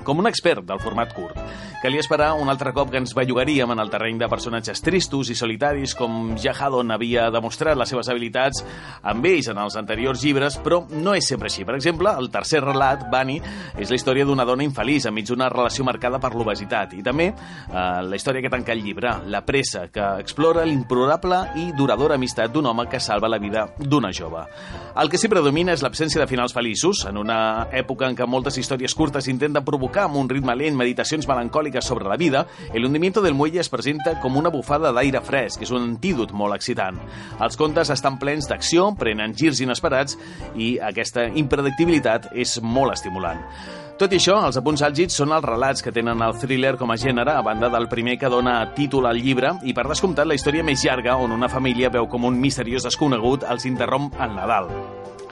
com 0.05 0.19
un 0.21 0.29
expert 0.29 0.65
del 0.69 0.81
format 0.81 1.13
curt. 1.17 1.39
Calia 1.83 2.03
esperar 2.03 2.33
un 2.35 2.49
altre 2.51 2.73
cop 2.75 2.91
que 2.91 2.99
ens 3.01 3.15
bellugaríem 3.15 3.71
en 3.71 3.79
el 3.79 3.91
terreny 3.91 4.19
de 4.19 4.29
personatges 4.29 4.83
tristos 4.85 5.31
i 5.31 5.37
solitaris 5.39 5.95
com 5.95 6.35
ja 6.37 6.53
Haddon 6.53 6.91
havia 6.91 7.29
demostrat 7.31 7.79
les 7.79 7.89
seves 7.89 8.11
habilitats 8.11 8.65
amb 9.07 9.25
ells 9.31 9.49
en 9.49 9.61
els 9.63 9.77
anteriors 9.79 10.25
llibres, 10.25 10.59
però 10.61 10.83
no 10.91 11.15
és 11.17 11.29
sempre 11.31 11.49
així. 11.49 11.65
Per 11.65 11.77
exemple, 11.79 12.11
el 12.19 12.31
tercer 12.35 12.61
relat, 12.65 13.07
Bunny, 13.13 13.39
és 13.79 13.89
la 13.89 13.97
història 13.97 14.27
d'una 14.29 14.47
dona 14.49 14.67
infeliç 14.67 15.07
enmig 15.09 15.29
d'una 15.31 15.49
relació 15.55 15.87
marcada 15.87 16.21
per 16.21 16.33
l'obesitat 16.35 16.97
i 16.99 17.05
també 17.07 17.31
eh, 17.31 17.79
la 18.05 18.19
història 18.19 18.43
que 18.45 18.53
tanca 18.53 18.75
el 18.75 18.83
llibre, 18.85 19.15
La 19.29 19.45
pressa, 19.47 19.87
que 19.93 20.05
explora 20.19 20.67
l'improbable 20.67 21.41
i 21.63 21.71
duradora 21.79 22.19
amistat 22.19 22.53
d'un 22.53 22.67
home 22.67 22.89
que 22.91 23.01
salva 23.01 23.31
la 23.31 23.39
vida 23.39 23.69
d'una 23.79 24.13
jove. 24.13 24.45
El 24.99 25.09
que 25.09 25.19
sí 25.21 25.31
predomina 25.31 25.73
és 25.73 25.83
l'absència 25.85 26.21
de 26.21 26.27
finals 26.27 26.53
feliços, 26.53 27.07
en 27.07 27.17
una 27.23 27.69
època 27.71 28.09
en 28.09 28.19
què 28.19 28.27
moltes 28.27 28.59
històries 28.59 28.97
curtes 28.99 29.29
intenten 29.31 29.63
provocar 29.65 29.78
amb 30.05 30.17
un 30.17 30.29
ritme 30.29 30.55
lent 30.57 30.77
meditacions 30.77 31.27
melancòliques 31.29 31.85
sobre 31.85 32.09
la 32.09 32.17
vida, 32.17 32.47
el 32.75 32.85
hundimiento 32.85 33.23
del 33.23 33.35
muelle 33.35 33.61
es 33.61 33.69
presenta 33.69 34.19
com 34.21 34.37
una 34.37 34.51
bufada 34.51 34.93
d'aire 34.93 35.21
fresc, 35.25 35.63
és 35.63 35.71
un 35.71 35.83
antídot 35.83 36.33
molt 36.33 36.55
excitant. 36.55 36.99
Els 37.41 37.57
contes 37.57 37.91
estan 37.91 38.19
plens 38.19 38.49
d'acció, 38.49 38.93
prenen 38.99 39.35
girs 39.35 39.61
inesperats 39.61 40.19
i 40.57 40.79
aquesta 40.79 41.29
impredictibilitat 41.29 42.33
és 42.35 42.59
molt 42.63 42.93
estimulant. 42.93 43.45
Tot 43.99 44.13
i 44.15 44.21
això, 44.21 44.37
els 44.47 44.55
apunts 44.61 44.85
àlgids 44.87 45.17
són 45.19 45.33
els 45.35 45.43
relats 45.43 45.83
que 45.83 45.91
tenen 45.91 46.23
el 46.23 46.37
thriller 46.39 46.77
com 46.79 46.93
a 46.95 46.97
gènere, 46.97 47.35
a 47.35 47.43
banda 47.43 47.67
del 47.73 47.89
primer 47.91 48.15
que 48.21 48.31
dona 48.31 48.61
títol 48.77 49.11
al 49.11 49.19
llibre, 49.19 49.57
i 49.67 49.75
per 49.75 49.89
descomptat 49.91 50.31
la 50.31 50.39
història 50.39 50.63
més 50.63 50.87
llarga 50.87 51.19
on 51.19 51.35
una 51.35 51.51
família 51.51 51.91
veu 51.91 52.07
com 52.07 52.31
un 52.31 52.39
misteriós 52.39 52.87
desconegut 52.87 53.49
els 53.51 53.67
interromp 53.67 54.13
el 54.23 54.39
Nadal. 54.39 54.71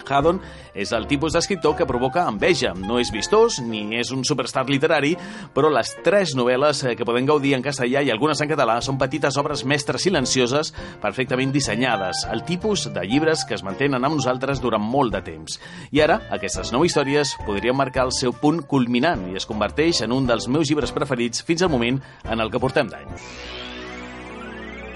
Haddon 0.07 0.41
és 0.77 0.93
el 0.97 1.07
tipus 1.09 1.35
d'escriptor 1.35 1.77
que 1.77 1.87
provoca 1.89 2.27
enveja. 2.29 2.73
No 2.77 3.01
és 3.01 3.11
vistós 3.15 3.59
ni 3.65 3.85
és 3.99 4.13
un 4.15 4.25
superstar 4.27 4.67
literari, 4.69 5.15
però 5.55 5.71
les 5.73 5.93
tres 6.05 6.35
novel·les 6.37 6.83
eh, 6.85 6.95
que 6.99 7.07
podem 7.09 7.29
gaudir 7.29 7.55
en 7.57 7.65
castellà 7.65 8.03
i 8.05 8.13
algunes 8.13 8.41
en 8.43 8.51
català 8.51 8.79
són 8.85 9.01
petites 9.01 9.39
obres 9.41 9.65
mestres 9.65 10.07
silencioses 10.07 10.73
perfectament 11.03 11.53
dissenyades, 11.55 12.25
el 12.33 12.45
tipus 12.49 12.87
de 12.93 13.05
llibres 13.07 13.45
que 13.49 13.57
es 13.57 13.65
mantenen 13.67 14.05
amb 14.05 14.19
nosaltres 14.19 14.63
durant 14.63 14.83
molt 14.83 15.15
de 15.17 15.23
temps. 15.27 15.59
I 15.91 16.05
ara, 16.05 16.21
aquestes 16.37 16.73
nou 16.75 16.87
històries 16.87 17.37
podrien 17.47 17.77
marcar 17.77 18.07
el 18.07 18.15
seu 18.15 18.35
punt 18.37 18.63
culminant 18.69 19.29
i 19.33 19.41
es 19.41 19.49
converteix 19.49 20.03
en 20.07 20.15
un 20.17 20.29
dels 20.29 20.49
meus 20.49 20.71
llibres 20.71 20.95
preferits 20.97 21.45
fins 21.47 21.65
al 21.65 21.73
moment 21.73 22.01
en 22.25 22.41
el 22.41 22.53
que 22.53 22.63
portem 22.63 22.91
d'any. 22.93 23.15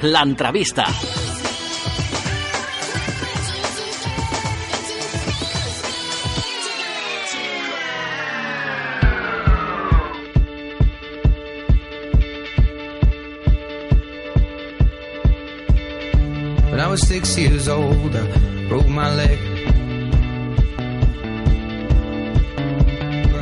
L'entrevista. 0.00 0.88
Was 16.90 17.06
six 17.06 17.38
years 17.38 17.68
old, 17.68 18.16
I 18.16 18.68
broke 18.68 18.88
my 18.88 19.14
leg. 19.14 19.49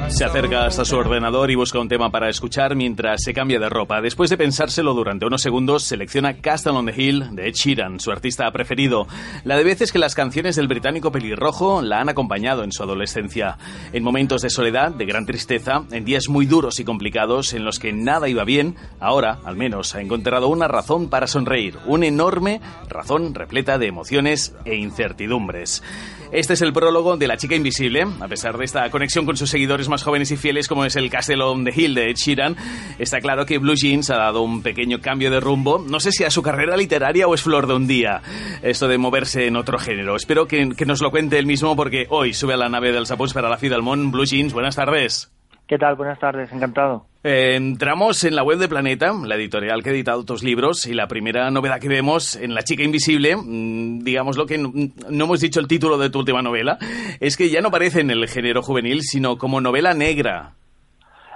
Se 0.08 0.24
acerca 0.24 0.64
hasta 0.64 0.84
su 0.84 0.96
ordenador 0.96 1.50
y 1.50 1.54
busca 1.54 1.78
un 1.78 1.88
tema 1.88 2.10
para 2.10 2.30
escuchar 2.30 2.74
mientras 2.74 3.22
se 3.22 3.34
cambia 3.34 3.60
de 3.60 3.68
ropa. 3.68 4.00
Después 4.00 4.30
de 4.30 4.38
pensárselo 4.38 4.94
durante 4.94 5.26
unos 5.26 5.42
segundos, 5.42 5.84
selecciona 5.84 6.40
Castle 6.40 6.72
on 6.72 6.86
the 6.86 6.94
Hill 6.96 7.36
de 7.36 7.46
Ed 7.46 7.54
Sheeran, 7.54 8.00
su 8.00 8.10
artista 8.10 8.50
preferido. 8.50 9.06
La 9.44 9.56
de 9.56 9.64
veces 9.64 9.92
que 9.92 9.98
las 9.98 10.14
canciones 10.14 10.56
del 10.56 10.66
británico 10.66 11.12
pelirrojo 11.12 11.82
la 11.82 12.00
han 12.00 12.08
acompañado 12.08 12.64
en 12.64 12.72
su 12.72 12.82
adolescencia. 12.82 13.58
En 13.92 14.02
momentos 14.02 14.42
de 14.42 14.50
soledad, 14.50 14.92
de 14.92 15.04
gran 15.04 15.26
tristeza, 15.26 15.84
en 15.92 16.04
días 16.04 16.28
muy 16.28 16.46
duros 16.46 16.80
y 16.80 16.84
complicados 16.84 17.52
en 17.52 17.64
los 17.64 17.78
que 17.78 17.92
nada 17.92 18.28
iba 18.28 18.44
bien, 18.44 18.76
ahora, 18.98 19.38
al 19.44 19.56
menos, 19.56 19.94
ha 19.94 20.00
encontrado 20.00 20.48
una 20.48 20.68
razón 20.68 21.10
para 21.10 21.26
sonreír. 21.26 21.78
Una 21.86 22.06
enorme 22.06 22.60
razón 22.88 23.34
repleta 23.34 23.78
de 23.78 23.86
emociones 23.86 24.56
e 24.64 24.74
incertidumbres. 24.74 25.82
Este 26.30 26.52
es 26.52 26.60
el 26.60 26.74
prólogo 26.74 27.16
de 27.16 27.26
La 27.26 27.38
chica 27.38 27.54
invisible. 27.54 28.06
A 28.20 28.28
pesar 28.28 28.58
de 28.58 28.64
esta 28.64 28.90
conexión 28.90 29.24
con 29.24 29.36
sus 29.36 29.48
seguidores 29.48 29.88
más 29.88 29.97
jóvenes 30.02 30.30
y 30.30 30.36
fieles, 30.36 30.68
como 30.68 30.84
es 30.84 30.96
el 30.96 31.10
Castle 31.10 31.42
on 31.42 31.64
the 31.64 31.72
Hill 31.74 31.94
de 31.94 32.10
Ed 32.10 32.16
Sheeran, 32.16 32.56
está 32.98 33.20
claro 33.20 33.46
que 33.46 33.58
Blue 33.58 33.74
Jeans 33.74 34.10
ha 34.10 34.16
dado 34.16 34.42
un 34.42 34.62
pequeño 34.62 35.00
cambio 35.00 35.30
de 35.30 35.40
rumbo. 35.40 35.78
No 35.78 36.00
sé 36.00 36.12
si 36.12 36.24
a 36.24 36.30
su 36.30 36.42
carrera 36.42 36.76
literaria 36.76 37.26
o 37.26 37.34
es 37.34 37.42
flor 37.42 37.66
de 37.66 37.74
un 37.74 37.86
día. 37.86 38.22
Esto 38.62 38.88
de 38.88 38.98
moverse 38.98 39.46
en 39.46 39.56
otro 39.56 39.78
género. 39.78 40.16
Espero 40.16 40.46
que, 40.46 40.66
nos 40.86 41.00
lo 41.00 41.10
cuente 41.10 41.38
él 41.38 41.46
mismo 41.46 41.76
porque 41.76 42.06
hoy 42.10 42.34
sube 42.34 42.54
a 42.54 42.56
la 42.56 42.68
nave 42.68 42.92
del 42.92 43.06
Sapuns 43.06 43.32
para 43.32 43.48
la 43.48 43.58
Fi 43.58 43.68
del 43.68 43.82
Món. 43.82 44.10
Blue 44.10 44.24
Jeans, 44.24 44.52
buenas 44.52 44.76
tardes. 44.76 45.30
¿Qué 45.68 45.76
tal? 45.76 45.96
Buenas 45.96 46.18
tardes, 46.18 46.50
encantado. 46.50 47.04
Eh, 47.22 47.54
entramos 47.54 48.24
en 48.24 48.34
la 48.34 48.42
web 48.42 48.56
de 48.56 48.70
Planeta, 48.70 49.12
la 49.12 49.34
editorial 49.34 49.82
que 49.82 49.90
ha 49.90 49.92
editado 49.92 50.24
tus 50.24 50.42
libros, 50.42 50.86
y 50.86 50.94
la 50.94 51.08
primera 51.08 51.50
novedad 51.50 51.78
que 51.78 51.88
vemos 51.88 52.36
en 52.36 52.54
La 52.54 52.62
chica 52.62 52.82
invisible, 52.82 53.36
mmm, 53.36 53.98
digamos 53.98 54.38
lo 54.38 54.46
que 54.46 54.56
no, 54.56 54.72
no, 54.72 55.24
hemos 55.24 55.40
dicho 55.40 55.60
el 55.60 55.68
título 55.68 55.98
de 55.98 56.08
tu 56.08 56.20
última 56.20 56.40
novela, 56.40 56.78
es 57.20 57.36
que 57.36 57.50
ya 57.50 57.60
no 57.60 57.68
aparece 57.68 58.00
en 58.00 58.10
el 58.10 58.26
género 58.28 58.62
juvenil, 58.62 59.02
sino 59.02 59.36
como 59.36 59.60
novela 59.60 59.92
negra. 59.92 60.54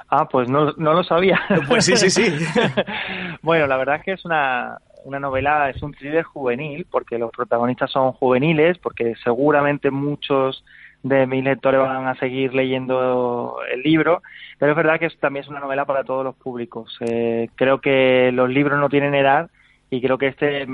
Ah, 0.09 0.27
pues 0.31 0.49
no, 0.49 0.73
no 0.79 0.95
lo 0.95 1.05
sabía. 1.05 1.39
Pues 1.69 1.85
sí, 1.85 1.97
sí, 1.99 2.09
sí. 2.09 2.25
bueno, 3.43 3.67
la 3.67 3.77
verdad 3.77 3.97
es 3.97 4.03
que 4.03 4.13
es 4.13 4.25
una, 4.25 4.79
una 5.05 5.21
novela, 5.21 5.69
es 5.69 5.83
un 5.83 5.93
thriller 5.93 6.25
juvenil, 6.25 6.87
porque 6.91 7.19
los 7.19 7.31
protagonistas 7.31 7.91
son 7.91 8.13
juveniles, 8.13 8.79
porque 8.79 9.13
seguramente 9.23 9.91
muchos 9.91 10.65
de 11.03 11.27
mis 11.27 11.43
lectores 11.43 11.81
van 11.81 12.07
a 12.07 12.15
seguir 12.17 12.55
leyendo 12.55 13.57
el 13.73 13.83
libro, 13.83 14.23
pero 14.59 14.73
es 14.73 14.77
verdad 14.77 15.01
que 15.01 15.09
también 15.21 15.45
es 15.45 15.51
una 15.51 15.61
novela 15.61 15.85
para 15.85 16.05
todos 16.05 16.25
los 16.25 16.37
públicos. 16.37 16.97
Eh, 17.01 17.49
creo 17.57 17.81
que 17.81 18.31
los 18.33 18.49
libros 18.49 18.79
no 18.79 18.89
tienen 18.89 19.15
edad 19.15 19.51
y 19.91 20.01
creo 20.01 20.17
que 20.17 20.29
este 20.29 20.67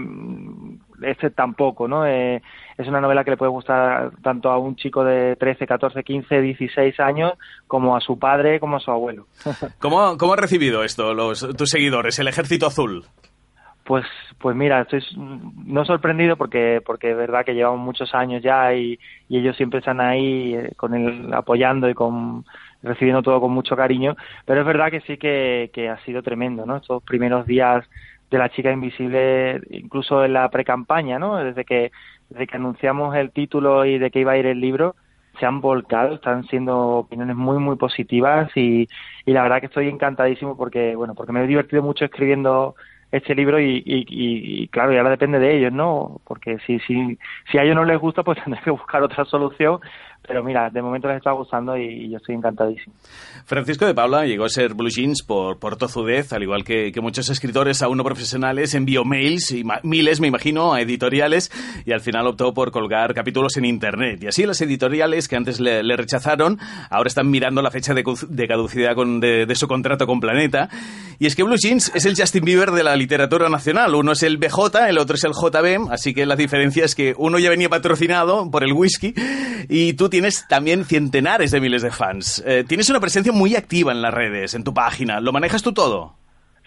este 1.02 1.30
tampoco, 1.30 1.88
¿no? 1.88 2.06
Eh, 2.06 2.42
es 2.76 2.86
una 2.86 3.00
novela 3.00 3.24
que 3.24 3.30
le 3.32 3.36
puede 3.36 3.50
gustar 3.50 4.12
tanto 4.22 4.50
a 4.50 4.58
un 4.58 4.76
chico 4.76 5.02
de 5.04 5.36
13, 5.36 5.66
14, 5.66 6.02
15, 6.04 6.40
16 6.40 7.00
años 7.00 7.32
como 7.66 7.96
a 7.96 8.00
su 8.00 8.18
padre, 8.18 8.60
como 8.60 8.76
a 8.76 8.80
su 8.80 8.90
abuelo. 8.90 9.26
¿Cómo, 9.80 10.16
cómo 10.16 10.32
han 10.32 10.38
recibido 10.38 10.84
esto 10.84 11.14
los, 11.14 11.56
tus 11.56 11.70
seguidores, 11.70 12.18
el 12.18 12.28
Ejército 12.28 12.66
Azul? 12.66 13.04
Pues, 13.88 14.04
pues 14.38 14.54
mira, 14.54 14.82
estoy 14.82 15.02
no 15.16 15.82
sorprendido 15.86 16.36
porque, 16.36 16.82
porque 16.84 17.10
es 17.12 17.16
verdad 17.16 17.42
que 17.46 17.54
llevamos 17.54 17.80
muchos 17.80 18.14
años 18.14 18.42
ya 18.42 18.74
y, 18.74 18.98
ellos 19.30 19.56
siempre 19.56 19.78
están 19.78 19.98
ahí 19.98 20.54
eh, 20.54 20.72
con 20.76 20.92
el, 20.94 21.32
apoyando 21.32 21.88
y 21.88 21.94
con, 21.94 22.44
recibiendo 22.82 23.22
todo 23.22 23.40
con 23.40 23.50
mucho 23.50 23.76
cariño, 23.76 24.14
pero 24.44 24.60
es 24.60 24.66
verdad 24.66 24.90
que 24.90 25.00
sí 25.00 25.16
que, 25.16 25.70
que 25.72 25.88
ha 25.88 25.96
sido 26.04 26.22
tremendo, 26.22 26.66
¿no? 26.66 26.76
Estos 26.76 27.02
primeros 27.02 27.46
días 27.46 27.82
de 28.30 28.36
la 28.36 28.50
chica 28.50 28.70
invisible, 28.70 29.62
incluso 29.70 30.22
en 30.22 30.34
la 30.34 30.50
pre-campaña, 30.50 31.18
¿no? 31.18 31.38
Desde 31.38 31.64
que, 31.64 31.90
desde 32.28 32.46
que 32.46 32.56
anunciamos 32.56 33.16
el 33.16 33.30
título 33.30 33.86
y 33.86 33.98
de 33.98 34.10
que 34.10 34.20
iba 34.20 34.32
a 34.32 34.36
ir 34.36 34.44
el 34.44 34.60
libro, 34.60 34.96
se 35.40 35.46
han 35.46 35.62
volcado, 35.62 36.16
están 36.16 36.44
siendo 36.48 36.76
opiniones 36.98 37.36
muy, 37.36 37.56
muy 37.58 37.76
positivas 37.76 38.54
y, 38.54 38.86
y 39.24 39.32
la 39.32 39.42
verdad 39.42 39.60
que 39.60 39.66
estoy 39.66 39.88
encantadísimo 39.88 40.58
porque, 40.58 40.94
bueno, 40.94 41.14
porque 41.14 41.32
me 41.32 41.42
he 41.42 41.46
divertido 41.46 41.82
mucho 41.82 42.04
escribiendo 42.04 42.74
este 43.10 43.34
libro 43.34 43.60
y, 43.60 43.82
y, 43.84 44.04
y, 44.08 44.68
claro, 44.68 44.92
y 44.92 44.96
ahora 44.96 45.10
depende 45.10 45.38
de 45.38 45.56
ellos, 45.56 45.72
¿no? 45.72 46.20
Porque 46.24 46.58
si, 46.66 46.78
si, 46.80 47.18
si 47.50 47.58
a 47.58 47.62
ellos 47.62 47.76
no 47.76 47.84
les 47.84 47.98
gusta, 47.98 48.22
pues 48.22 48.38
tendré 48.44 48.60
que 48.62 48.70
buscar 48.70 49.02
otra 49.02 49.24
solución. 49.24 49.80
Pero 50.26 50.44
mira, 50.44 50.68
de 50.70 50.82
momento 50.82 51.08
les 51.08 51.18
está 51.18 51.32
gustando 51.32 51.76
y, 51.76 51.84
y 51.84 52.10
yo 52.10 52.18
estoy 52.18 52.34
encantadísimo. 52.34 52.94
Francisco 53.48 53.86
de 53.86 53.94
Paula 53.94 54.26
llegó 54.26 54.44
a 54.44 54.50
ser 54.50 54.74
Blue 54.74 54.90
Jeans 54.90 55.22
por, 55.22 55.58
por 55.58 55.76
tozudez, 55.76 56.34
al 56.34 56.42
igual 56.42 56.64
que, 56.64 56.92
que, 56.92 57.00
muchos 57.00 57.30
escritores 57.30 57.80
aún 57.80 57.96
no 57.96 58.04
profesionales, 58.04 58.74
envió 58.74 59.06
mails, 59.06 59.52
y 59.52 59.64
miles, 59.84 60.20
me 60.20 60.28
imagino, 60.28 60.74
a 60.74 60.82
editoriales 60.82 61.50
y 61.86 61.92
al 61.92 62.02
final 62.02 62.26
optó 62.26 62.52
por 62.52 62.70
colgar 62.72 63.14
capítulos 63.14 63.56
en 63.56 63.64
Internet. 63.64 64.22
Y 64.22 64.26
así 64.26 64.44
las 64.44 64.60
editoriales 64.60 65.28
que 65.28 65.36
antes 65.36 65.60
le, 65.60 65.82
le 65.82 65.96
rechazaron, 65.96 66.58
ahora 66.90 67.08
están 67.08 67.30
mirando 67.30 67.62
la 67.62 67.70
fecha 67.70 67.94
de, 67.94 68.04
de 68.28 68.48
caducidad 68.48 68.94
con, 68.94 69.18
de, 69.20 69.46
de, 69.46 69.54
su 69.54 69.66
contrato 69.66 70.06
con 70.06 70.20
Planeta. 70.20 70.68
Y 71.18 71.24
es 71.24 71.34
que 71.34 71.42
Blue 71.42 71.56
Jeans 71.56 71.90
es 71.94 72.04
el 72.04 72.16
Justin 72.16 72.44
Bieber 72.44 72.72
de 72.72 72.84
la 72.84 72.96
literatura 72.96 73.48
nacional. 73.48 73.94
Uno 73.94 74.12
es 74.12 74.22
el 74.22 74.36
BJ, 74.36 74.90
el 74.90 74.98
otro 74.98 75.16
es 75.16 75.24
el 75.24 75.32
JB, 75.32 75.90
así 75.90 76.12
que 76.12 76.26
la 76.26 76.36
diferencia 76.36 76.84
es 76.84 76.94
que 76.94 77.14
uno 77.16 77.38
ya 77.38 77.48
venía 77.48 77.70
patrocinado 77.70 78.50
por 78.50 78.62
el 78.62 78.74
whisky 78.74 79.14
y 79.70 79.94
tú 79.94 80.07
tienes 80.08 80.46
también 80.48 80.84
centenares 80.84 81.50
de 81.50 81.60
miles 81.60 81.82
de 81.82 81.90
fans. 81.90 82.42
Eh, 82.46 82.64
tienes 82.66 82.90
una 82.90 83.00
presencia 83.00 83.32
muy 83.32 83.56
activa 83.56 83.92
en 83.92 84.02
las 84.02 84.14
redes, 84.14 84.54
en 84.54 84.64
tu 84.64 84.74
página. 84.74 85.20
¿Lo 85.20 85.32
manejas 85.32 85.62
tú 85.62 85.72
todo? 85.72 86.14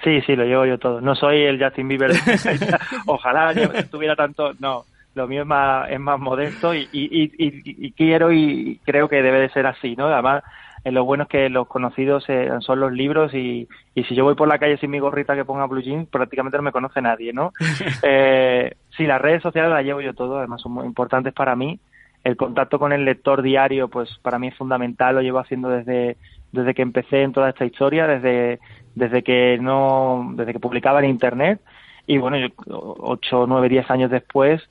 Sí, 0.03 0.21
sí, 0.21 0.35
lo 0.35 0.45
llevo 0.45 0.65
yo 0.65 0.77
todo. 0.79 1.01
No 1.01 1.15
soy 1.15 1.43
el 1.43 1.63
Justin 1.63 1.87
Bieber. 1.87 2.11
Ojalá 3.05 3.53
yo 3.53 3.69
tuviera 3.85 4.15
tanto. 4.15 4.53
No, 4.59 4.85
lo 5.13 5.27
mío 5.27 5.41
es 5.41 5.47
más, 5.47 5.89
es 5.89 5.99
más 5.99 6.19
modesto 6.19 6.73
y, 6.73 6.87
y, 6.91 7.23
y, 7.23 7.31
y, 7.37 7.91
quiero 7.91 8.31
y 8.31 8.79
creo 8.83 9.09
que 9.09 9.21
debe 9.21 9.39
de 9.39 9.49
ser 9.49 9.67
así, 9.67 9.95
¿no? 9.95 10.07
Además, 10.07 10.43
eh, 10.83 10.91
lo 10.91 11.05
bueno 11.05 11.23
es 11.23 11.29
que 11.29 11.49
los 11.49 11.67
conocidos 11.67 12.25
eh, 12.29 12.49
son 12.61 12.79
los 12.79 12.91
libros 12.91 13.33
y, 13.33 13.67
y 13.93 14.03
si 14.05 14.15
yo 14.15 14.23
voy 14.23 14.35
por 14.35 14.47
la 14.47 14.57
calle 14.57 14.77
sin 14.77 14.89
mi 14.89 14.99
gorrita 14.99 15.35
que 15.35 15.45
ponga 15.45 15.67
blue 15.67 15.81
jeans, 15.81 16.07
prácticamente 16.07 16.57
no 16.57 16.63
me 16.63 16.71
conoce 16.71 17.01
nadie, 17.01 17.33
¿no? 17.33 17.51
eh, 18.03 18.75
sí, 18.95 19.05
las 19.05 19.21
redes 19.21 19.43
sociales 19.43 19.71
las 19.71 19.83
llevo 19.83 20.01
yo 20.01 20.13
todo, 20.13 20.39
además 20.39 20.61
son 20.61 20.73
muy 20.73 20.85
importantes 20.85 21.33
para 21.33 21.55
mí. 21.55 21.79
El 22.23 22.37
contacto 22.37 22.77
con 22.79 22.91
el 22.91 23.05
lector 23.05 23.41
diario, 23.41 23.87
pues 23.87 24.17
para 24.21 24.39
mí 24.39 24.47
es 24.47 24.55
fundamental, 24.55 25.15
lo 25.15 25.21
llevo 25.21 25.39
haciendo 25.39 25.69
desde, 25.69 26.17
desde 26.51 26.73
que 26.73 26.81
empecé 26.81 27.23
en 27.23 27.33
toda 27.33 27.49
esta 27.49 27.65
historia, 27.65 28.05
desde, 28.07 28.59
desde 28.95 29.23
que 29.23 29.57
no, 29.59 30.31
desde 30.35 30.53
que 30.53 30.59
publicaba 30.59 30.99
en 30.99 31.09
internet 31.09 31.61
y 32.07 32.17
bueno, 32.17 32.37
yo, 32.37 32.49
ocho, 32.67 33.45
nueve, 33.47 33.69
diez 33.69 33.89
años 33.89 34.11
después 34.11 34.61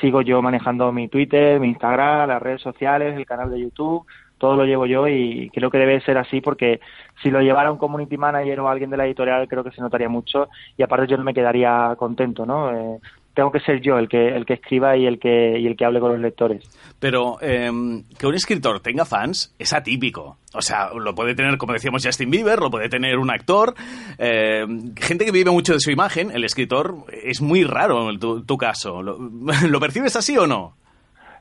sigo 0.00 0.22
yo 0.22 0.42
manejando 0.42 0.92
mi 0.92 1.08
Twitter, 1.08 1.60
mi 1.60 1.68
Instagram, 1.68 2.28
las 2.28 2.42
redes 2.42 2.60
sociales, 2.60 3.16
el 3.16 3.26
canal 3.26 3.50
de 3.50 3.60
YouTube, 3.60 4.06
todo 4.38 4.56
lo 4.56 4.64
llevo 4.64 4.86
yo 4.86 5.08
y 5.08 5.50
creo 5.50 5.70
que 5.70 5.78
debe 5.78 6.00
ser 6.00 6.18
así 6.18 6.40
porque 6.40 6.80
si 7.22 7.30
lo 7.30 7.40
llevara 7.40 7.72
un 7.72 7.78
community 7.78 8.16
manager 8.16 8.60
o 8.60 8.68
alguien 8.68 8.90
de 8.90 8.96
la 8.96 9.06
editorial 9.06 9.48
creo 9.48 9.64
que 9.64 9.72
se 9.72 9.80
notaría 9.80 10.08
mucho 10.08 10.48
y 10.76 10.82
aparte 10.82 11.08
yo 11.08 11.16
no 11.16 11.24
me 11.24 11.34
quedaría 11.34 11.94
contento, 11.98 12.46
¿no? 12.46 12.70
Eh, 12.74 13.00
tengo 13.34 13.52
que 13.52 13.60
ser 13.60 13.80
yo 13.80 13.98
el 13.98 14.08
que 14.08 14.28
el 14.28 14.44
que 14.44 14.54
escriba 14.54 14.96
y 14.96 15.06
el 15.06 15.18
que 15.18 15.58
y 15.58 15.66
el 15.66 15.76
que 15.76 15.84
hable 15.84 16.00
con 16.00 16.12
los 16.12 16.20
lectores. 16.20 16.68
Pero 16.98 17.38
eh, 17.40 17.70
que 18.18 18.26
un 18.26 18.34
escritor 18.34 18.80
tenga 18.80 19.04
fans 19.04 19.54
es 19.58 19.72
atípico. 19.72 20.38
O 20.54 20.62
sea, 20.62 20.90
lo 20.94 21.14
puede 21.14 21.34
tener, 21.34 21.56
como 21.58 21.72
decíamos, 21.72 22.04
Justin 22.04 22.30
Bieber, 22.30 22.58
lo 22.58 22.70
puede 22.70 22.88
tener 22.88 23.18
un 23.18 23.30
actor, 23.30 23.74
eh, 24.18 24.66
gente 24.96 25.24
que 25.24 25.30
vive 25.30 25.50
mucho 25.50 25.74
de 25.74 25.80
su 25.80 25.90
imagen. 25.90 26.30
El 26.30 26.44
escritor 26.44 27.04
es 27.12 27.40
muy 27.40 27.64
raro 27.64 28.10
en 28.10 28.18
tu, 28.18 28.44
tu 28.44 28.56
caso. 28.56 29.02
¿Lo, 29.02 29.18
¿Lo 29.68 29.80
percibes 29.80 30.16
así 30.16 30.36
o 30.36 30.46
no? 30.46 30.74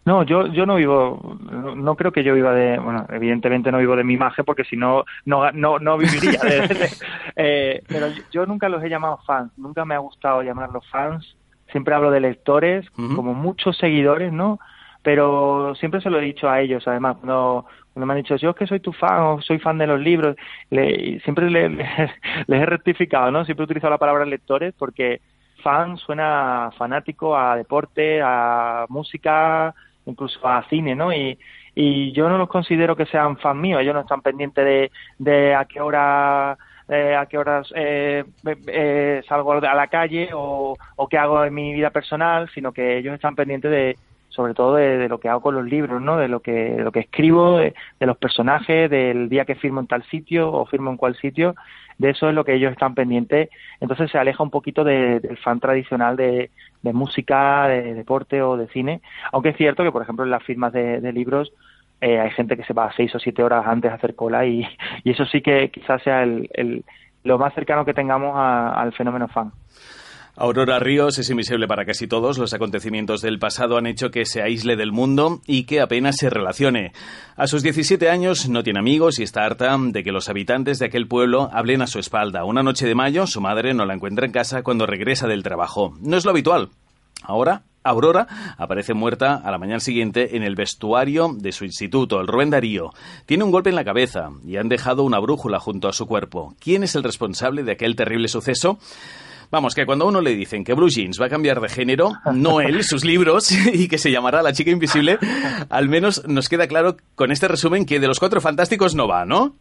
No, 0.08 0.24
yo, 0.24 0.48
yo 0.48 0.66
no 0.66 0.76
vivo, 0.76 1.38
no, 1.52 1.76
no, 1.76 1.96
creo 1.96 2.14
que 2.14 2.24
yo 2.24 2.34
viva 2.34 2.54
de, 2.54 2.80
bueno, 2.80 3.06
evidentemente 3.10 3.74
no 3.74 3.80
vivo 3.80 3.94
de 3.98 4.06
mi 4.06 4.14
imagen 4.14 4.46
porque 4.46 4.64
si 4.64 4.78
no, 4.78 5.04
no, 5.26 5.52
no, 5.52 5.80
no 5.80 5.98
viviría. 5.98 6.40
De, 6.40 6.62
de, 6.66 6.90
eh, 7.36 7.84
pero 7.86 8.08
yo 8.32 8.46
nunca 8.46 8.70
los 8.70 8.82
he 8.82 8.88
llamado 8.88 9.20
fans, 9.28 9.52
nunca 9.58 9.84
me 9.84 9.96
ha 9.96 9.98
gustado 9.98 10.44
llamarlos 10.44 10.88
fans. 10.90 11.36
Siempre 11.72 11.96
hablo 11.96 12.12
de 12.12 12.20
lectores, 12.20 12.86
uh 12.98 13.02
-huh. 13.02 13.16
como 13.16 13.34
muchos 13.34 13.78
seguidores, 13.78 14.32
¿no? 14.32 14.60
Pero 15.04 15.74
siempre 15.76 16.02
se 16.02 16.10
lo 16.10 16.20
he 16.20 16.24
dicho 16.24 16.50
a 16.50 16.60
ellos, 16.62 16.88
además, 16.88 17.18
cuando, 17.18 17.66
cuando 17.94 18.06
me 18.06 18.14
han 18.14 18.24
dicho, 18.24 18.36
yo 18.36 18.50
es 18.52 18.56
que 18.56 18.68
soy 18.68 18.80
tu 18.80 18.92
fan 18.94 19.22
o 19.22 19.42
soy 19.42 19.60
fan 19.60 19.78
de 19.78 19.88
los 19.88 20.00
libros, 20.00 20.36
le, 20.70 21.20
siempre 21.22 21.50
le, 21.50 21.70
le, 21.70 21.86
les 22.48 22.62
he 22.62 22.66
rectificado, 22.66 23.32
¿no? 23.32 23.46
Siempre 23.46 23.64
he 23.64 23.66
utilizado 23.66 23.92
la 23.92 23.98
palabra 23.98 24.26
lectores 24.26 24.74
porque 24.78 25.22
fan 25.64 25.98
suena 25.98 26.72
fanático 26.78 27.38
a 27.38 27.56
deporte, 27.56 28.22
a 28.24 28.86
música, 28.90 29.74
incluso 30.06 30.46
a 30.48 30.64
cine, 30.70 30.96
¿no? 30.96 31.14
Y, 31.14 31.38
y 31.76 32.12
yo 32.12 32.28
no 32.30 32.38
los 32.38 32.50
considero 32.50 32.96
que 32.96 33.06
sean 33.06 33.38
fan 33.38 33.60
míos, 33.62 33.82
ellos 33.82 33.94
no 33.94 34.02
están 34.02 34.22
pendientes 34.22 34.66
de, 34.66 34.92
de 35.20 35.54
a 35.56 35.66
qué 35.66 35.80
hora 35.80 36.58
eh, 36.90 37.16
a 37.16 37.26
qué 37.26 37.38
horas 37.38 37.68
eh, 37.76 38.24
eh, 38.46 39.22
salgo 39.28 39.54
a 39.54 39.76
la 39.76 39.88
calle 39.88 40.30
o, 40.34 40.78
qué 41.10 41.18
hago 41.18 41.44
en 41.44 41.54
mi 41.54 41.74
vida 41.74 41.90
personal, 41.90 42.50
sino 42.54 42.72
que 42.72 42.98
ellos 42.98 43.14
están 43.14 43.36
pendientes 43.36 43.72
de 43.72 43.98
sobre 44.30 44.54
todo 44.54 44.76
de, 44.76 45.10
lo 45.10 45.20
que 45.20 45.30
hago 45.30 45.42
con 45.42 45.56
los 45.56 45.66
libros, 45.66 46.00
¿no? 46.00 46.18
De 46.18 46.28
lo 46.28 46.42
que, 46.42 46.76
lo 46.78 46.92
que 46.92 47.00
escribo, 47.00 47.58
de, 47.58 47.74
de, 48.00 48.06
los 48.06 48.18
personajes, 48.18 48.90
del 48.90 49.30
día 49.30 49.46
que 49.46 49.56
firmo 49.56 49.80
en 49.80 49.88
tal 49.88 50.04
sitio 50.04 50.52
o 50.52 50.66
firmo 50.68 50.92
en 50.92 50.98
cual 50.98 51.16
sitio, 51.16 51.56
de 51.98 52.12
eso 52.12 52.30
es 52.30 52.36
lo 52.36 52.46
que 52.46 52.54
ellos 52.54 52.72
están 52.72 52.94
pendientes. 52.94 53.50
Entonces 53.80 54.12
se 54.12 54.20
aleja 54.20 54.44
un 54.44 54.52
poquito 54.52 54.84
de, 54.84 55.20
del 55.22 55.38
fan 55.38 55.60
tradicional 55.60 56.16
de, 56.16 56.52
música, 56.84 57.68
de 57.68 57.96
deporte 57.96 58.42
o 58.44 58.58
de 58.58 58.68
cine, 58.68 59.02
aunque 59.32 59.50
es 59.50 59.58
cierto 59.58 59.84
que, 59.84 59.92
por 59.92 60.04
ejemplo, 60.04 60.24
en 60.24 60.32
las 60.32 60.44
firmas 60.44 60.72
de 60.72 61.12
libros 61.12 61.52
eh, 62.02 62.20
hay 62.20 62.32
gente 62.32 62.56
que 62.56 62.64
se 62.64 62.74
va 62.74 62.92
seis 62.96 63.14
o 63.16 63.20
siete 63.20 63.44
horas 63.44 63.66
antes 63.66 63.92
a 63.92 63.96
hacer 63.96 64.16
cola 64.16 64.46
y, 64.48 64.66
eso 65.04 65.26
sí 65.26 65.42
que 65.42 65.70
quizás 65.70 66.02
sea 66.04 66.24
el, 66.24 66.50
el, 66.54 66.86
lo 67.24 67.38
más 67.38 67.54
cercano 67.54 67.86
que 67.86 67.94
tengamos 67.94 68.34
a, 68.36 68.74
al 68.74 68.94
fenómeno 68.94 69.28
fan. 69.28 69.52
Aurora 70.40 70.78
Ríos 70.78 71.18
es 71.18 71.32
invisible 71.32 71.68
para 71.68 71.84
casi 71.84 72.08
todos. 72.08 72.38
Los 72.38 72.54
acontecimientos 72.54 73.24
del 73.24 73.40
pasado 73.40 73.76
han 73.76 73.88
hecho 73.88 74.12
que 74.12 74.24
se 74.24 74.44
aísle 74.44 74.76
del 74.76 74.92
mundo 74.92 75.42
y 75.48 75.64
que 75.64 75.82
apenas 75.82 76.18
se 76.18 76.30
relacione. 76.30 76.92
A 77.36 77.48
sus 77.48 77.64
17 77.64 78.08
años 78.12 78.48
no 78.48 78.62
tiene 78.62 78.78
amigos 78.78 79.18
y 79.18 79.24
está 79.24 79.46
harta 79.46 79.76
de 79.80 80.04
que 80.04 80.12
los 80.12 80.30
habitantes 80.30 80.78
de 80.78 80.86
aquel 80.86 81.08
pueblo 81.08 81.50
hablen 81.52 81.82
a 81.82 81.88
su 81.88 81.98
espalda. 81.98 82.46
Una 82.46 82.62
noche 82.62 82.86
de 82.86 82.94
mayo, 82.94 83.26
su 83.26 83.42
madre 83.42 83.74
no 83.74 83.88
la 83.88 83.96
encuentra 83.96 84.28
en 84.28 84.32
casa 84.32 84.62
cuando 84.62 84.86
regresa 84.86 85.28
del 85.28 85.42
trabajo. 85.42 85.96
No 86.02 86.18
es 86.18 86.24
lo 86.24 86.30
habitual. 86.30 86.70
Ahora, 87.24 87.64
Aurora 87.90 88.56
aparece 88.58 88.94
muerta 88.94 89.36
a 89.36 89.52
la 89.52 89.58
mañana 89.58 89.80
siguiente 89.80 90.36
en 90.36 90.44
el 90.44 90.56
vestuario 90.56 91.36
de 91.38 91.52
su 91.52 91.66
instituto, 91.66 92.20
el 92.20 92.28
Rubén 92.28 92.50
Darío. 92.50 92.92
Tiene 93.26 93.44
un 93.44 93.52
golpe 93.52 93.70
en 93.70 93.76
la 93.76 93.84
cabeza 93.84 94.30
y 94.46 94.58
han 94.58 94.70
dejado 94.70 95.04
una 95.04 95.20
brújula 95.20 95.60
junto 95.60 95.88
a 95.88 95.94
su 95.94 96.06
cuerpo. 96.06 96.56
¿Quién 96.60 96.84
es 96.84 96.96
el 96.96 97.04
responsable 97.04 97.64
de 97.64 97.74
aquel 97.74 97.96
terrible 97.96 98.28
suceso? 98.28 98.80
Vamos, 99.50 99.76
que 99.76 99.86
cuando 99.86 100.06
a 100.06 100.08
uno 100.10 100.20
le 100.20 100.36
dicen 100.36 100.66
que 100.66 100.74
Blue 100.74 100.90
Jeans 100.90 101.22
va 101.22 101.28
a 101.28 101.30
cambiar 101.30 101.62
de 101.62 101.70
género, 101.70 102.12
no 102.34 102.60
él, 102.60 102.84
sus 102.84 103.06
libros, 103.06 103.50
y 103.74 103.88
que 103.88 103.98
se 103.98 104.12
llamará 104.12 104.42
La 104.42 104.52
chica 104.52 104.72
invisible, 104.72 105.20
al 105.70 105.88
menos 105.88 106.28
nos 106.28 106.50
queda 106.50 106.68
claro 106.68 106.98
con 107.16 107.32
este 107.32 107.48
resumen 107.48 107.86
que 107.86 108.00
de 108.00 108.08
los 108.08 108.20
cuatro 108.20 108.42
fantásticos 108.42 108.94
no 108.94 109.08
va, 109.08 109.26
¿no? 109.26 109.56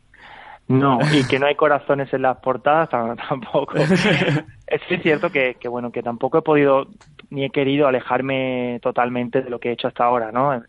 No, 0.69 0.99
y 1.13 1.27
que 1.27 1.39
no 1.39 1.47
hay 1.47 1.55
corazones 1.55 2.13
en 2.13 2.23
las 2.23 2.39
portadas 2.39 2.89
tampoco. 3.29 3.75
es 3.79 5.03
cierto 5.03 5.31
que, 5.31 5.57
que, 5.61 5.69
bueno, 5.69 5.91
que 5.93 6.03
tampoco 6.03 6.39
he 6.39 6.43
podido 6.43 6.87
ni 7.31 7.45
he 7.45 7.51
querido 7.51 7.89
alejarme 7.89 8.79
totalmente 8.83 9.43
de 9.43 9.51
lo 9.51 9.59
que 9.59 9.71
he 9.71 9.73
hecho 9.73 9.89
hasta 9.89 10.05
ahora, 10.05 10.31
¿no? 10.33 10.63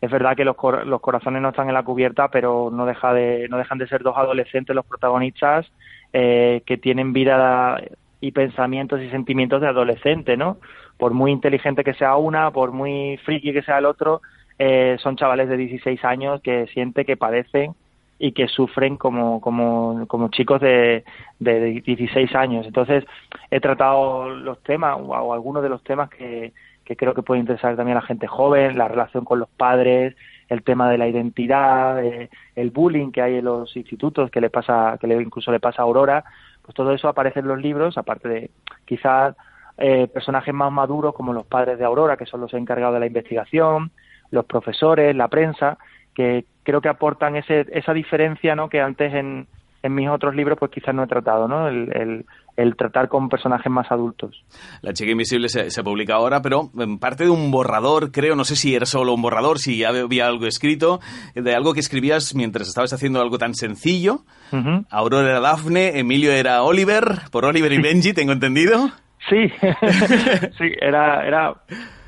Es 0.00 0.10
verdad 0.10 0.36
que 0.36 0.44
los, 0.44 0.56
cor 0.56 0.86
los 0.86 1.00
corazones 1.00 1.40
no 1.40 1.50
están 1.50 1.68
en 1.68 1.74
la 1.74 1.84
cubierta, 1.84 2.28
pero 2.28 2.70
no 2.72 2.86
deja 2.86 3.14
de 3.14 3.46
no 3.48 3.56
dejan 3.56 3.78
de 3.78 3.86
ser 3.86 4.02
dos 4.02 4.16
adolescentes 4.16 4.74
los 4.74 4.84
protagonistas 4.84 5.70
eh, 6.12 6.62
que 6.66 6.76
tienen 6.76 7.12
vida 7.12 7.80
y 8.20 8.32
pensamientos 8.32 9.00
y 9.00 9.10
sentimientos 9.10 9.60
de 9.60 9.68
adolescente, 9.68 10.36
¿no? 10.36 10.58
Por 10.98 11.12
muy 11.12 11.30
inteligente 11.30 11.84
que 11.84 11.94
sea 11.94 12.16
una, 12.16 12.50
por 12.50 12.72
muy 12.72 13.16
friki 13.24 13.52
que 13.52 13.62
sea 13.62 13.78
el 13.78 13.86
otro, 13.86 14.22
eh, 14.58 14.96
son 15.00 15.16
chavales 15.16 15.48
de 15.48 15.56
16 15.56 16.04
años 16.04 16.40
que 16.42 16.66
sienten 16.68 17.06
que 17.06 17.16
padecen 17.16 17.74
y 18.22 18.30
que 18.30 18.46
sufren 18.46 18.96
como, 18.96 19.40
como, 19.40 20.06
como 20.06 20.28
chicos 20.28 20.60
de, 20.60 21.02
de 21.40 21.80
16 21.80 22.32
años. 22.36 22.64
Entonces, 22.64 23.04
he 23.50 23.58
tratado 23.58 24.30
los 24.30 24.62
temas, 24.62 24.96
o, 24.96 25.34
algunos 25.34 25.60
de 25.60 25.68
los 25.68 25.82
temas 25.82 26.08
que, 26.08 26.52
que 26.84 26.94
creo 26.94 27.14
que 27.14 27.22
puede 27.22 27.40
interesar 27.40 27.74
también 27.74 27.96
a 27.96 28.00
la 28.00 28.06
gente 28.06 28.28
joven, 28.28 28.78
la 28.78 28.86
relación 28.86 29.24
con 29.24 29.40
los 29.40 29.48
padres, 29.48 30.14
el 30.48 30.62
tema 30.62 30.88
de 30.88 30.98
la 30.98 31.08
identidad, 31.08 32.00
eh, 32.04 32.30
el 32.54 32.70
bullying 32.70 33.10
que 33.10 33.22
hay 33.22 33.38
en 33.38 33.44
los 33.44 33.76
institutos 33.76 34.30
que 34.30 34.40
le 34.40 34.50
pasa, 34.50 34.96
que 35.00 35.08
le, 35.08 35.20
incluso 35.20 35.50
le 35.50 35.58
pasa 35.58 35.82
a 35.82 35.84
Aurora, 35.84 36.22
pues 36.62 36.76
todo 36.76 36.92
eso 36.92 37.08
aparece 37.08 37.40
en 37.40 37.48
los 37.48 37.60
libros, 37.60 37.98
aparte 37.98 38.28
de 38.28 38.50
quizás 38.84 39.34
eh, 39.78 40.06
personajes 40.06 40.54
más 40.54 40.70
maduros 40.70 41.12
como 41.12 41.32
los 41.32 41.46
padres 41.46 41.76
de 41.76 41.84
Aurora, 41.84 42.16
que 42.16 42.26
son 42.26 42.40
los 42.40 42.54
encargados 42.54 42.94
de 42.94 43.00
la 43.00 43.06
investigación, 43.06 43.90
los 44.30 44.44
profesores, 44.44 45.16
la 45.16 45.26
prensa, 45.26 45.76
que 46.14 46.44
creo 46.62 46.80
que 46.80 46.88
aportan 46.88 47.36
ese, 47.36 47.66
esa 47.72 47.92
diferencia, 47.92 48.54
¿no? 48.54 48.68
Que 48.68 48.80
antes 48.80 49.12
en, 49.14 49.46
en 49.82 49.94
mis 49.94 50.08
otros 50.08 50.34
libros 50.34 50.58
pues 50.58 50.70
quizás 50.70 50.94
no 50.94 51.04
he 51.04 51.06
tratado, 51.06 51.48
¿no? 51.48 51.68
El, 51.68 51.90
el, 51.94 52.26
el 52.56 52.76
tratar 52.76 53.08
con 53.08 53.28
personajes 53.28 53.70
más 53.70 53.90
adultos. 53.90 54.44
La 54.82 54.92
chica 54.92 55.10
invisible 55.10 55.48
se, 55.48 55.70
se, 55.70 55.82
publica 55.82 56.14
ahora, 56.14 56.42
pero 56.42 56.70
en 56.78 56.98
parte 56.98 57.24
de 57.24 57.30
un 57.30 57.50
borrador, 57.50 58.12
creo, 58.12 58.36
no 58.36 58.44
sé 58.44 58.56
si 58.56 58.74
era 58.74 58.86
solo 58.86 59.14
un 59.14 59.22
borrador, 59.22 59.58
si 59.58 59.78
ya 59.78 59.88
había 59.88 60.26
algo 60.26 60.46
escrito, 60.46 61.00
de 61.34 61.54
algo 61.54 61.74
que 61.74 61.80
escribías 61.80 62.34
mientras 62.34 62.68
estabas 62.68 62.92
haciendo 62.92 63.20
algo 63.20 63.38
tan 63.38 63.54
sencillo. 63.54 64.20
Uh 64.52 64.56
-huh. 64.56 64.86
Aurora 64.90 65.30
era 65.30 65.40
Daphne, 65.40 65.98
Emilio 65.98 66.32
era 66.32 66.62
Oliver, 66.62 67.04
por 67.30 67.44
Oliver 67.44 67.72
y 67.72 67.78
Benji, 67.82 68.12
tengo 68.12 68.32
entendido. 68.32 68.90
Sí, 69.28 69.48
sí, 70.58 70.72
era, 70.80 71.26
era, 71.26 71.54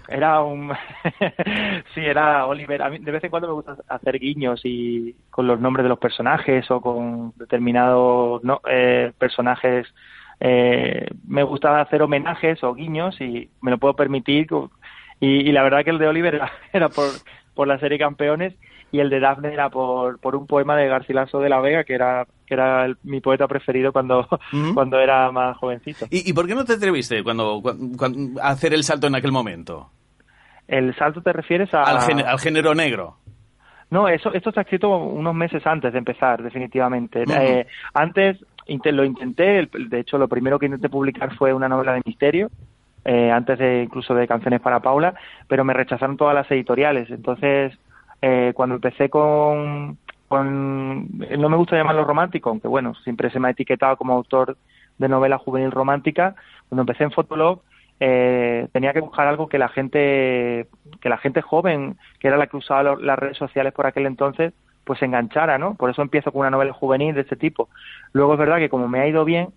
era 0.09 0.43
un, 0.43 0.73
sí, 1.95 2.01
era 2.01 2.47
Oliver. 2.47 2.83
A 2.83 2.91
mí 2.91 2.99
de 2.99 3.13
vez 3.13 3.25
en 3.25 3.31
cuando 3.31 3.49
me 3.49 3.55
gusta 3.55 3.77
hacer 3.89 4.19
guiños 4.19 4.61
y 4.65 5.15
con 5.31 5.47
los 5.47 5.61
nombres 5.61 5.85
de 5.85 5.89
los 5.89 5.99
personajes 5.99 6.71
o 6.71 6.81
con 6.81 7.33
determinados 7.37 8.43
no, 8.45 8.61
eh, 8.69 9.13
personajes 9.19 9.87
eh, 10.41 11.09
me 11.27 11.43
gustaba 11.43 11.81
hacer 11.81 12.03
homenajes 12.03 12.63
o 12.65 12.75
guiños 12.75 13.21
y 13.21 13.51
me 13.61 13.71
lo 13.71 13.79
puedo 13.79 13.95
permitir. 13.95 14.49
Y, 15.21 15.53
la 15.53 15.63
verdad 15.63 15.85
que 15.85 15.91
el 15.91 15.99
de 15.99 16.09
Oliver 16.09 16.35
era, 16.35 16.53
era 16.73 16.89
por, 16.89 17.09
por, 17.55 17.67
la 17.67 17.79
serie 17.79 17.99
Campeones 17.99 18.55
y 18.95 19.01
el 19.01 19.11
de 19.11 19.19
Daphne 19.19 19.53
era 19.53 19.71
por, 19.71 20.21
por 20.21 20.37
un 20.37 20.47
poema 20.47 20.77
de 20.77 20.87
Garcilaso 20.87 21.41
de 21.41 21.49
la 21.49 21.59
Vega, 21.59 21.83
que 21.83 21.95
era, 21.97 22.29
que 22.47 22.55
era 22.55 22.85
el, 22.85 22.97
mi 23.03 23.21
poeta 23.21 23.49
preferido 23.49 23.93
cuando, 23.93 24.21
uh 24.21 24.23
-huh. 24.53 24.73
cuando 24.73 25.01
era 25.01 25.33
más 25.33 25.57
jovencito. 25.57 26.07
¿Y, 26.11 26.31
¿Y, 26.31 26.33
por 26.33 26.47
qué 26.47 26.55
no 26.55 26.65
te 26.65 26.75
atreviste 26.75 27.25
cuando, 27.25 27.61
cuando, 27.61 27.97
cuando, 27.99 28.41
a 28.41 28.51
hacer 28.51 28.73
el 28.73 28.85
salto 28.85 29.09
en 29.09 29.17
aquel 29.17 29.33
momento? 29.33 29.91
¿El 30.69 30.95
salto 30.95 31.23
te 31.23 31.33
refieres 31.33 31.75
a...? 31.75 31.83
Al, 31.83 32.03
género, 32.03 32.29
al 32.29 32.39
género 32.39 32.73
negro. 32.77 33.17
No, 33.91 34.07
eso, 34.07 34.33
esto 34.33 34.51
está 34.51 34.61
escrito 34.61 34.89
unos 34.97 35.35
meses 35.35 35.67
antes 35.67 35.93
de 35.93 35.99
empezar, 35.99 36.41
definitivamente. 36.41 37.23
Uh 37.23 37.25
-huh. 37.25 37.43
eh, 37.43 37.67
antes 37.95 38.45
lo 38.93 39.05
intenté, 39.05 39.69
de 39.73 39.99
hecho 39.99 40.19
lo 40.19 40.29
primero 40.29 40.61
que 40.61 40.67
intenté 40.67 40.89
publicar 40.89 41.35
fue 41.35 41.53
una 41.53 41.69
novela 41.69 41.95
de 41.95 42.03
misterio, 42.07 42.49
eh, 43.05 43.33
antes 43.33 43.59
de 43.59 43.83
incluso 43.83 44.15
de 44.15 44.29
Canciones 44.29 44.61
para 44.61 44.79
Paula, 44.79 45.15
pero 45.49 45.65
me 45.65 45.75
rechazaron 45.75 46.17
todas 46.17 46.35
las 46.37 46.49
editoriales. 46.49 47.11
Entonces, 47.11 47.77
eh, 48.27 48.55
cuando 48.55 48.77
empecé 48.77 49.11
con, 49.11 49.99
con, 50.29 51.19
no 51.19 51.49
me 51.51 51.57
gusta 51.59 51.77
llamarlo 51.77 52.05
romántico, 52.05 52.49
aunque 52.49 52.69
bueno, 52.69 52.95
siempre 53.05 53.29
se 53.29 53.39
me 53.39 53.49
ha 53.49 53.51
etiquetado 53.51 53.99
como 53.99 54.15
autor 54.15 54.57
de 54.97 55.11
novela 55.11 55.37
juvenil 55.37 55.71
romántica, 55.71 56.35
cuando 56.71 56.85
empecé 56.85 57.05
en 57.05 57.11
Fotolog, 57.11 57.61
eh, 58.01 58.67
tenía 58.73 58.95
que 58.95 59.03
buscar 59.03 59.27
algo 59.27 59.47
que 59.47 59.59
la 59.59 59.69
gente, 59.69 60.69
que 61.03 61.09
la 61.11 61.19
gente 61.19 61.43
joven, 61.43 61.99
que 62.19 62.29
era 62.29 62.39
la 62.39 62.47
que 62.47 62.57
usaba 62.57 62.97
las 62.97 63.19
redes 63.19 63.37
sociales 63.37 63.75
por 63.75 63.85
aquel 63.85 64.07
entonces, 64.07 64.55
pues 64.85 65.03
enganchara, 65.03 65.59
¿no? 65.59 65.75
Por 65.75 65.91
eso 65.91 66.01
empiezo 66.01 66.33
con 66.33 66.41
una 66.41 66.51
novela 66.51 66.73
juvenil 66.73 67.15
de 67.15 67.21
este 67.21 67.37
tipo. 67.37 67.69
Luego 68.15 68.33
es 68.33 68.39
verdad 68.39 68.57
que 68.57 68.71
como 68.71 68.89
me 68.89 69.01
ha 69.01 69.07
ido 69.07 69.27
bien, 69.27 69.49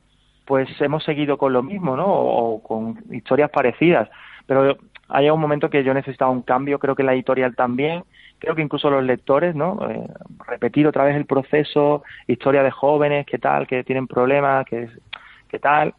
pues 0.44 0.68
hemos 0.82 1.06
seguido 1.06 1.38
con 1.38 1.54
lo 1.54 1.64
mismo, 1.64 1.96
¿no? 1.96 2.06
O, 2.06 2.56
o 2.56 2.64
con 2.64 3.02
historias 3.12 3.50
parecidas. 3.50 4.10
Pero 4.46 4.78
hay 5.10 5.30
un 5.30 5.40
momento 5.40 5.70
que 5.70 5.84
yo 5.84 5.94
necesitaba 5.94 6.32
un 6.32 6.42
cambio, 6.42 6.80
creo 6.80 6.96
que 6.96 7.04
la 7.04 7.14
editorial 7.14 7.56
también, 7.56 8.04
creo 8.40 8.56
que 8.56 8.62
incluso 8.62 8.90
los 8.90 9.04
lectores, 9.04 9.56
¿no? 9.56 9.90
Eh, 9.90 10.08
repetir 10.48 10.88
otra 10.88 11.04
vez 11.04 11.16
el 11.16 11.26
proceso, 11.26 12.04
historia 12.28 12.64
de 12.64 12.72
jóvenes, 12.72 13.26
qué 13.26 13.38
tal, 13.38 13.68
que 13.68 13.84
tienen 13.84 14.08
problemas, 14.08 14.66
qué, 14.66 14.90
qué 15.48 15.60
tal. 15.60 15.94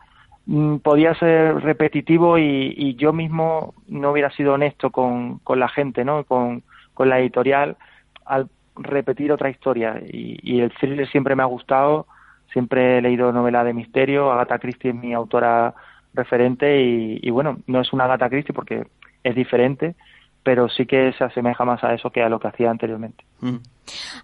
Mm, 0.47 0.77
podía 0.79 1.15
ser 1.15 1.57
repetitivo 1.63 2.39
y, 2.39 2.75
y, 2.77 2.95
yo 2.97 3.13
mismo 3.13 3.75
no 3.89 4.13
hubiera 4.13 4.31
sido 4.31 4.55
honesto 4.55 4.91
con, 4.91 5.39
con 5.41 5.61
la 5.61 5.69
gente, 5.69 6.05
¿no? 6.05 6.25
Con, 6.25 6.63
con 6.95 7.09
la 7.09 7.21
editorial 7.21 7.77
al 8.25 8.49
repetir 8.77 9.33
otra 9.33 9.51
historia 9.51 10.01
y, 10.07 10.39
y, 10.43 10.61
el 10.61 10.73
thriller 10.73 11.09
siempre 11.09 11.35
me 11.37 11.43
ha 11.43 11.47
gustado, 11.47 12.07
siempre 12.53 12.99
he 12.99 13.03
leído 13.03 13.33
novela 13.33 13.65
de 13.65 13.75
misterio, 13.75 14.33
Agatha 14.33 14.59
Christie 14.59 14.91
es 14.91 14.97
mi 14.97 15.13
autora 15.13 15.75
referente 16.15 16.83
y, 16.83 17.19
y 17.23 17.31
bueno, 17.31 17.59
no 17.67 17.81
es 17.81 17.93
una 17.93 18.05
Agatha 18.05 18.31
Christie 18.31 18.55
porque 18.55 18.87
es 19.25 19.35
diferente, 19.35 19.95
pero 20.43 20.69
sí 20.69 20.87
que 20.87 21.13
se 21.13 21.25
asemeja 21.25 21.65
más 21.65 21.85
a 21.85 21.93
eso 21.95 22.11
que 22.11 22.23
a 22.23 22.29
lo 22.29 22.41
que 22.41 22.49
hacía 22.49 22.71
anteriormente. 22.71 23.25
Mm. 23.41 23.57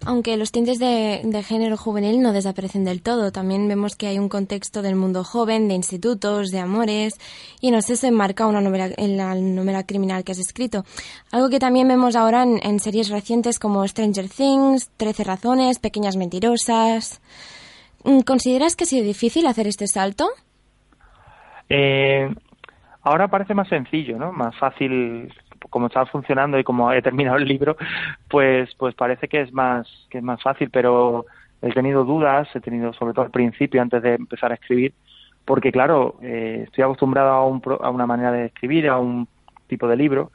Aunque 0.05 0.37
los 0.37 0.51
tintes 0.51 0.79
de, 0.79 1.21
de, 1.23 1.43
género 1.43 1.77
juvenil 1.77 2.21
no 2.21 2.33
desaparecen 2.33 2.83
del 2.83 3.01
todo, 3.01 3.31
también 3.31 3.67
vemos 3.67 3.95
que 3.95 4.07
hay 4.07 4.17
un 4.17 4.29
contexto 4.29 4.81
del 4.81 4.95
mundo 4.95 5.23
joven, 5.23 5.67
de 5.67 5.75
institutos, 5.75 6.49
de 6.49 6.59
amores, 6.59 7.19
y 7.61 7.71
no 7.71 7.81
sé, 7.81 7.95
se 7.95 8.07
enmarca 8.07 8.47
una 8.47 8.61
novela, 8.61 8.89
en 8.97 9.17
la 9.17 9.35
novela 9.35 9.85
criminal 9.85 10.23
que 10.23 10.31
has 10.31 10.39
escrito. 10.39 10.83
Algo 11.31 11.49
que 11.49 11.59
también 11.59 11.87
vemos 11.87 12.15
ahora 12.15 12.43
en, 12.43 12.59
en 12.63 12.79
series 12.79 13.09
recientes 13.09 13.59
como 13.59 13.87
Stranger 13.87 14.29
Things, 14.29 14.89
Trece 14.97 15.23
razones, 15.23 15.79
Pequeñas 15.79 16.17
mentirosas. 16.17 17.21
¿Consideras 18.25 18.75
que 18.75 18.83
ha 18.83 18.87
sido 18.87 19.03
difícil 19.03 19.47
hacer 19.47 19.67
este 19.67 19.87
salto? 19.87 20.29
Eh, 21.69 22.29
ahora 23.05 23.29
parece 23.29 23.53
más 23.53 23.69
sencillo, 23.69 24.17
¿no? 24.17 24.33
Más 24.33 24.55
fácil 24.57 25.33
como 25.69 25.87
está 25.87 26.05
funcionando 26.05 26.59
y 26.59 26.63
como 26.63 26.91
he 26.91 27.01
terminado 27.01 27.37
el 27.37 27.45
libro, 27.45 27.77
pues 28.29 28.73
pues 28.75 28.93
parece 28.95 29.27
que 29.27 29.41
es 29.41 29.53
más 29.53 29.87
que 30.09 30.17
es 30.17 30.23
más 30.23 30.41
fácil, 30.41 30.69
pero 30.69 31.25
he 31.61 31.71
tenido 31.71 32.03
dudas, 32.03 32.47
he 32.55 32.59
tenido 32.59 32.93
sobre 32.93 33.13
todo 33.13 33.25
al 33.25 33.31
principio 33.31 33.81
antes 33.81 34.01
de 34.03 34.15
empezar 34.15 34.51
a 34.51 34.55
escribir, 34.55 34.93
porque 35.45 35.71
claro, 35.71 36.15
eh, 36.21 36.63
estoy 36.65 36.83
acostumbrado 36.83 37.29
a, 37.29 37.45
un, 37.45 37.61
a 37.81 37.89
una 37.89 38.05
manera 38.05 38.31
de 38.31 38.45
escribir, 38.45 38.89
a 38.89 38.97
un 38.97 39.27
tipo 39.67 39.87
de 39.87 39.95
libro 39.95 40.31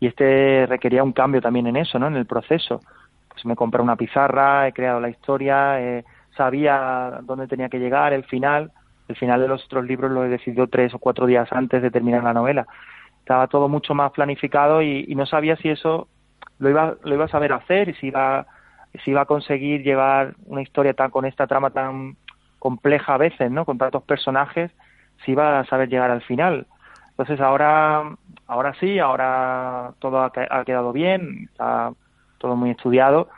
y 0.00 0.06
este 0.06 0.66
requería 0.66 1.04
un 1.04 1.12
cambio 1.12 1.40
también 1.40 1.66
en 1.66 1.76
eso, 1.76 1.98
¿no? 1.98 2.08
En 2.08 2.16
el 2.16 2.26
proceso. 2.26 2.80
Pues 3.28 3.44
me 3.46 3.56
compré 3.56 3.82
una 3.82 3.96
pizarra, 3.96 4.68
he 4.68 4.72
creado 4.72 5.00
la 5.00 5.08
historia, 5.08 5.80
eh, 5.80 6.04
sabía 6.36 7.20
dónde 7.22 7.46
tenía 7.48 7.68
que 7.68 7.78
llegar, 7.78 8.12
el 8.12 8.24
final. 8.24 8.70
El 9.08 9.16
final 9.16 9.40
de 9.40 9.48
los 9.48 9.64
otros 9.64 9.84
libros 9.84 10.10
lo 10.10 10.24
he 10.24 10.28
decidido 10.28 10.66
tres 10.66 10.94
o 10.94 10.98
cuatro 10.98 11.26
días 11.26 11.52
antes 11.52 11.82
de 11.82 11.90
terminar 11.90 12.24
la 12.24 12.32
novela. 12.32 12.66
Estaba 13.20 13.46
todo 13.48 13.68
mucho 13.68 13.94
más 13.94 14.12
planificado 14.12 14.82
y, 14.82 15.06
no 15.14 15.26
sabía 15.26 15.56
si 15.56 15.68
eso 15.68 16.08
lo 16.58 16.70
iba 16.70 16.94
lo 17.02 17.14
iba 17.14 17.24
a 17.24 17.28
saber 17.28 17.52
hacer 17.52 17.88
y 17.88 17.94
si 17.94 18.08
iba 18.08 18.46
si 19.02 19.10
iba 19.10 19.22
a 19.22 19.26
conseguir 19.26 19.82
llevar 19.82 20.34
una 20.46 20.62
historia 20.62 20.94
tan 20.94 21.10
con 21.10 21.24
esta 21.24 21.46
trama 21.46 21.70
tan 21.70 22.16
compleja 22.60 23.14
a 23.14 23.18
veces 23.18 23.50
no 23.50 23.64
con 23.64 23.76
tantos 23.76 24.04
personajes 24.04 24.70
si 25.24 25.32
iba 25.32 25.58
a 25.58 25.64
saber 25.64 25.88
llegar 25.88 26.10
al 26.10 26.22
final. 26.22 26.66
Entonces 27.10 27.40
ahora 27.40 28.02
ahora 28.46 28.74
sí 28.78 28.98
ahora 28.98 29.92
todo 29.98 30.20
ha, 30.20 30.32
ha 30.50 30.64
quedado 30.64 30.92
bien 30.92 31.48
está 31.50 31.92
todo 32.38 32.56
muy 32.56 32.70
estudiado. 32.70 33.28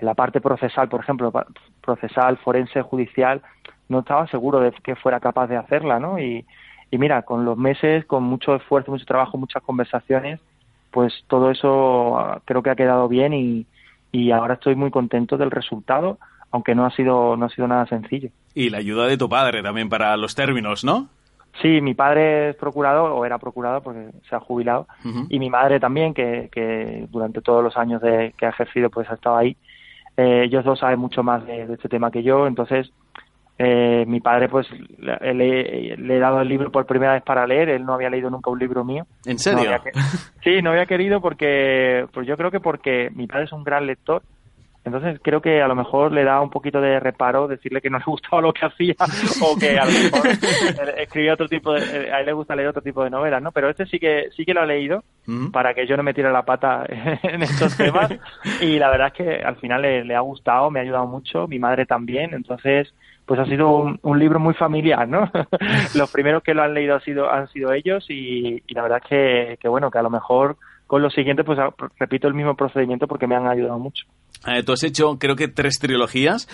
La 0.00 0.14
parte 0.14 0.40
procesal 0.40 0.88
por 0.88 1.00
ejemplo 1.00 1.32
procesal 1.80 2.36
forense 2.38 2.82
judicial 2.82 3.42
no 3.88 4.00
estaba 4.00 4.26
seguro 4.28 4.60
de 4.60 4.72
que 4.72 4.96
fuera 4.96 5.20
capaz 5.20 5.46
de 5.46 5.56
hacerla 5.56 5.98
no 5.98 6.18
y 6.18 6.44
y 6.90 6.98
mira, 6.98 7.22
con 7.22 7.44
los 7.44 7.56
meses, 7.58 8.04
con 8.04 8.22
mucho 8.22 8.54
esfuerzo, 8.54 8.92
mucho 8.92 9.04
trabajo, 9.04 9.36
muchas 9.36 9.62
conversaciones, 9.62 10.40
pues 10.90 11.12
todo 11.26 11.50
eso 11.50 12.40
creo 12.44 12.62
que 12.62 12.70
ha 12.70 12.76
quedado 12.76 13.08
bien 13.08 13.32
y, 13.34 13.66
y 14.12 14.30
ahora 14.30 14.54
estoy 14.54 14.76
muy 14.76 14.90
contento 14.90 15.36
del 15.36 15.50
resultado, 15.50 16.18
aunque 16.50 16.74
no 16.74 16.86
ha 16.86 16.90
sido 16.90 17.36
no 17.36 17.46
ha 17.46 17.48
sido 17.48 17.66
nada 17.66 17.86
sencillo. 17.86 18.30
Y 18.54 18.70
la 18.70 18.78
ayuda 18.78 19.06
de 19.06 19.18
tu 19.18 19.28
padre 19.28 19.62
también 19.62 19.88
para 19.88 20.16
los 20.16 20.34
términos, 20.34 20.84
¿no? 20.84 21.08
Sí, 21.60 21.80
mi 21.80 21.94
padre 21.94 22.50
es 22.50 22.56
procurador, 22.56 23.10
o 23.12 23.24
era 23.24 23.38
procurador 23.38 23.82
porque 23.82 24.10
se 24.28 24.36
ha 24.36 24.40
jubilado, 24.40 24.86
uh 25.04 25.08
-huh. 25.08 25.26
y 25.30 25.38
mi 25.38 25.48
madre 25.50 25.80
también, 25.80 26.12
que, 26.12 26.50
que 26.52 27.06
durante 27.10 27.40
todos 27.40 27.64
los 27.64 27.76
años 27.78 28.00
de, 28.02 28.34
que 28.36 28.46
ha 28.46 28.50
ejercido, 28.50 28.90
pues 28.90 29.10
ha 29.10 29.14
estado 29.14 29.36
ahí. 29.38 29.56
Eh, 30.18 30.44
ellos 30.44 30.64
dos 30.64 30.78
saben 30.78 30.98
mucho 30.98 31.22
más 31.22 31.46
de, 31.46 31.66
de 31.66 31.74
este 31.74 31.88
tema 31.88 32.10
que 32.10 32.22
yo, 32.22 32.46
entonces 32.46 32.90
eh, 33.58 34.04
mi 34.06 34.20
padre 34.20 34.48
pues 34.48 34.66
le, 34.98 35.34
le, 35.34 36.16
he 36.16 36.18
dado 36.18 36.42
el 36.42 36.48
libro 36.48 36.70
por 36.70 36.84
primera 36.84 37.14
vez 37.14 37.22
para 37.22 37.46
leer. 37.46 37.70
Él 37.70 37.86
no 37.86 37.94
había 37.94 38.10
leído 38.10 38.28
nunca 38.28 38.50
un 38.50 38.58
libro 38.58 38.84
mío. 38.84 39.06
En 39.24 39.38
serio 39.38 39.70
no 39.70 39.78
sí 40.44 40.60
no 40.62 40.70
había 40.70 40.86
querido 40.86 41.20
porque 41.20 42.06
pues 42.12 42.26
yo 42.26 42.36
creo 42.36 42.50
que 42.50 42.60
porque 42.60 43.10
mi 43.14 43.26
padre 43.26 43.44
es 43.44 43.52
un 43.52 43.64
gran 43.64 43.86
lector. 43.86 44.22
Entonces 44.84 45.18
creo 45.20 45.42
que 45.42 45.60
a 45.60 45.66
lo 45.66 45.74
mejor 45.74 46.12
le 46.12 46.22
da 46.22 46.40
un 46.40 46.50
poquito 46.50 46.80
de 46.80 47.00
reparo 47.00 47.48
decirle 47.48 47.80
que 47.80 47.90
no 47.90 47.98
le 47.98 48.04
gustaba 48.06 48.40
lo 48.40 48.52
que 48.52 48.66
hacía 48.66 48.94
o 49.42 49.58
que 49.58 49.78
a 49.78 49.84
lo 49.84 49.90
mejor 49.90 50.28
escribía 50.98 51.32
otro 51.32 51.48
tipo 51.48 51.72
de 51.72 52.12
a 52.12 52.20
él 52.20 52.26
le 52.26 52.32
gusta 52.32 52.54
leer 52.54 52.68
otro 52.68 52.82
tipo 52.82 53.02
de 53.02 53.10
novelas 53.10 53.42
no 53.42 53.50
pero 53.50 53.68
este 53.68 53.84
sí 53.86 53.98
que 53.98 54.28
sí 54.36 54.44
que 54.44 54.54
lo 54.54 54.60
ha 54.60 54.66
leído 54.66 55.02
mm. 55.26 55.48
para 55.48 55.74
que 55.74 55.88
yo 55.88 55.96
no 55.96 56.04
me 56.04 56.14
tire 56.14 56.30
la 56.30 56.44
pata 56.44 56.86
en 56.88 57.42
estos 57.42 57.76
temas. 57.76 58.12
Y 58.60 58.78
la 58.78 58.90
verdad 58.90 59.08
es 59.08 59.12
que 59.14 59.42
al 59.42 59.56
final 59.56 59.82
le, 59.82 60.04
le 60.04 60.14
ha 60.14 60.20
gustado 60.20 60.70
me 60.70 60.78
ha 60.78 60.82
ayudado 60.82 61.06
mucho 61.08 61.48
mi 61.48 61.58
madre 61.58 61.84
también. 61.84 62.32
Entonces 62.32 62.94
pues 63.26 63.40
ha 63.40 63.44
sido 63.44 63.68
un, 63.68 63.98
un, 64.02 64.18
libro 64.18 64.38
muy 64.38 64.54
familiar, 64.54 65.06
¿no? 65.08 65.30
los 65.94 66.10
primeros 66.12 66.42
que 66.42 66.54
lo 66.54 66.62
han 66.62 66.74
leído 66.74 66.94
ha 66.94 67.00
sido, 67.00 67.30
han 67.30 67.48
sido 67.48 67.72
ellos 67.72 68.06
y, 68.08 68.62
y 68.66 68.74
la 68.74 68.82
verdad 68.82 69.00
es 69.02 69.08
que, 69.08 69.58
que, 69.60 69.68
bueno, 69.68 69.90
que 69.90 69.98
a 69.98 70.02
lo 70.02 70.10
mejor 70.10 70.56
con 70.86 71.02
los 71.02 71.12
siguientes 71.12 71.44
pues 71.44 71.58
repito 71.98 72.28
el 72.28 72.34
mismo 72.34 72.54
procedimiento 72.54 73.08
porque 73.08 73.26
me 73.26 73.34
han 73.34 73.48
ayudado 73.48 73.78
mucho. 73.78 74.04
Eh, 74.46 74.62
tú 74.62 74.72
has 74.72 74.84
hecho, 74.84 75.18
creo 75.18 75.34
que, 75.34 75.48
tres 75.48 75.78
trilogías. 75.80 76.48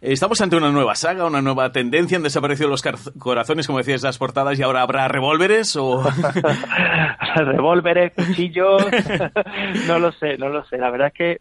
¿Estamos 0.00 0.40
ante 0.40 0.56
una 0.56 0.70
nueva 0.70 0.94
saga, 0.94 1.24
una 1.24 1.40
nueva 1.40 1.72
tendencia? 1.72 2.16
¿Han 2.16 2.22
desaparecido 2.22 2.68
los 2.68 2.82
corazones, 3.18 3.66
como 3.66 3.78
decías, 3.78 4.02
las 4.02 4.18
portadas 4.18 4.58
y 4.58 4.62
ahora 4.62 4.82
habrá 4.82 5.08
revólveres? 5.08 5.74
O... 5.76 6.04
revólveres, 7.36 8.12
cuchillos, 8.12 8.84
no 9.88 9.98
lo 9.98 10.12
sé, 10.12 10.36
no 10.36 10.50
lo 10.50 10.64
sé. 10.66 10.76
La 10.76 10.90
verdad 10.90 11.08
es 11.08 11.14
que 11.14 11.40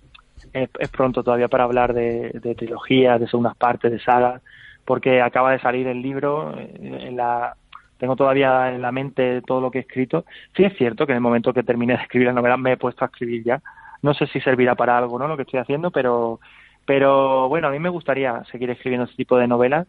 es, 0.54 0.70
es 0.80 0.90
pronto 0.90 1.24
todavía 1.24 1.50
para 1.50 1.66
hablar 1.66 1.94
de, 1.94 2.32
de 2.34 2.56
trilogías, 2.56 3.20
de 3.20 3.28
segundas 3.28 3.56
partes, 3.58 3.92
de 3.92 4.00
sagas, 4.00 4.42
porque 4.88 5.22
acaba 5.22 5.52
de 5.52 5.60
salir 5.60 5.86
el 5.86 6.02
libro, 6.02 6.58
eh, 6.58 6.72
en 6.80 7.18
la, 7.18 7.58
tengo 7.98 8.16
todavía 8.16 8.74
en 8.74 8.82
la 8.82 8.94
mente 8.94 9.42
todo 9.42 9.60
lo 9.60 9.70
que 9.70 9.80
he 9.80 9.82
escrito. 9.82 10.24
Sí 10.56 10.64
es 10.64 10.78
cierto 10.78 11.06
que 11.06 11.12
en 11.12 11.18
el 11.18 11.22
momento 11.22 11.54
que 11.54 11.62
terminé 11.62 11.98
de 11.98 12.04
escribir 12.04 12.28
la 12.28 12.34
novela 12.34 12.56
me 12.56 12.72
he 12.72 12.78
puesto 12.78 13.04
a 13.04 13.08
escribir 13.08 13.44
ya. 13.44 13.62
No 14.02 14.14
sé 14.14 14.28
si 14.28 14.40
servirá 14.40 14.76
para 14.76 14.98
algo, 14.98 15.20
¿no? 15.20 15.28
Lo 15.28 15.36
que 15.36 15.42
estoy 15.42 15.60
haciendo, 15.60 15.92
pero, 15.92 16.40
pero 16.86 17.50
bueno, 17.50 17.68
a 17.68 17.72
mí 17.72 17.80
me 17.80 17.90
gustaría 17.90 18.46
seguir 18.46 18.70
escribiendo 18.70 19.04
este 19.04 19.18
tipo 19.18 19.38
de 19.38 19.48
novelas. 19.48 19.88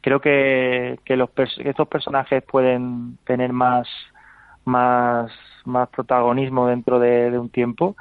Creo 0.00 0.20
que, 0.20 0.98
que 1.04 1.16
los 1.16 1.30
estos 1.58 1.86
personajes 1.86 2.42
pueden 2.42 3.18
tener 3.24 3.52
más, 3.52 3.86
más, 4.64 5.30
más 5.64 5.88
protagonismo 5.90 6.66
dentro 6.66 6.98
de, 6.98 7.30
de 7.30 7.38
un 7.38 7.48
tiempo. 7.48 7.94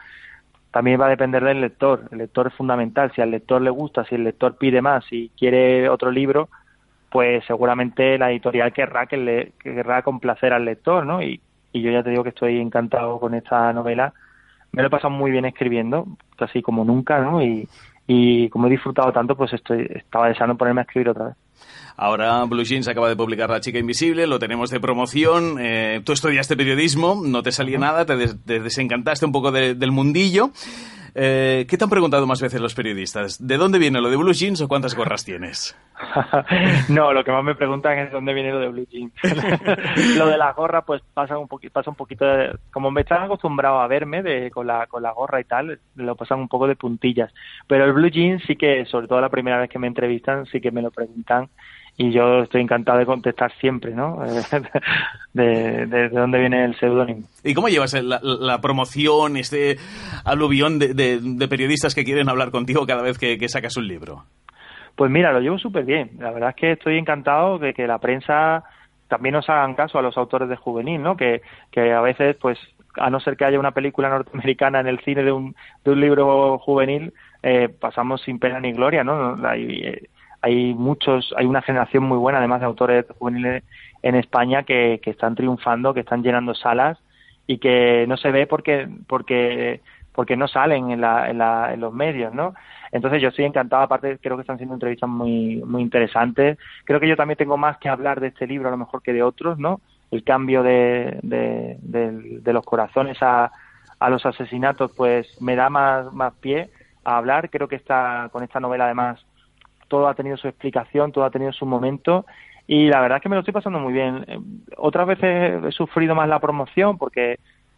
También 0.72 1.00
va 1.00 1.08
a 1.08 1.10
depender 1.10 1.44
del 1.44 1.62
lector. 1.62 2.08
El 2.12 2.20
lector 2.20 2.48
es 2.48 2.54
fundamental. 2.54 3.12
Si 3.14 3.22
al 3.22 3.32
lector 3.32 3.62
le 3.62 3.70
gusta, 3.70 4.06
si 4.06 4.16
el 4.16 4.24
lector 4.24 4.58
pide 4.58 4.82
más, 4.82 5.06
si 5.06 5.30
quiere 5.38 5.90
otro 5.90 6.12
libro, 6.12 6.50
pues 7.10 7.44
seguramente 7.46 8.18
la 8.18 8.32
editorial 8.32 8.72
querrá 8.72 9.06
que 9.06 9.18
le 9.18 9.52
querrá 9.60 10.02
complacer 10.02 10.54
al 10.54 10.64
lector, 10.64 11.06
¿no? 11.06 11.22
Y, 11.22 11.42
y 11.74 11.82
yo 11.82 11.92
ya 11.92 12.04
te 12.04 12.10
digo 12.10 12.24
que 12.24 12.30
estoy 12.30 12.60
encantado 12.60 13.20
con 13.20 13.34
esta 13.34 13.74
novela. 13.74 14.14
Me 14.72 14.82
lo 14.82 14.88
he 14.88 14.92
pasado 14.92 15.10
muy 15.10 15.32
bien 15.32 15.44
escribiendo, 15.44 16.08
casi 16.38 16.62
como 16.62 16.86
nunca, 16.86 17.20
¿no? 17.20 17.44
Y, 17.44 17.68
y 18.08 18.50
como 18.50 18.68
he 18.68 18.70
disfrutado 18.70 19.12
tanto, 19.12 19.36
pues 19.36 19.52
estoy 19.52 19.88
estaba 19.90 20.30
deseando 20.30 20.56
ponerme 20.56 20.82
a 20.82 20.84
escribir 20.84 21.10
otra 21.10 21.26
vez. 21.26 21.36
Ahora 21.98 22.44
Blue 22.46 22.64
Jeans 22.64 22.88
acaba 22.88 23.10
de 23.10 23.16
publicar 23.16 23.50
La 23.50 23.60
chica 23.62 23.78
invisible, 23.78 24.26
lo 24.28 24.40
tenemos 24.40 24.70
de 24.70 24.80
promoción. 24.80 25.58
eh, 25.60 26.02
tú 26.04 26.14
estudiaste 26.14 26.56
periodismo, 26.58 27.22
no 27.24 27.44
te 27.44 27.52
salía 27.52 27.78
nada, 27.78 28.06
te, 28.06 28.16
des- 28.16 28.36
te 28.46 28.60
desencantaste 28.60 29.26
un 29.26 29.32
poco 29.32 29.52
de- 29.52 29.76
del 29.76 29.92
mundillo. 29.92 30.52
Eh, 31.14 31.66
¿Qué 31.70 31.78
te 31.78 31.84
han 31.84 31.90
preguntado 31.90 32.26
más 32.26 32.42
veces 32.42 32.62
los 32.62 32.74
periodistas? 32.74 33.46
¿De 33.46 33.58
dónde 33.58 33.80
viene 33.80 34.00
lo 34.00 34.10
de 34.10 34.16
Blue 34.16 34.34
Jeans 34.34 34.62
o 34.62 34.68
cuántas 34.68 34.96
gorras 34.96 35.26
tienes? 35.26 35.76
no, 36.90 37.12
lo 37.12 37.24
que 37.24 37.32
más 37.32 37.44
me 37.44 37.56
preguntan 37.56 37.98
es 38.00 38.12
dónde 38.12 38.34
viene 38.34 38.52
lo 38.52 38.60
de 38.60 38.70
Blue 38.70 38.88
Jeans. 38.90 39.14
lo 40.18 40.28
de 40.28 40.38
la 40.38 40.54
gorra, 40.54 40.84
pues 40.84 41.02
pasa 41.14 41.38
un 41.38 41.48
poquito, 41.48 41.74
pasa 41.74 41.90
un 41.90 41.96
poquito 41.96 42.26
de, 42.26 42.58
como 42.72 42.92
me 42.92 43.02
están 43.02 43.24
acostumbrados 43.24 43.84
a 43.84 43.88
verme 43.88 44.24
de, 44.24 44.52
con 44.52 44.68
la 44.68 44.88
con 44.88 45.04
la 45.04 45.12
gorra 45.12 45.42
y 45.42 45.44
tal, 45.44 45.80
lo 45.96 46.16
pasan 46.16 46.40
un 46.40 46.48
poco 46.48 46.68
de 46.68 46.76
puntillas. 46.76 47.34
Pero 47.68 47.86
el 47.86 47.94
Blue 47.94 48.10
Jeans 48.10 48.44
sí 48.48 48.56
que, 48.56 48.86
sobre 48.86 49.08
todo 49.08 49.20
la 49.20 49.30
primera 49.30 49.60
vez 49.60 49.70
que 49.70 49.80
me 49.80 49.88
entrevistan, 49.88 50.46
sí 50.46 50.62
que 50.62 50.72
me 50.72 50.82
lo 50.82 50.92
preguntan 50.92 51.50
y 51.98 52.12
yo 52.12 52.40
estoy 52.44 52.62
encantado 52.62 52.98
de 53.00 53.06
contestar 53.06 53.52
siempre, 53.60 53.92
¿no? 53.94 54.18
de, 55.34 55.86
de, 55.86 55.86
de 55.88 56.10
dónde 56.10 56.40
viene 56.40 56.66
el 56.66 56.76
seudónimo. 56.80 57.22
¿Y 57.44 57.54
cómo 57.54 57.68
llevas 57.70 57.94
la, 58.02 58.20
la 58.22 58.60
promoción, 58.62 59.38
este 59.38 59.78
aluvión 60.26 60.80
de, 60.80 60.94
de- 60.94 61.48
periodistas 61.48 61.94
que 61.96 62.04
quieren 62.04 62.30
hablar 62.30 62.52
contigo 62.52 62.86
cada 62.88 63.02
vez 63.04 63.18
que, 63.18 63.38
que 63.38 63.50
sacas 63.50 63.78
un 63.78 63.88
libro? 63.88 64.24
Pues 64.96 65.10
mira, 65.12 65.32
lo 65.32 65.40
llevo 65.40 65.58
súper 65.58 65.86
bien. 65.86 66.12
La 66.20 66.32
verdad 66.32 66.50
es 66.50 66.56
que 66.56 66.72
estoy 66.74 66.98
encantado 66.98 67.58
de 67.60 67.74
que 67.74 67.88
la 67.88 67.98
prensa 68.00 68.64
también 69.08 69.34
nos 69.34 69.50
hagan 69.50 69.76
caso 69.76 70.00
a 70.00 70.02
los 70.02 70.18
autores 70.18 70.50
de 70.50 70.56
juvenil, 70.56 71.02
¿no? 71.02 71.16
Que, 71.18 71.42
que 71.72 71.92
a 71.94 72.02
veces, 72.02 72.36
pues, 72.42 72.58
a 72.98 73.10
no 73.10 73.20
ser 73.20 73.36
que 73.38 73.46
haya 73.46 73.60
una 73.60 73.72
película 73.72 74.10
norteamericana 74.10 74.80
en 74.80 74.88
el 74.88 75.00
cine 75.00 75.24
de 75.24 75.32
un, 75.32 75.56
de 75.84 75.92
un 75.92 76.00
libro 76.02 76.58
juvenil, 76.60 77.14
eh, 77.44 77.70
pasamos 77.70 78.22
sin 78.22 78.40
pena 78.40 78.60
ni 78.60 78.72
gloria, 78.74 79.04
¿no? 79.04 79.38
Hay, 79.48 79.82
eh, 79.84 80.04
hay 80.42 80.74
muchos, 80.74 81.34
hay 81.38 81.46
una 81.46 81.62
generación 81.62 82.04
muy 82.04 82.18
buena, 82.18 82.40
además 82.40 82.62
de 82.62 82.66
autores 82.66 83.06
juveniles 83.20 83.64
en 84.02 84.16
España 84.16 84.64
que, 84.64 85.00
están 85.06 85.36
triunfando, 85.36 85.94
que 85.94 86.00
están 86.00 86.24
llenando 86.24 86.56
salas 86.56 86.98
y 87.48 87.60
que 87.60 88.06
no 88.08 88.18
se 88.18 88.32
ve 88.32 88.48
porque 88.48 88.88
porque 89.08 89.82
porque 90.14 90.36
no 90.36 90.48
salen 90.50 90.92
en, 90.92 91.00
la, 91.00 91.30
en, 91.30 91.38
la, 91.38 91.74
en 91.74 91.80
los 91.80 91.94
medios, 91.94 92.34
¿no? 92.34 92.54
Entonces 92.92 93.22
yo 93.22 93.30
estoy 93.30 93.46
encantado, 93.46 93.84
aparte 93.84 94.18
creo 94.22 94.36
que 94.36 94.42
están 94.42 94.58
siendo 94.58 94.76
entrevistas 94.76 95.10
muy 95.10 95.62
muy 95.66 95.82
interesantes. 95.82 96.58
Creo 96.86 97.00
que 97.00 97.08
yo 97.08 97.16
también 97.16 97.38
tengo 97.38 97.58
más 97.58 97.78
que 97.78 97.90
hablar 97.90 98.20
de 98.20 98.28
este 98.28 98.48
libro 98.48 98.68
a 98.68 98.72
lo 98.72 98.78
mejor 98.78 99.02
que 99.02 99.14
de 99.14 99.24
otros, 99.24 99.60
¿no? 99.60 99.80
El 100.10 100.24
cambio 100.24 100.64
de, 100.64 101.20
de, 101.24 101.78
de, 101.82 102.40
de 102.42 102.54
los 102.54 102.66
corazones 102.66 103.18
a, 103.22 103.52
a 104.00 104.10
los 104.10 104.26
asesinatos, 104.26 104.92
pues 104.98 105.42
me 105.42 105.56
da 105.56 105.70
más, 105.70 106.12
más 106.12 106.34
pie 106.34 106.70
a 107.06 107.18
hablar. 107.18 107.50
Creo 107.50 107.68
que 107.68 107.76
esta, 107.76 108.30
con 108.32 108.44
esta 108.44 108.60
novela 108.60 108.86
además 108.86 109.24
todo 109.92 110.08
ha 110.08 110.16
tenido 110.16 110.38
su 110.38 110.48
explicación, 110.48 111.12
todo 111.12 111.26
ha 111.26 111.30
tenido 111.30 111.52
su 111.52 111.66
momento 111.66 112.26
y 112.66 112.88
la 112.88 113.02
verdad 113.02 113.18
es 113.18 113.24
que 113.24 113.30
me 113.30 113.36
lo 113.36 113.42
estoy 113.42 113.54
pasando 113.54 113.80
muy 113.80 113.92
bien. 113.94 114.24
Eh, 114.28 114.40
Otras 114.78 115.06
veces 115.06 115.64
he 115.66 115.72
sufrido 115.72 116.16
más 116.16 116.30
la 116.30 116.40
promoción 116.40 116.98
porque 116.98 117.36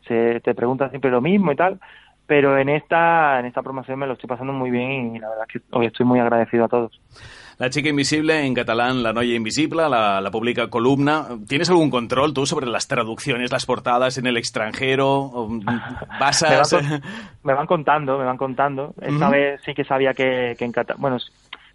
se 0.08 0.40
te 0.42 0.54
preguntan 0.54 0.90
siempre 0.92 1.10
lo 1.12 1.22
mismo 1.22 1.52
y 1.52 1.56
tal, 1.56 1.80
pero 2.28 2.58
en 2.58 2.70
esta 2.70 3.40
en 3.40 3.46
esta 3.48 3.62
promoción 3.64 3.98
me 4.00 4.06
lo 4.08 4.14
estoy 4.14 4.28
pasando 4.30 4.54
muy 4.54 4.70
bien 4.72 5.16
y 5.16 5.20
la 5.20 5.30
verdad 5.30 5.46
es 5.48 5.54
que 5.62 5.68
hoy 5.78 5.88
estoy 5.88 6.06
muy 6.06 6.20
agradecido 6.20 6.66
a 6.66 6.70
todos. 6.70 6.92
La 7.60 7.70
chica 7.70 7.88
invisible, 7.90 8.46
en 8.46 8.54
catalán 8.56 9.04
La 9.04 9.14
noia 9.14 9.36
invisible, 9.36 9.88
la, 9.88 10.20
la 10.22 10.32
publica 10.32 10.70
Columna. 10.70 11.28
¿Tienes 11.48 11.70
algún 11.70 11.92
control 11.92 12.34
tú 12.34 12.46
sobre 12.48 12.66
las 12.66 12.88
traducciones, 12.88 13.52
las 13.52 13.66
portadas 13.66 14.18
en 14.18 14.26
el 14.26 14.38
extranjero? 14.38 15.08
¿O, 15.10 15.48
mm, 15.48 15.60
me, 15.66 15.76
van, 15.78 16.20
¿Basas? 16.20 16.70
con- 16.70 17.02
me 17.44 17.54
van 17.54 17.68
contando, 17.68 18.18
me 18.18 18.26
van 18.26 18.38
contando. 18.38 18.94
Esta 19.02 19.26
Ujú. 19.26 19.32
vez 19.32 19.62
sí 19.66 19.74
que 19.76 19.84
sabía 19.86 20.14
que, 20.14 20.56
que 20.58 20.66
en 20.66 20.72
catalán, 20.72 21.00
bueno, 21.02 21.18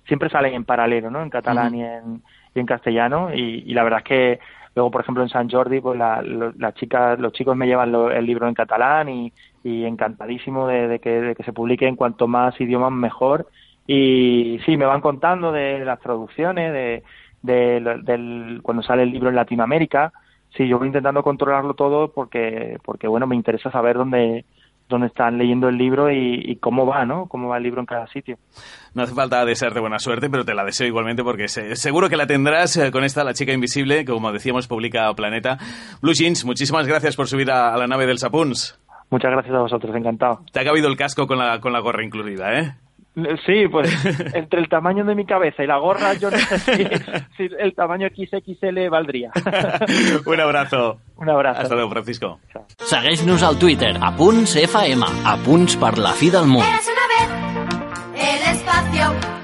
siempre 0.08 0.30
salen 0.30 0.54
en 0.54 0.64
paralelo, 0.66 1.10
¿no? 1.10 1.22
En 1.22 1.30
catalán 1.30 1.76
y, 1.76 1.84
en, 1.84 2.24
y 2.54 2.60
en 2.60 2.66
castellano. 2.66 3.34
Y, 3.34 3.64
y 3.66 3.74
la 3.74 3.84
verdad 3.84 4.00
es 4.00 4.06
que 4.06 4.40
luego, 4.74 4.90
por 4.90 5.02
ejemplo, 5.02 5.22
en 5.22 5.30
San 5.30 5.48
Jordi, 5.50 5.80
pues 5.80 5.98
la, 5.98 6.22
lo- 6.22 6.52
las 6.58 6.74
chicas, 6.74 7.18
los 7.20 7.32
chicos 7.32 7.56
me 7.56 7.66
llevan 7.66 7.92
lo- 7.92 8.10
el 8.10 8.26
libro 8.26 8.48
en 8.48 8.54
catalán 8.54 9.08
y, 9.08 9.32
y 9.62 9.84
encantadísimo 9.84 10.66
de, 10.68 10.88
de 10.88 11.00
que, 11.00 11.10
de 11.10 11.34
que 11.36 11.44
se 11.44 11.52
publique 11.52 11.86
en 11.86 11.96
cuanto 11.96 12.28
más 12.28 12.60
idiomas 12.60 12.92
mejor. 12.92 13.48
Y 13.86 14.60
sí, 14.66 14.76
me 14.76 14.84
van 14.86 15.00
contando 15.00 15.52
de 15.52 15.84
las 15.84 16.00
traducciones, 16.00 16.72
de, 16.72 17.04
de 17.42 18.00
del, 18.04 18.60
cuando 18.62 18.82
sale 18.82 19.02
el 19.04 19.10
libro 19.12 19.28
en 19.30 19.36
Latinoamérica. 19.36 20.12
Sí, 20.56 20.66
yo 20.68 20.78
voy 20.78 20.88
intentando 20.88 21.22
controlarlo 21.22 21.74
todo 21.74 22.12
porque, 22.12 22.78
porque 22.84 23.06
bueno, 23.06 23.26
me 23.26 23.36
interesa 23.36 23.70
saber 23.70 23.96
dónde, 23.96 24.46
dónde 24.88 25.08
están 25.08 25.38
leyendo 25.38 25.68
el 25.68 25.76
libro 25.76 26.10
y, 26.10 26.40
y 26.44 26.56
cómo 26.56 26.86
va, 26.86 27.04
¿no? 27.04 27.26
Cómo 27.26 27.48
va 27.48 27.58
el 27.58 27.62
libro 27.62 27.80
en 27.80 27.86
cada 27.86 28.06
sitio. 28.06 28.38
No 28.94 29.02
hace 29.02 29.14
falta 29.14 29.44
desearte 29.44 29.80
buena 29.80 29.98
suerte, 29.98 30.28
pero 30.30 30.44
te 30.44 30.54
la 30.54 30.64
deseo 30.64 30.86
igualmente 30.86 31.22
porque 31.22 31.48
se- 31.48 31.76
seguro 31.76 32.08
que 32.08 32.16
la 32.16 32.26
tendrás 32.26 32.76
eh, 32.76 32.90
con 32.90 33.04
esta 33.04 33.22
La 33.24 33.34
chica 33.34 33.52
invisible, 33.52 34.04
que 34.04 34.12
como 34.12 34.32
decíamos 34.32 34.66
publica 34.66 35.12
Planeta. 35.14 35.58
Blue 36.00 36.12
Jeans, 36.14 36.44
muchísimas 36.44 36.86
gracias 36.86 37.16
por 37.16 37.26
subir 37.28 37.50
a, 37.50 37.74
a 37.74 37.76
la 37.76 37.86
nave 37.86 38.06
del 38.06 38.18
Sapuns. 38.18 38.78
Muchas 39.10 39.30
gracias 39.30 39.54
a 39.54 39.60
vosotros, 39.60 39.94
encantado. 39.96 40.40
Te 40.52 40.60
ha 40.60 40.64
cabido 40.64 40.88
el 40.88 40.96
casco 40.96 41.26
con 41.26 41.38
la, 41.38 41.60
con 41.60 41.72
la 41.72 41.80
gorra 41.80 42.04
incluida, 42.04 42.58
¿eh? 42.58 42.74
Sí, 43.46 43.68
pues 43.70 43.88
entre 44.34 44.60
el 44.60 44.68
tamaño 44.68 45.04
de 45.04 45.14
mi 45.14 45.24
cabeza 45.24 45.62
y 45.62 45.66
la 45.66 45.78
gorra, 45.78 46.14
yo 46.14 46.30
no 46.30 46.38
sé 46.38 46.58
si, 46.58 46.84
si 47.36 47.54
el 47.58 47.74
tamaño 47.74 48.08
XXL 48.08 48.88
valdría. 48.90 49.30
Un 50.26 50.40
abrazo. 50.40 51.00
Un 51.16 51.30
abrazo. 51.30 51.62
Hasta 51.62 51.74
luego, 51.74 51.90
Francisco. 51.90 52.40
Segueix-nos 52.78 53.42
al 53.42 53.58
Twitter, 53.58 53.96
a 54.00 54.14
punts 54.14 54.56
FM, 54.56 55.04
a 55.24 55.36
punts 55.38 55.76
per 55.76 55.98
la 55.98 56.12
fi 56.12 56.30
del 56.30 56.46
món. 56.46 56.62
Eras 56.62 56.86
una 56.86 57.06
vez 57.12 58.14
el 58.14 58.54
espacio. 58.54 59.37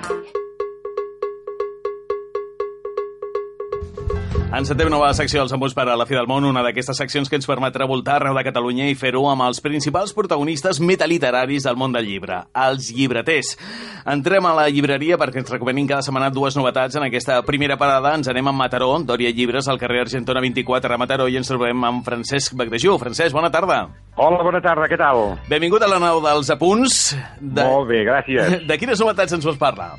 Encetem 4.54 4.86
nova 4.86 5.08
secció 5.18 5.40
dels 5.40 5.50
Embuts 5.50 5.74
per 5.74 5.88
a 5.90 5.96
la 5.98 6.04
fi 6.06 6.14
del 6.14 6.28
món, 6.30 6.44
una 6.46 6.60
d'aquestes 6.62 7.00
seccions 7.00 7.26
que 7.26 7.34
ens 7.34 7.48
permetrà 7.48 7.88
voltar 7.90 8.20
arreu 8.20 8.36
de 8.36 8.44
Catalunya 8.46 8.84
i 8.86 8.94
fer-ho 8.94 9.24
amb 9.26 9.42
els 9.48 9.58
principals 9.58 10.12
protagonistes 10.14 10.78
metaliteraris 10.78 11.66
del 11.66 11.74
món 11.80 11.90
del 11.96 12.06
llibre, 12.06 12.36
els 12.62 12.92
llibreters. 12.94 13.56
Entrem 14.14 14.46
a 14.46 14.52
la 14.54 14.68
llibreria 14.70 15.18
perquè 15.18 15.42
ens 15.42 15.50
recomanin 15.50 15.90
cada 15.90 16.06
setmana 16.06 16.30
dues 16.30 16.54
novetats. 16.54 16.94
En 16.94 17.08
aquesta 17.08 17.40
primera 17.42 17.74
parada 17.80 18.14
ens 18.14 18.30
anem 18.30 18.46
a 18.46 18.54
Mataró, 18.54 18.92
Dòria 19.02 19.34
Llibres, 19.34 19.66
al 19.66 19.82
carrer 19.82 20.04
Argentona 20.04 20.44
24 20.46 20.94
a 20.94 21.02
Mataró, 21.02 21.26
i 21.26 21.40
ens 21.42 21.50
trobem 21.50 21.90
amb 21.90 22.06
Francesc 22.06 22.54
Bagdejú. 22.54 22.94
Francesc, 23.02 23.34
bona 23.34 23.50
tarda. 23.50 23.82
Hola, 24.14 24.38
bona 24.46 24.62
tarda, 24.62 24.86
què 24.86 25.02
tal? 25.02 25.34
Benvingut 25.50 25.82
a 25.82 25.90
la 25.90 25.98
nau 25.98 26.22
dels 26.22 26.54
apunts. 26.54 27.08
De... 27.40 27.58
Molt 27.58 27.90
bé, 27.90 28.04
gràcies. 28.06 28.60
De 28.70 28.78
quines 28.78 29.02
novetats 29.02 29.34
ens 29.34 29.50
vols 29.50 29.58
parlar? 29.58 29.96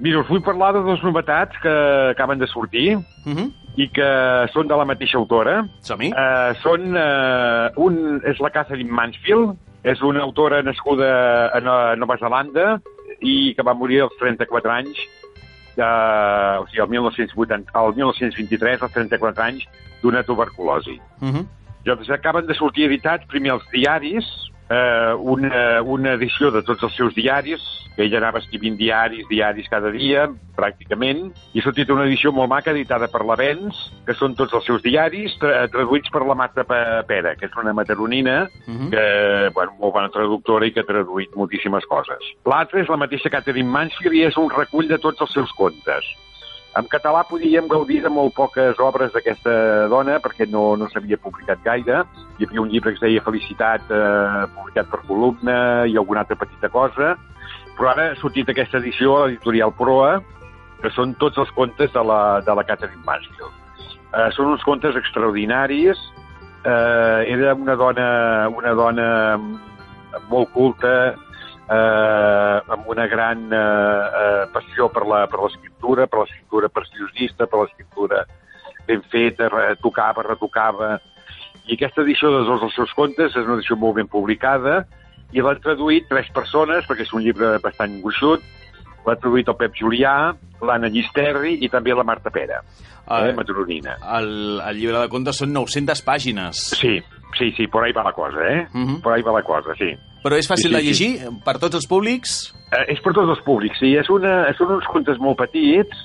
Mira, 0.00 0.22
us 0.22 0.28
vull 0.30 0.42
parlar 0.46 0.72
de 0.76 0.80
dues 0.86 1.00
novetats 1.02 1.58
que 1.58 1.72
acaben 2.12 2.38
de 2.38 2.46
sortir 2.46 2.94
uh 2.96 3.02
-huh. 3.26 3.48
I 3.78 3.86
que 3.94 4.08
són 4.52 4.66
de 4.70 4.76
la 4.78 4.86
mateixa 4.88 5.18
autora. 5.20 5.60
Som-hi. 5.86 6.10
Uh, 6.10 6.50
són, 6.64 6.90
uh, 6.98 7.70
un 7.78 8.18
és 8.26 8.40
la 8.42 8.50
Catherine 8.54 8.90
Mansfield, 8.90 9.54
és 9.86 10.02
una 10.02 10.24
autora 10.26 10.62
nascuda 10.66 11.10
a 11.54 11.60
No- 11.62 11.94
Nova 11.96 12.18
Zelanda 12.18 12.80
i 13.22 13.54
que 13.54 13.62
va 13.66 13.76
morir 13.78 14.02
als 14.02 14.18
34 14.18 14.72
anys, 14.74 14.98
uh, 15.78 16.58
o 16.62 16.66
sigui, 16.66 16.82
el, 16.82 16.90
1980, 16.96 17.70
el 17.78 17.94
1923, 18.00 18.82
als 18.82 18.98
34 18.98 19.46
anys, 19.46 19.68
d'una 20.02 20.24
tuberculosi. 20.26 20.98
Uh 21.22 21.28
-huh. 21.30 21.46
Llavors 21.84 22.10
acaben 22.10 22.46
de 22.46 22.54
sortir 22.54 22.86
editats 22.86 23.26
primer 23.26 23.52
els 23.52 23.64
diaris, 23.72 24.26
eh, 24.70 25.14
una, 25.18 25.82
una 25.82 26.12
edició 26.14 26.50
de 26.50 26.62
tots 26.62 26.82
els 26.82 26.94
seus 26.96 27.14
diaris, 27.14 27.60
que 27.96 28.04
ella 28.04 28.18
anava 28.20 28.38
escrivint 28.38 28.76
diaris, 28.78 29.24
diaris 29.28 29.66
cada 29.68 29.90
dia, 29.90 30.28
pràcticament, 30.56 31.32
i 31.54 31.58
ha 31.58 31.64
sortit 31.64 31.90
una 31.90 32.04
edició 32.06 32.30
molt 32.32 32.50
maca 32.52 32.70
editada 32.70 33.08
per 33.10 33.24
l'Avens, 33.26 33.74
que 34.06 34.14
són 34.14 34.36
tots 34.38 34.54
els 34.54 34.64
seus 34.68 34.82
diaris, 34.84 35.34
tra 35.40 35.64
traduïts 35.72 36.12
per 36.14 36.22
la 36.26 36.36
Marta 36.38 36.62
Pe- 36.68 37.02
Pera, 37.08 37.34
que 37.36 37.46
és 37.46 37.56
una 37.58 37.72
mataronina, 37.72 38.48
Mhm. 38.66 38.90
que, 38.90 39.50
bueno, 39.54 39.72
molt 39.80 39.94
bona 39.94 40.08
traductora 40.10 40.66
i 40.66 40.72
que 40.72 40.80
ha 40.80 40.84
traduït 40.86 41.34
moltíssimes 41.34 41.84
coses. 41.86 42.18
L'altra 42.46 42.80
és 42.80 42.88
la 42.88 42.96
mateixa 42.96 43.30
Catherine 43.30 43.68
Mansfield 43.68 44.14
i 44.14 44.24
és 44.24 44.36
un 44.36 44.48
recull 44.50 44.86
de 44.88 44.98
tots 44.98 45.20
els 45.20 45.32
seus 45.32 45.50
contes. 45.52 46.04
En 46.78 46.86
català 46.86 47.24
podíem 47.26 47.66
gaudir 47.66 48.02
de 48.04 48.10
molt 48.12 48.36
poques 48.36 48.78
obres 48.78 49.10
d'aquesta 49.10 49.52
dona 49.90 50.18
perquè 50.22 50.46
no, 50.46 50.76
no 50.78 50.86
s'havia 50.92 51.18
publicat 51.18 51.64
gaire. 51.64 52.04
Hi 52.38 52.46
havia 52.46 52.62
un 52.62 52.70
llibre 52.70 52.92
que 52.92 53.00
es 53.00 53.02
deia 53.02 53.24
Felicitat, 53.24 53.88
eh, 53.90 54.44
publicat 54.54 54.90
per 54.92 55.00
columna 55.08 55.58
i 55.90 55.96
alguna 55.98 56.22
altra 56.22 56.38
petita 56.38 56.70
cosa. 56.70 57.16
Però 57.78 57.90
ara 57.90 58.12
ha 58.12 58.18
sortit 58.20 58.52
aquesta 58.52 58.78
edició 58.78 59.16
a 59.16 59.24
l'editorial 59.26 59.74
Proa, 59.74 60.20
que 60.78 60.92
són 60.94 61.16
tots 61.18 61.40
els 61.42 61.50
contes 61.56 61.90
de 61.94 62.04
la, 62.06 62.20
de 62.46 62.54
la 62.54 62.66
Catherine 62.68 63.02
Mansfield. 63.06 63.58
Eh, 64.14 64.28
són 64.38 64.52
uns 64.54 64.62
contes 64.68 64.94
extraordinaris. 65.02 65.98
Eh, 66.62 67.20
era 67.34 67.56
una 67.58 67.74
dona, 67.80 68.10
una 68.54 68.76
dona 68.78 69.08
molt 70.30 70.54
culta, 70.54 71.16
eh, 71.68 72.72
amb 72.74 72.88
una 72.88 73.06
gran 73.06 73.46
eh, 73.52 73.58
eh, 73.58 74.44
passió 74.54 74.88
per 74.92 75.04
l'escriptura, 75.06 76.06
per 76.06 76.24
l'escriptura 76.24 76.68
preciosista, 76.68 77.46
per 77.46 77.60
l'escriptura 77.64 78.24
ben 78.88 79.02
feta, 79.12 79.50
tocava, 79.82 80.22
retocava. 80.24 80.94
I 81.68 81.74
aquesta 81.76 82.00
edició 82.02 82.30
de 82.32 82.44
dos 82.48 82.62
dels 82.62 82.74
seus 82.78 82.92
contes 82.96 83.34
és 83.36 83.44
una 83.44 83.58
edició 83.58 83.76
molt 83.76 83.98
ben 84.00 84.08
publicada 84.08 84.86
i 85.36 85.42
l'han 85.44 85.58
traduït 85.60 86.06
tres 86.08 86.30
persones, 86.32 86.86
perquè 86.88 87.04
és 87.04 87.12
un 87.12 87.20
llibre 87.20 87.58
bastant 87.60 87.98
gruixut, 88.00 88.40
l'ha 89.04 89.16
traduït 89.20 89.48
el 89.52 89.56
Pep 89.60 89.76
Julià, 89.76 90.14
l'Anna 90.64 90.88
Llisterri 90.88 91.58
i 91.64 91.68
també 91.68 91.92
la 91.94 92.04
Marta 92.04 92.32
Pera, 92.32 92.62
Ah, 93.08 93.22
eh, 93.28 93.32
mataronina. 93.32 93.94
El, 94.18 94.60
el 94.60 94.76
llibre 94.76 94.98
de 95.00 95.08
contes 95.08 95.38
són 95.40 95.52
900 95.52 96.02
pàgines. 96.04 96.58
Sí, 96.76 96.98
sí, 97.38 97.52
sí, 97.56 97.66
por 97.68 97.84
ahí 97.84 97.92
va 97.96 98.02
la 98.04 98.12
cosa, 98.12 98.40
eh? 98.52 98.66
Por 99.02 99.12
ahí 99.14 99.22
va 99.24 99.32
la 99.32 99.42
cosa, 99.42 99.72
sí. 99.78 99.92
Però 100.24 100.38
és 100.38 100.48
fàcil 100.50 100.70
Sí, 100.70 100.74
sí, 100.74 100.76
de 100.76 100.84
llegir 100.86 101.40
per 101.44 101.58
tots 101.62 101.78
els 101.78 101.86
públics? 101.88 102.38
Eh, 102.72 102.84
és 102.94 103.02
per 103.04 103.14
tots 103.16 103.30
els 103.30 103.42
públics, 103.46 103.78
sí. 103.80 103.94
És 103.96 104.10
una, 104.12 104.40
són 104.58 104.74
uns 104.78 104.88
contes 104.90 105.20
molt 105.22 105.38
petits, 105.40 106.04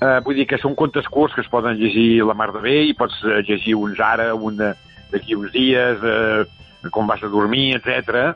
eh, 0.00 0.18
vull 0.24 0.36
dir 0.38 0.46
que 0.50 0.60
són 0.62 0.76
contes 0.78 1.08
curts 1.10 1.34
que 1.34 1.42
es 1.44 1.50
poden 1.50 1.78
llegir 1.80 2.24
la 2.26 2.36
mar 2.38 2.50
de 2.54 2.62
bé 2.64 2.76
i 2.90 2.94
pots 2.98 3.16
eh, 3.24 3.40
llegir 3.48 3.76
uns 3.78 4.00
ara, 4.00 4.32
un 4.34 4.60
d'aquí 4.60 5.34
uns 5.34 5.52
dies, 5.52 6.04
eh, 6.04 6.90
com 6.94 7.08
vas 7.08 7.22
a 7.24 7.32
dormir, 7.32 7.78
etc. 7.78 8.34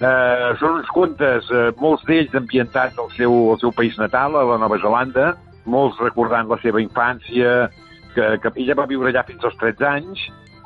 Eh, 0.00 0.52
són 0.60 0.80
uns 0.80 0.90
contes, 0.94 1.50
eh, 1.50 1.70
molts 1.80 2.06
d'ells 2.08 2.34
ambientats 2.34 2.98
al 2.98 3.10
seu, 3.18 3.34
al 3.52 3.60
seu 3.62 3.72
país 3.72 3.98
natal, 3.98 4.38
a 4.38 4.46
la 4.54 4.60
Nova 4.62 4.78
Zelanda, 4.82 5.34
molts 5.64 6.00
recordant 6.02 6.48
la 6.50 6.60
seva 6.62 6.82
infància, 6.82 7.68
que, 8.14 8.26
que 8.40 8.52
ella 8.62 8.78
va 8.78 8.88
viure 8.90 9.10
allà 9.10 9.24
fins 9.26 9.44
als 9.44 9.56
13 9.60 9.86
anys, 9.90 10.24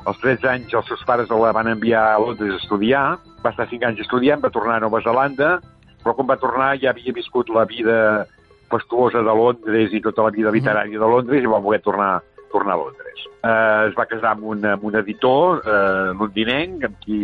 als 0.09 0.19
13 0.23 0.49
anys 0.49 0.73
els 0.73 0.87
seus 0.89 1.03
pares 1.07 1.29
la 1.29 1.53
van 1.55 1.69
enviar 1.69 2.03
a 2.13 2.19
Londres 2.21 2.55
a 2.55 2.61
estudiar, 2.63 3.03
va 3.43 3.53
estar 3.53 3.67
5 3.69 3.87
anys 3.91 4.01
estudiant, 4.05 4.41
va 4.41 4.53
tornar 4.53 4.79
a 4.79 4.83
Nova 4.85 5.01
Zelanda, 5.05 5.59
però 6.03 6.15
quan 6.17 6.29
va 6.29 6.39
tornar 6.41 6.73
ja 6.81 6.93
havia 6.93 7.13
viscut 7.15 7.51
la 7.53 7.65
vida 7.69 8.25
fastuosa 8.69 9.23
de 9.25 9.35
Londres 9.41 9.93
i 9.93 10.01
tota 10.01 10.27
la 10.27 10.33
vida 10.33 10.53
literària 10.53 10.99
de 10.99 11.09
Londres 11.13 11.43
i 11.43 11.51
va 11.51 11.61
voler 11.61 11.81
tornar, 11.85 12.19
tornar 12.53 12.75
a 12.75 12.81
Londres. 12.83 13.25
Eh, 13.39 13.87
es 13.89 13.95
va 13.97 14.07
casar 14.09 14.35
amb 14.35 14.45
un, 14.53 14.65
amb 14.65 14.83
un 14.85 14.97
editor 14.99 15.63
eh, 15.63 16.11
londinenc 16.19 16.85
amb 16.89 16.99
qui, 17.03 17.21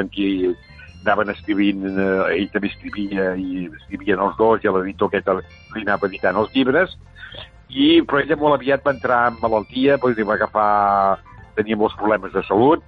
amb 0.00 0.12
qui 0.12 0.28
anaven 1.04 1.34
escrivint, 1.34 1.84
eh, 1.90 2.38
ell 2.38 2.50
també 2.52 2.70
escrivia 2.72 3.34
i 3.36 3.66
escrivien 3.82 4.22
els 4.24 4.38
dos 4.40 4.64
i 4.64 4.72
l'editor 4.72 5.12
aquest 5.12 5.30
li 5.74 5.84
anava 5.84 6.08
editant 6.10 6.40
els 6.40 6.52
llibres. 6.56 6.96
I, 7.74 8.02
però 8.06 8.20
ella 8.20 8.38
molt 8.38 8.60
aviat 8.60 8.84
va 8.86 8.92
entrar 8.94 9.20
en 9.32 9.40
malaltia, 9.42 10.00
vull 10.02 10.16
dir, 10.16 10.26
va 10.28 10.38
agafar... 10.38 11.33
tenia 11.56 11.76
molts 11.80 11.96
problemes 11.98 12.32
de 12.34 12.42
salut, 12.48 12.82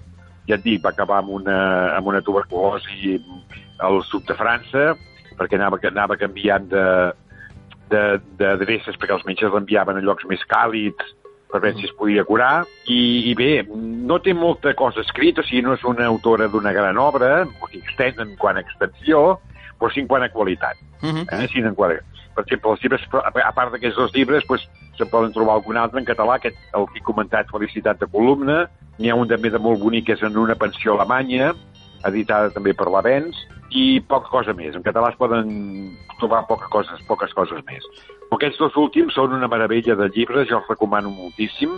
ja 0.47 0.55
et 0.59 0.63
dic, 0.65 0.83
va 0.85 0.91
acabar 0.95 1.21
amb 1.23 1.31
una, 1.41 1.59
amb 1.97 2.07
una 2.07 2.21
tuberculosi 2.23 3.17
al 3.83 4.03
sud 4.07 4.27
de 4.29 4.35
França, 4.39 4.93
perquè 5.37 5.59
anava, 5.59 5.79
anava 5.91 6.17
canviant 6.17 6.69
de, 6.71 6.85
de- 7.91 8.21
d'adreces 8.39 8.97
perquè 8.97 9.15
els 9.19 9.27
metges 9.27 9.53
l'enviaven 9.53 9.99
a 9.99 10.05
llocs 10.05 10.25
més 10.31 10.43
càlids 10.49 11.15
per 11.51 11.61
veure 11.63 11.77
si 11.79 11.87
es 11.87 11.93
podia 11.99 12.25
curar. 12.27 12.65
I, 12.91 13.31
I 13.31 13.35
bé, 13.39 13.51
no 13.71 14.19
té 14.23 14.33
molta 14.35 14.73
cosa 14.75 15.01
escrita, 15.05 15.43
o 15.43 15.47
sigui, 15.47 15.63
no 15.63 15.75
és 15.77 15.85
una 15.87 16.07
autora 16.11 16.49
d'una 16.51 16.73
gran 16.75 16.99
obra, 16.99 17.45
o 17.47 17.69
sigui, 17.71 17.85
extens 17.85 18.19
en 18.23 18.33
quant 18.41 18.59
a 18.59 18.65
extensió, 18.65 19.39
però 19.79 19.91
sí 19.93 20.01
en 20.03 20.09
quant 20.11 20.25
a 20.27 20.31
qualitat. 20.33 20.79
eh? 21.45 21.49
sí, 21.53 21.61
en 21.63 21.75
quant 21.79 21.95
a... 21.95 22.01
Per 22.37 22.45
exemple, 22.45 22.75
els 22.75 22.83
llibres, 22.85 23.05
a 23.17 23.53
part 23.57 23.73
d'aquests 23.73 23.97
dos 23.97 24.13
llibres, 24.13 24.45
doncs, 24.49 24.67
se'n 24.99 25.09
poden 25.09 25.33
trobar 25.33 25.57
algun 25.57 25.79
altre 25.81 26.03
en 26.03 26.09
català, 26.09 26.37
aquest, 26.37 26.59
el 26.77 26.85
que 26.93 27.01
he 27.01 27.05
comentat, 27.05 27.49
Felicitat 27.53 28.01
de 28.03 28.09
columna, 28.13 28.67
n'hi 28.99 29.11
ha 29.13 29.17
un 29.17 29.29
també 29.29 29.49
de 29.53 29.61
molt 29.63 29.81
bonic, 29.81 30.07
que 30.09 30.17
és 30.17 30.25
en 30.27 30.37
una 30.41 30.57
pensió 30.61 30.95
alemanya, 30.95 31.55
editada 32.05 32.53
també 32.53 32.75
per 32.77 32.91
l'Avens, 32.93 33.39
i 33.73 34.01
poca 34.09 34.31
cosa 34.31 34.55
més. 34.57 34.77
En 34.77 34.85
català 34.85 35.11
es 35.13 35.19
poden 35.19 35.49
trobar 36.21 36.45
poca 36.49 36.69
coses, 36.73 37.01
poques 37.09 37.33
coses 37.37 37.65
més. 37.67 37.85
Però 38.29 38.39
aquests 38.39 38.61
dos 38.61 38.77
últims 38.81 39.17
són 39.17 39.35
una 39.37 39.49
meravella 39.49 39.97
de 39.99 40.11
llibres, 40.15 40.49
jo 40.51 40.61
els 40.61 40.71
recomano 40.71 41.11
moltíssim. 41.11 41.73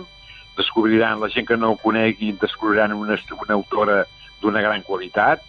Descobriran, 0.57 1.21
la 1.23 1.31
gent 1.31 1.47
que 1.47 1.57
no 1.57 1.73
ho 1.73 1.79
conegui, 1.79 2.33
descobriran 2.41 2.93
una, 2.93 3.15
una 3.15 3.55
autora 3.55 4.03
d'una 4.41 4.61
gran 4.63 4.83
qualitat, 4.83 5.43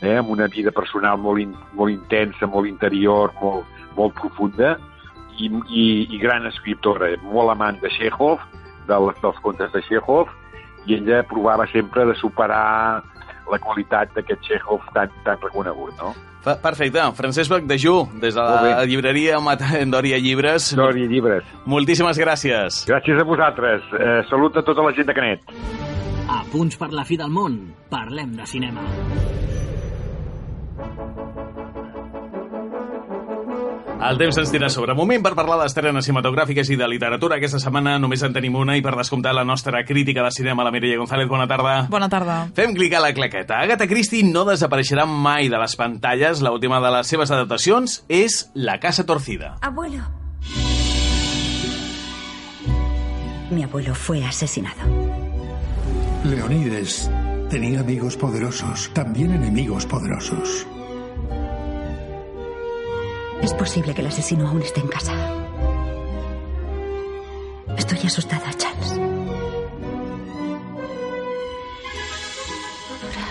eh, 0.00 0.16
amb 0.18 0.30
una 0.30 0.46
vida 0.46 0.70
personal 0.70 1.18
molt, 1.18 1.42
in, 1.42 1.54
molt 1.74 1.92
intensa, 1.92 2.46
molt 2.46 2.68
interior, 2.68 3.34
molt, 3.40 3.66
molt 3.96 4.14
profunda, 4.18 4.76
i, 5.36 5.50
i, 5.68 5.84
i 6.14 6.20
gran 6.22 6.46
escriptora, 6.48 7.10
molt 7.24 7.52
amant 7.52 7.80
de 7.82 7.90
Chekhov, 7.92 8.40
dels, 8.88 9.18
dels 9.22 9.42
contes 9.44 9.72
de 9.74 9.82
Chekhov, 9.88 10.30
i 10.86 10.96
ella 11.00 11.24
provava 11.26 11.66
sempre 11.72 12.06
de 12.06 12.14
superar 12.20 13.02
la 13.50 13.58
qualitat 13.62 14.14
d'aquest 14.14 14.42
Chekhov 14.46 14.86
tan, 14.94 15.12
tan 15.26 15.38
reconegut, 15.42 15.94
no? 16.00 16.14
Perfecte. 16.46 17.02
Francesc 17.18 17.50
Bacdejú, 17.50 17.96
des 18.22 18.36
de 18.36 18.40
la 18.40 18.84
llibreria 18.86 19.40
Dòria 19.96 20.18
Llibres. 20.22 20.74
Dòria 20.78 21.08
Llibres. 21.10 21.42
Moltíssimes 21.66 22.18
gràcies. 22.18 22.84
Gràcies 22.86 23.18
a 23.18 23.26
vosaltres. 23.26 23.82
Eh, 23.98 24.22
salut 24.30 24.56
a 24.56 24.62
tota 24.62 24.86
la 24.86 24.94
gent 24.94 25.10
de 25.10 25.14
Canet. 25.14 25.42
A 26.30 26.42
Punts 26.52 26.78
per 26.78 26.92
la 26.94 27.04
fi 27.04 27.18
del 27.18 27.30
món, 27.30 27.58
parlem 27.90 28.36
de 28.38 28.46
cinema. 28.46 28.86
El 33.96 34.18
temps 34.20 34.36
ens 34.38 34.50
tira 34.52 34.68
sobre. 34.68 34.94
Moment 34.94 35.22
per 35.24 35.32
parlar 35.34 35.56
d'estrenes 35.62 36.04
cinematogràfiques 36.06 36.68
i 36.70 36.76
de 36.76 36.86
literatura. 36.90 37.38
Aquesta 37.40 37.58
setmana 37.62 37.96
només 37.98 38.22
en 38.26 38.34
tenim 38.34 38.54
una 38.60 38.76
i 38.76 38.82
per 38.84 38.92
descomptar 38.98 39.32
la 39.34 39.44
nostra 39.48 39.80
crítica 39.88 40.22
de 40.22 40.30
cinema, 40.30 40.64
la 40.66 40.70
Mireia 40.70 40.98
González. 41.00 41.26
Bona 41.28 41.48
tarda. 41.48 41.76
Bona 41.90 42.08
tarda. 42.12 42.36
Fem 42.54 42.74
clic 42.76 42.94
a 42.94 43.00
la 43.00 43.14
claqueta. 43.16 43.62
Agatha 43.64 43.88
Christie 43.88 44.22
no 44.28 44.44
desapareixerà 44.44 45.06
mai 45.08 45.48
de 45.48 45.58
les 45.58 45.76
pantalles. 45.80 46.44
L'última 46.44 46.80
de 46.84 46.92
les 46.98 47.08
seves 47.08 47.32
adaptacions 47.32 48.02
és 48.08 48.50
La 48.54 48.78
casa 48.78 49.06
torcida. 49.06 49.56
Abuelo. 49.62 50.04
Mi 53.50 53.62
abuelo 53.62 53.94
fue 53.94 54.24
asesinado. 54.24 54.82
Leonides 56.24 57.10
tenía 57.48 57.80
amigos 57.80 58.16
poderosos, 58.16 58.90
también 58.92 59.32
enemigos 59.32 59.86
poderosos. 59.86 60.66
Es 63.42 63.54
posible 63.54 63.94
que 63.94 64.00
el 64.00 64.06
asesino 64.08 64.48
aún 64.48 64.62
esté 64.62 64.80
en 64.80 64.88
casa. 64.88 65.12
Estoy 67.76 67.98
asustada, 68.04 68.52
Charles. 68.56 69.05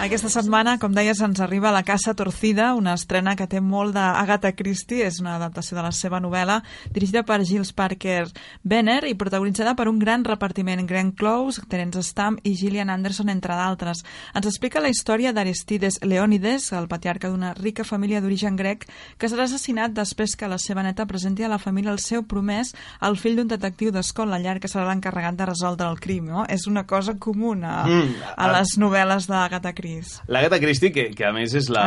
Aquesta 0.05 0.29
setmana, 0.29 0.75
com 0.77 0.93
deies, 0.93 1.17
ens 1.25 1.39
arriba 1.41 1.71
La 1.73 1.81
Casa 1.81 2.13
Torcida, 2.13 2.75
una 2.77 2.93
estrena 2.93 3.33
que 3.33 3.47
té 3.49 3.57
molt 3.57 3.95
d'Agatha 3.95 4.51
Christie, 4.53 5.01
és 5.07 5.15
una 5.17 5.33
adaptació 5.39 5.73
de 5.73 5.81
la 5.81 5.89
seva 5.89 6.19
novel·la, 6.21 6.59
dirigida 6.93 7.23
per 7.25 7.39
Giles 7.41 7.71
Parker 7.73 8.27
Benner 8.61 8.99
i 9.09 9.15
protagonitzada 9.17 9.73
per 9.73 9.87
un 9.89 9.97
gran 9.97 10.21
repartiment, 10.23 10.83
Glenn 10.85 11.09
Close, 11.17 11.63
Terence 11.71 12.03
Stamp 12.05 12.37
i 12.45 12.53
Gillian 12.53 12.91
Anderson, 12.93 13.31
entre 13.33 13.57
d'altres. 13.57 14.03
Ens 14.37 14.45
explica 14.45 14.83
la 14.83 14.91
història 14.93 15.31
d'Aristides 15.33 15.97
Leonides, 16.05 16.69
el 16.77 16.85
patriarca 16.87 17.33
d'una 17.33 17.55
rica 17.57 17.81
família 17.83 18.21
d'origen 18.21 18.61
grec, 18.61 18.85
que 19.17 19.31
serà 19.31 19.49
assassinat 19.49 19.97
després 19.97 20.37
que 20.37 20.51
la 20.51 20.61
seva 20.61 20.85
neta 20.85 21.09
presenti 21.09 21.41
a 21.41 21.49
la 21.49 21.57
família 21.57 21.89
el 21.89 21.97
seu 21.97 22.27
promès, 22.29 22.75
el 23.01 23.17
fill 23.17 23.41
d'un 23.41 23.49
detectiu 23.49 23.89
d'escola 23.89 24.37
llarg 24.37 24.61
que 24.61 24.69
serà 24.69 24.85
l'encarregat 24.85 25.41
de 25.41 25.49
resoldre 25.49 25.89
el 25.89 25.97
crim. 25.97 26.29
No? 26.29 26.45
És 26.45 26.69
una 26.69 26.85
cosa 26.85 27.17
comuna 27.17 27.73
Mm, 27.89 28.15
a 28.37 28.53
les 28.53 28.77
novel·les 28.77 29.25
d'Agatha 29.33 29.73
Christie. 29.73 29.94
Miquis. 29.95 30.21
L'Agatha 30.27 30.59
Christie, 30.59 30.91
que, 30.91 31.07
que 31.15 31.25
a 31.25 31.31
més 31.35 31.53
és 31.55 31.69
la- 31.73 31.85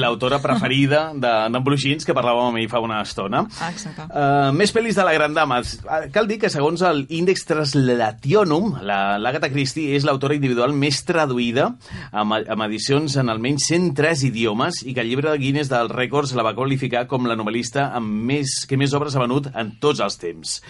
l'autora 0.00 0.38
preferida 0.44 1.10
de- 1.14 1.34
d'en 1.52 1.62
Bruixins, 1.64 2.04
que 2.08 2.14
parlàvem 2.16 2.48
amb 2.50 2.58
ell 2.62 2.68
fa 2.72 2.80
una 2.80 3.00
estona. 3.04 3.44
Ah, 3.60 3.70
exacte. 3.70 4.06
Uh, 4.10 4.50
més 4.56 4.72
pel·lis 4.74 4.96
de 4.96 5.04
la 5.04 5.12
Gran 5.16 5.34
Dama. 5.36 5.60
Uh, 5.60 6.08
Cal 6.12 6.26
dir 6.30 6.38
que, 6.42 6.50
segons 6.50 6.82
el 6.82 7.04
Índex 7.08 7.44
Translationum, 7.48 8.78
la- 8.82 9.18
l'Agatha 9.18 9.50
Christie 9.52 9.94
és 9.96 10.04
l'autora 10.06 10.34
individual 10.38 10.72
més 10.72 11.02
traduïda 11.04 11.70
amb, 12.12 12.38
amb 12.40 12.62
edicions 12.66 13.16
en 13.20 13.28
almenys 13.32 13.66
103 13.70 14.24
idiomes 14.30 14.82
i 14.86 14.94
que 14.94 15.00
el 15.04 15.08
llibre 15.10 15.30
de 15.30 15.38
Guinness 15.42 15.70
dels 15.70 15.92
rècords 15.92 16.34
la 16.38 16.42
va 16.46 16.54
qualificar 16.56 17.06
com 17.10 17.26
la 17.28 17.36
novel·lista 17.38 17.90
amb 17.96 18.08
més, 18.30 18.64
que 18.68 18.78
més 18.80 18.94
obres 18.96 19.16
ha 19.16 19.20
venut 19.24 19.50
en 19.54 19.74
tots 19.80 20.00
els 20.00 20.16
temps. 20.20 20.60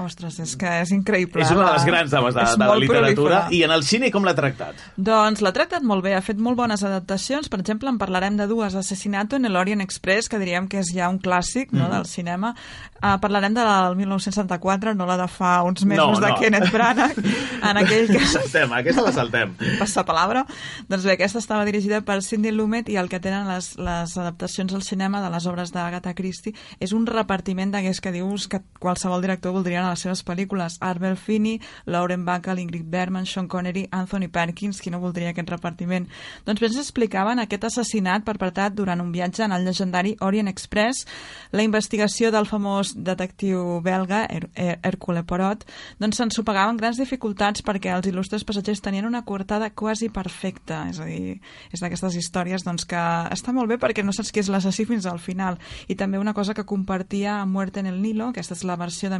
Ostres, 0.00 0.38
és 0.40 0.56
que 0.56 0.66
és 0.82 0.90
increïble. 0.92 1.42
és 1.42 1.50
una 1.50 1.66
de 1.68 1.72
les 1.76 1.84
grans 1.84 2.10
dames 2.10 2.34
de, 2.34 2.40
de 2.40 2.66
la 2.66 2.76
literatura. 2.76 3.40
prolífera. 3.44 3.54
I 3.56 3.62
en 3.64 3.70
el 3.70 3.82
cine 3.84 4.10
com 4.10 4.24
l'ha 4.24 4.34
tractat? 4.34 4.74
Doncs 4.96 5.40
l'ha 5.44 5.52
tractat 5.52 5.82
molt 5.82 6.02
bé, 6.04 6.14
ha 6.14 6.22
fet 6.22 6.38
molt 6.38 6.56
bones 6.56 6.82
adaptacions. 6.84 7.48
Per 7.48 7.60
exemple, 7.60 7.88
en 7.88 7.98
parlarem 7.98 8.36
de 8.36 8.46
dues, 8.46 8.74
Assassinato 8.74 9.36
en 9.36 9.44
el 9.44 9.56
Orient 9.56 9.80
Express, 9.82 10.28
que 10.28 10.38
diríem 10.38 10.68
que 10.68 10.78
és 10.80 10.92
ja 10.94 11.08
un 11.08 11.18
clàssic 11.20 11.72
no, 11.72 11.84
Mhm. 11.88 11.90
del 11.96 12.06
cinema. 12.06 12.54
Uh, 13.02 13.18
parlarem 13.20 13.54
de 13.54 13.62
la 13.64 13.86
del 13.88 13.96
1974, 13.96 14.94
no 14.94 15.06
la 15.06 15.16
de 15.16 15.26
fa 15.28 15.62
uns 15.62 15.84
mesos 15.84 16.18
No, 16.20 16.26
de 16.26 16.32
no. 16.32 16.38
Kenneth 16.38 16.70
Branagh, 16.72 17.16
en 17.18 17.76
aquell 17.76 18.06
que... 18.12 18.20
Saltem, 18.26 18.72
aquesta 18.72 19.02
la 19.02 19.12
saltem. 19.12 19.54
Passa 19.78 20.04
palabra. 20.04 20.44
Doncs 20.88 21.04
bé, 21.04 21.12
aquesta 21.16 21.38
estava 21.38 21.64
dirigida 21.64 22.00
per 22.02 22.20
Cindy 22.22 22.50
Lumet 22.52 22.88
i 22.92 22.96
el 23.00 23.08
que 23.08 23.20
tenen 23.20 23.48
les, 23.48 23.72
les 23.78 24.16
adaptacions 24.18 24.74
al 24.74 24.82
cinema 24.82 25.22
de 25.22 25.30
les 25.30 25.46
obres 25.46 25.72
d'Agatha 25.72 26.12
Christie 26.14 26.52
és 26.78 26.92
un 26.92 27.06
repartiment 27.06 27.72
d'aquells 27.72 28.00
que 28.00 28.12
dius 28.12 28.46
que 28.48 28.60
qualsevol 28.78 29.22
director 29.22 29.52
voldria 29.52 29.80
a 29.90 29.94
les 29.96 30.06
seves 30.06 30.22
pel·lícules. 30.26 30.78
Arbel 30.80 31.18
Finney, 31.18 31.58
Lauren 31.90 32.24
Bacall, 32.24 32.62
Ingrid 32.62 32.86
Bergman, 32.90 33.26
Sean 33.26 33.48
Connery, 33.50 33.88
Anthony 33.90 34.30
Perkins, 34.30 34.80
qui 34.80 34.90
no 34.94 35.02
voldria 35.02 35.34
aquest 35.34 35.50
repartiment? 35.50 36.06
Doncs 36.46 36.62
bé, 36.62 36.70
ens 36.70 36.78
explicaven 36.80 37.42
aquest 37.42 37.66
assassinat 37.66 38.24
perpetrat 38.26 38.76
durant 38.78 39.02
un 39.02 39.10
viatge 39.12 39.44
en 39.44 39.52
el 39.56 39.66
legendari 39.66 40.14
Orient 40.20 40.48
Express, 40.48 41.06
la 41.50 41.66
investigació 41.66 42.30
del 42.30 42.46
famós 42.46 42.94
detectiu 42.94 43.80
belga, 43.84 44.24
Her 44.30 44.48
Her 44.54 44.78
Hercule 44.86 45.24
Poirot, 45.26 45.66
doncs 46.00 46.20
s'ensopagaven 46.20 46.78
grans 46.80 47.00
dificultats 47.00 47.64
perquè 47.66 47.92
els 47.94 48.08
il·lustres 48.10 48.44
passatgers 48.46 48.82
tenien 48.84 49.08
una 49.08 49.24
coartada 49.26 49.70
quasi 49.74 50.10
perfecta, 50.12 50.84
és 50.90 51.00
a 51.00 51.08
dir, 51.08 51.38
és 51.72 51.82
d'aquestes 51.82 52.16
històries 52.20 52.64
doncs, 52.66 52.86
que 52.88 53.00
està 53.34 53.54
molt 53.56 53.70
bé 53.70 53.80
perquè 53.80 54.04
no 54.04 54.14
saps 54.16 54.32
qui 54.32 54.42
és 54.42 54.50
l'assassí 54.52 54.86
fins 54.88 55.08
al 55.08 55.20
final. 55.22 55.58
I 55.88 55.96
també 55.96 56.20
una 56.20 56.34
cosa 56.34 56.54
que 56.54 56.66
compartia 56.68 57.44
Muerte 57.46 57.80
en 57.80 57.90
el 57.90 58.00
Nilo, 58.02 58.30
aquesta 58.30 58.54
és 58.54 58.64
la 58.64 58.78
versió 58.80 59.10
de 59.10 59.18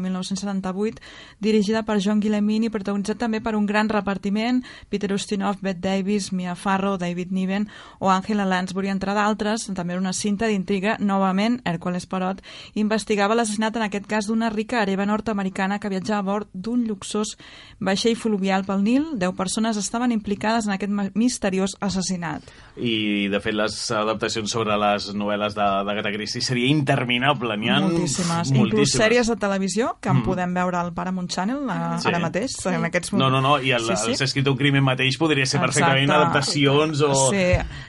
1978, 0.61 1.01
dirigida 1.41 1.83
per 1.83 1.99
John 2.01 2.21
Guillemini 2.21 2.67
i 2.69 2.71
protagonitzat 2.71 3.19
també 3.19 3.41
per 3.41 3.55
un 3.57 3.67
gran 3.67 3.89
repartiment, 3.89 4.63
Peter 4.89 5.13
Ustinov, 5.13 5.59
Bette 5.61 5.81
Davis, 5.81 6.33
Mia 6.33 6.55
Farrow, 6.55 6.97
David 6.99 7.33
Niven 7.33 7.69
o 7.99 8.11
Angela 8.11 8.45
Lansbury, 8.45 8.89
entre 8.89 9.15
d'altres, 9.15 9.67
també 9.75 9.95
era 9.95 10.01
una 10.01 10.13
cinta 10.13 10.47
d'intriga, 10.47 10.97
novament, 11.01 11.61
Hércules 11.65 12.07
Poirot 12.07 12.41
investigava 12.75 13.35
l'assassinat 13.35 13.77
en 13.77 13.83
aquest 13.87 14.07
cas 14.07 14.27
d'una 14.27 14.51
rica 14.51 14.83
hereva 14.83 15.07
nord-americana 15.07 15.79
que 15.81 15.89
viatjava 15.89 16.21
a 16.21 16.23
bord 16.23 16.49
d'un 16.53 16.85
luxós 16.87 17.37
vaixell 17.81 18.17
fluvial 18.17 18.65
pel 18.65 18.83
Nil. 18.83 19.07
Deu 19.19 19.33
persones 19.35 19.77
estaven 19.77 20.13
implicades 20.13 20.67
en 20.67 20.73
aquest 20.75 20.93
misteriós 21.15 21.77
assassinat. 21.81 22.43
I, 22.77 23.29
de 23.29 23.41
fet, 23.41 23.55
les 23.55 23.77
adaptacions 23.91 24.51
sobre 24.51 24.77
les 24.79 25.11
novel·les 25.15 25.55
de- 25.55 25.69
d'Agatha 25.87 26.13
Christie 26.13 26.43
seria 26.43 26.67
interminable. 26.71 27.57
N'hi 27.57 27.69
ha 27.71 27.81
moltíssimes. 27.81 28.51
Inclús 28.51 28.59
moltíssimes. 28.73 28.97
sèries 29.01 29.27
de 29.29 29.37
televisió 29.37 29.97
que 30.01 30.09
en 30.09 30.17
Mm. 30.21 30.25
Podem 30.41 30.55
veure 30.57 30.78
al 30.80 30.93
Paramount 30.97 31.28
Channel 31.28 31.68
a, 31.68 31.99
Sí. 32.01 32.09
ara 32.09 32.18
mateix, 32.18 32.55
en 32.66 32.84
aquests 32.88 33.12
No, 33.12 33.28
no, 33.30 33.41
no, 33.45 33.59
i 33.61 33.72
el, 33.76 33.84
Sí, 33.84 33.97
sí, 33.97 34.07
sí. 34.12 34.16
sí. 34.16 34.24
escrit 34.24 34.49
un 34.49 34.57
crimen 34.57 34.82
mateix 34.82 35.18
podria 35.20 35.45
ser 35.47 35.61
perfectament 35.61 36.09
Exacte. 36.09 36.22
adaptacions 36.22 37.01
o... 37.03 37.30
Sí, 37.30 37.45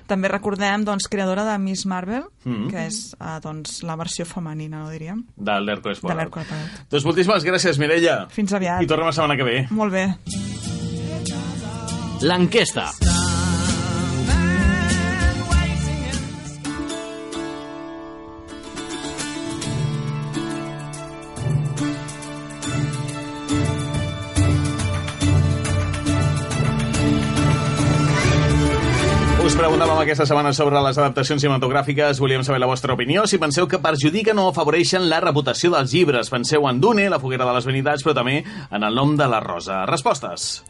també 0.07 0.27
recordem, 0.27 0.83
doncs, 0.83 1.07
creadora 1.07 1.45
de 1.47 1.57
Miss 1.59 1.85
Marvel, 1.85 2.23
Mm. 2.43 2.69
que 2.71 2.87
és 2.87 3.15
eh, 3.19 3.39
doncs, 3.41 3.83
la 3.83 3.95
versió 3.95 4.25
femenina, 4.25 4.79
no 4.83 4.89
diríem, 4.89 5.23
de 5.37 5.59
l'Hercules 5.61 5.99
de 5.99 6.01
Poirot. 6.01 6.17
l'Hercule 6.17 6.45
Poirot. 6.45 6.89
Doncs 6.89 7.05
moltíssimes 7.05 7.43
gràcies, 7.45 7.77
Mireia. 7.77 8.25
Fins 8.29 8.51
aviat. 8.53 8.81
I 8.81 8.87
tornem 8.87 9.05
la 9.05 9.13
setmana 9.13 9.37
que 9.37 9.43
ve. 9.43 9.67
Molt 9.69 9.93
bé. 9.93 10.07
L'enquesta. 12.21 12.89
Us 12.99 13.20
preguntàvem 29.61 29.99
aquesta 30.01 30.25
setmana 30.25 30.49
sobre 30.57 30.79
les 30.81 30.97
adaptacions 30.97 31.43
cinematogràfiques. 31.43 32.17
Volíem 32.17 32.41
saber 32.41 32.57
la 32.63 32.69
vostra 32.69 32.95
opinió. 32.95 33.27
Si 33.29 33.37
penseu 33.37 33.67
que 33.69 33.77
perjudiquen 33.77 34.39
o 34.41 34.47
afavoreixen 34.49 35.05
la 35.05 35.19
reputació 35.21 35.69
dels 35.75 35.93
llibres. 35.93 36.31
Penseu 36.33 36.65
en 36.65 36.79
Dune, 36.81 37.05
la 37.11 37.19
foguera 37.21 37.45
de 37.45 37.53
les 37.53 37.67
vanitats, 37.69 38.01
però 38.01 38.15
també 38.17 38.39
en 38.41 38.81
el 38.87 38.97
nom 38.97 39.13
de 39.19 39.27
la 39.29 39.37
rosa. 39.43 39.83
Respostes. 39.85 40.63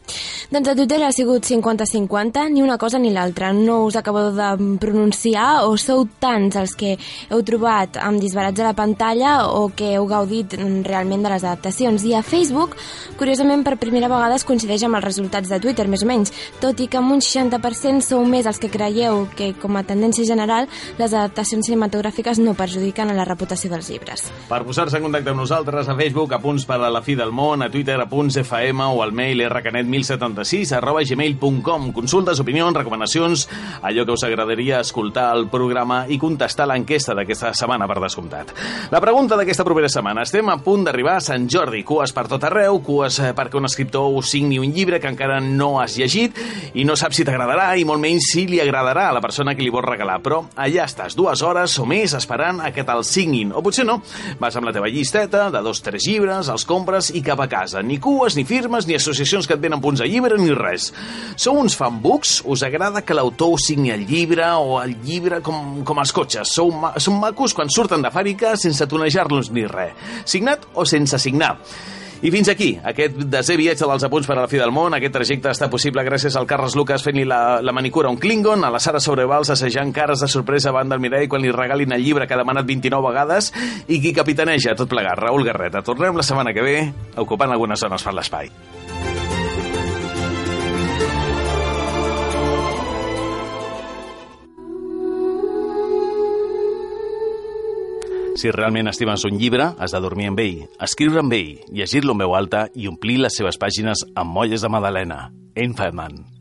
Doncs 0.51 0.67
a 0.67 0.75
Twitter 0.75 0.97
ha 1.07 1.11
sigut 1.15 1.47
50-50, 1.47 2.49
ni 2.51 2.59
una 2.65 2.75
cosa 2.77 2.99
ni 2.99 3.13
l'altra. 3.15 3.53
No 3.55 3.85
us 3.85 3.95
acabo 3.95 4.25
de 4.35 4.49
pronunciar 4.83 5.63
o 5.69 5.77
sou 5.79 6.03
tants 6.19 6.59
els 6.59 6.75
que 6.75 6.97
heu 7.29 7.45
trobat 7.47 7.95
amb 7.95 8.19
disbarats 8.19 8.59
a 8.59 8.67
la 8.73 8.75
pantalla 8.75 9.47
o 9.55 9.69
que 9.71 9.93
heu 9.95 10.09
gaudit 10.09 10.57
realment 10.83 11.23
de 11.23 11.31
les 11.31 11.45
adaptacions. 11.47 12.03
I 12.03 12.17
a 12.19 12.23
Facebook, 12.27 12.75
curiosament, 13.15 13.63
per 13.63 13.77
primera 13.79 14.11
vegada 14.11 14.35
es 14.35 14.43
coincideix 14.43 14.83
amb 14.83 14.99
els 14.99 15.07
resultats 15.07 15.47
de 15.47 15.63
Twitter, 15.63 15.87
més 15.87 16.03
o 16.03 16.11
menys, 16.11 16.35
tot 16.59 16.83
i 16.83 16.91
que 16.91 16.99
amb 16.99 17.15
un 17.15 17.23
60% 17.23 18.03
sou 18.11 18.27
més 18.27 18.51
els 18.51 18.59
que 18.59 18.73
creieu 18.82 19.27
que, 19.38 19.51
com 19.61 19.77
a 19.77 19.84
tendència 19.86 20.25
general, 20.25 20.67
les 20.97 21.13
adaptacions 21.13 21.67
cinematogràfiques 21.67 22.39
no 22.41 22.55
perjudiquen 22.57 23.11
a 23.11 23.17
la 23.17 23.25
reputació 23.27 23.69
dels 23.69 23.91
llibres. 23.91 24.25
Per 24.49 24.61
posar-se 24.65 24.97
en 24.97 25.05
contacte 25.05 25.29
amb 25.34 25.43
nosaltres 25.43 25.89
a 25.91 25.95
Facebook, 25.97 26.34
a 26.34 26.41
punts 26.41 26.65
per 26.65 26.79
a 26.82 26.89
la 26.89 27.03
fi 27.05 27.15
del 27.19 27.34
món, 27.36 27.61
a 27.61 27.69
Twitter, 27.69 27.99
a 28.01 28.07
punts 28.09 28.39
FM 28.41 28.88
o 28.95 29.03
al 29.03 29.13
mail 29.13 29.43
rcanet1076 29.45 30.73
arroba 30.79 31.03
gmail.com. 31.05 31.91
Consultes, 31.93 32.41
opinions, 32.41 32.77
recomanacions, 32.77 33.47
allò 33.82 34.05
que 34.07 34.15
us 34.15 34.25
agradaria 34.25 34.82
escoltar 34.82 35.29
al 35.36 35.47
programa 35.51 36.03
i 36.09 36.17
contestar 36.21 36.67
l'enquesta 36.71 37.15
d'aquesta 37.17 37.53
setmana, 37.57 37.88
per 37.89 37.99
descomptat. 38.01 38.55
La 38.91 39.01
pregunta 39.03 39.38
d'aquesta 39.38 39.65
propera 39.67 39.89
setmana. 39.91 40.25
Estem 40.25 40.49
a 40.49 40.57
punt 40.63 40.88
d'arribar 40.88 41.19
a 41.19 41.25
Sant 41.25 41.47
Jordi. 41.51 41.84
Cues 41.86 42.15
per 42.15 42.25
tot 42.32 42.49
arreu, 42.49 42.82
cues 42.86 43.19
eh, 43.21 43.32
perquè 43.38 43.59
un 43.59 43.69
escriptor 43.69 44.21
signi 44.25 44.57
un 44.61 44.73
llibre 44.73 44.99
que 45.01 45.09
encara 45.11 45.39
no 45.43 45.75
has 45.82 45.97
llegit 45.99 46.38
i 46.73 46.86
no 46.88 46.95
saps 46.97 47.19
si 47.19 47.25
t'agradarà 47.27 47.73
i 47.77 47.86
molt 47.88 48.01
menys 48.01 48.32
si 48.32 48.45
li 48.47 48.61
agradarà 48.62 49.07
a 49.09 49.16
la 49.16 49.22
persona 49.24 49.55
que 49.55 49.64
li 49.64 49.72
vols 49.74 49.88
regalar. 49.88 50.20
Però 50.24 50.41
allà 50.55 50.86
estàs, 50.88 51.16
dues 51.18 51.41
hores 51.45 51.78
o 51.82 51.86
més 51.89 52.16
esperant 52.18 52.62
a 52.62 52.72
que 52.74 52.86
te'l 52.88 53.03
signin. 53.07 53.53
O 53.55 53.64
potser 53.66 53.86
no. 53.88 53.99
Vas 54.39 54.57
amb 54.57 54.70
la 54.70 54.74
teva 54.76 54.89
llisteta 54.91 55.47
de 55.53 55.62
dos, 55.66 55.82
tres 55.86 56.07
llibres, 56.07 56.49
els 56.51 56.66
compres 56.70 57.12
i 57.16 57.24
cap 57.26 57.41
a 57.43 57.49
casa. 57.51 57.84
Ni 57.86 57.99
cues, 58.01 58.38
ni 58.38 58.45
firmes, 58.47 58.88
ni 58.88 58.97
associacions 58.97 59.47
que 59.47 59.57
et 59.57 59.64
venen 59.64 59.82
punts 59.84 60.01
de 60.03 60.09
llibre, 60.09 60.38
ni 60.41 60.53
res. 60.57 60.91
Sou 61.36 61.59
uns 61.59 61.78
fanbooks? 61.78 62.41
Us 62.45 62.66
agrada 62.68 63.03
que 63.05 63.18
l'autor 63.18 63.57
signi 63.62 63.93
el 63.93 64.05
llibre 64.09 64.47
o 64.57 64.80
el 64.82 64.97
llibre 65.05 65.41
com, 65.45 65.82
com 65.88 66.01
els 66.03 66.14
cotxes? 66.16 66.53
Sou, 66.57 66.72
ma 66.72 66.93
són 67.01 67.20
macos 67.22 67.55
quan 67.57 67.72
surten 67.72 68.03
de 68.03 68.12
fàbrica 68.14 68.55
sense 68.59 68.88
tonejar-los 68.89 69.51
ni 69.55 69.66
res. 69.70 69.97
Signat 70.30 70.68
o 70.76 70.86
sense 70.88 71.20
signar? 71.22 71.55
I 72.22 72.30
fins 72.30 72.51
aquí, 72.51 72.76
aquest 72.86 73.15
desè 73.34 73.55
viatge 73.57 73.88
dels 73.89 74.03
apunts 74.05 74.28
per 74.30 74.36
a 74.36 74.43
la 74.43 74.49
fi 74.49 74.59
del 74.61 74.74
món. 74.74 74.93
Aquest 74.93 75.15
trajecte 75.15 75.49
està 75.49 75.72
possible 75.74 76.03
gràcies 76.05 76.36
al 76.38 76.45
Carles 76.49 76.76
Lucas 76.78 77.01
fent-li 77.01 77.24
la, 77.26 77.59
la 77.65 77.74
manicura 77.74 78.11
a 78.11 78.13
un 78.13 78.19
Klingon, 78.22 78.61
a 78.61 78.69
la 78.69 78.82
Sara 78.84 79.01
Sobrevals 79.01 79.49
assajant 79.49 79.89
cares 79.95 80.22
de 80.22 80.30
sorpresa 80.30 80.69
davant 80.69 80.93
del 80.93 81.01
mirall 81.01 81.26
quan 81.32 81.41
li 81.41 81.53
regalin 81.55 81.97
el 81.97 82.05
llibre 82.05 82.28
que 82.30 82.38
ha 82.38 82.41
demanat 82.43 82.69
29 82.69 83.09
vegades 83.09 83.49
i 83.88 83.97
qui 84.03 84.13
capitaneja 84.13 84.78
tot 84.78 84.91
plegat, 84.91 85.17
Raül 85.17 85.47
Garreta. 85.49 85.82
Tornem 85.82 86.13
la 86.13 86.28
setmana 86.28 86.53
que 86.53 86.61
ve 86.65 86.78
ocupant 87.26 87.57
algunes 87.57 87.82
zones 87.82 88.05
per 88.05 88.13
l'espai. 88.13 88.53
Si 98.41 98.49
realment 98.49 98.89
estimes 98.89 99.21
un 99.27 99.35
llibre, 99.37 99.67
has 99.77 99.93
de 99.93 99.99
dormir 100.01 100.31
amb 100.31 100.39
ell, 100.41 100.63
escriure 100.81 101.21
amb 101.21 101.35
ell, 101.37 101.59
llegir-lo 101.69 102.15
en 102.17 102.23
veu 102.23 102.33
alta 102.33 102.63
i 102.73 102.89
omplir 102.89 103.19
les 103.21 103.37
seves 103.37 103.61
pàgines 103.61 104.01
amb 104.17 104.33
molles 104.33 104.65
de 104.65 104.73
magdalena. 104.73 105.27
Enfadman. 105.53 106.40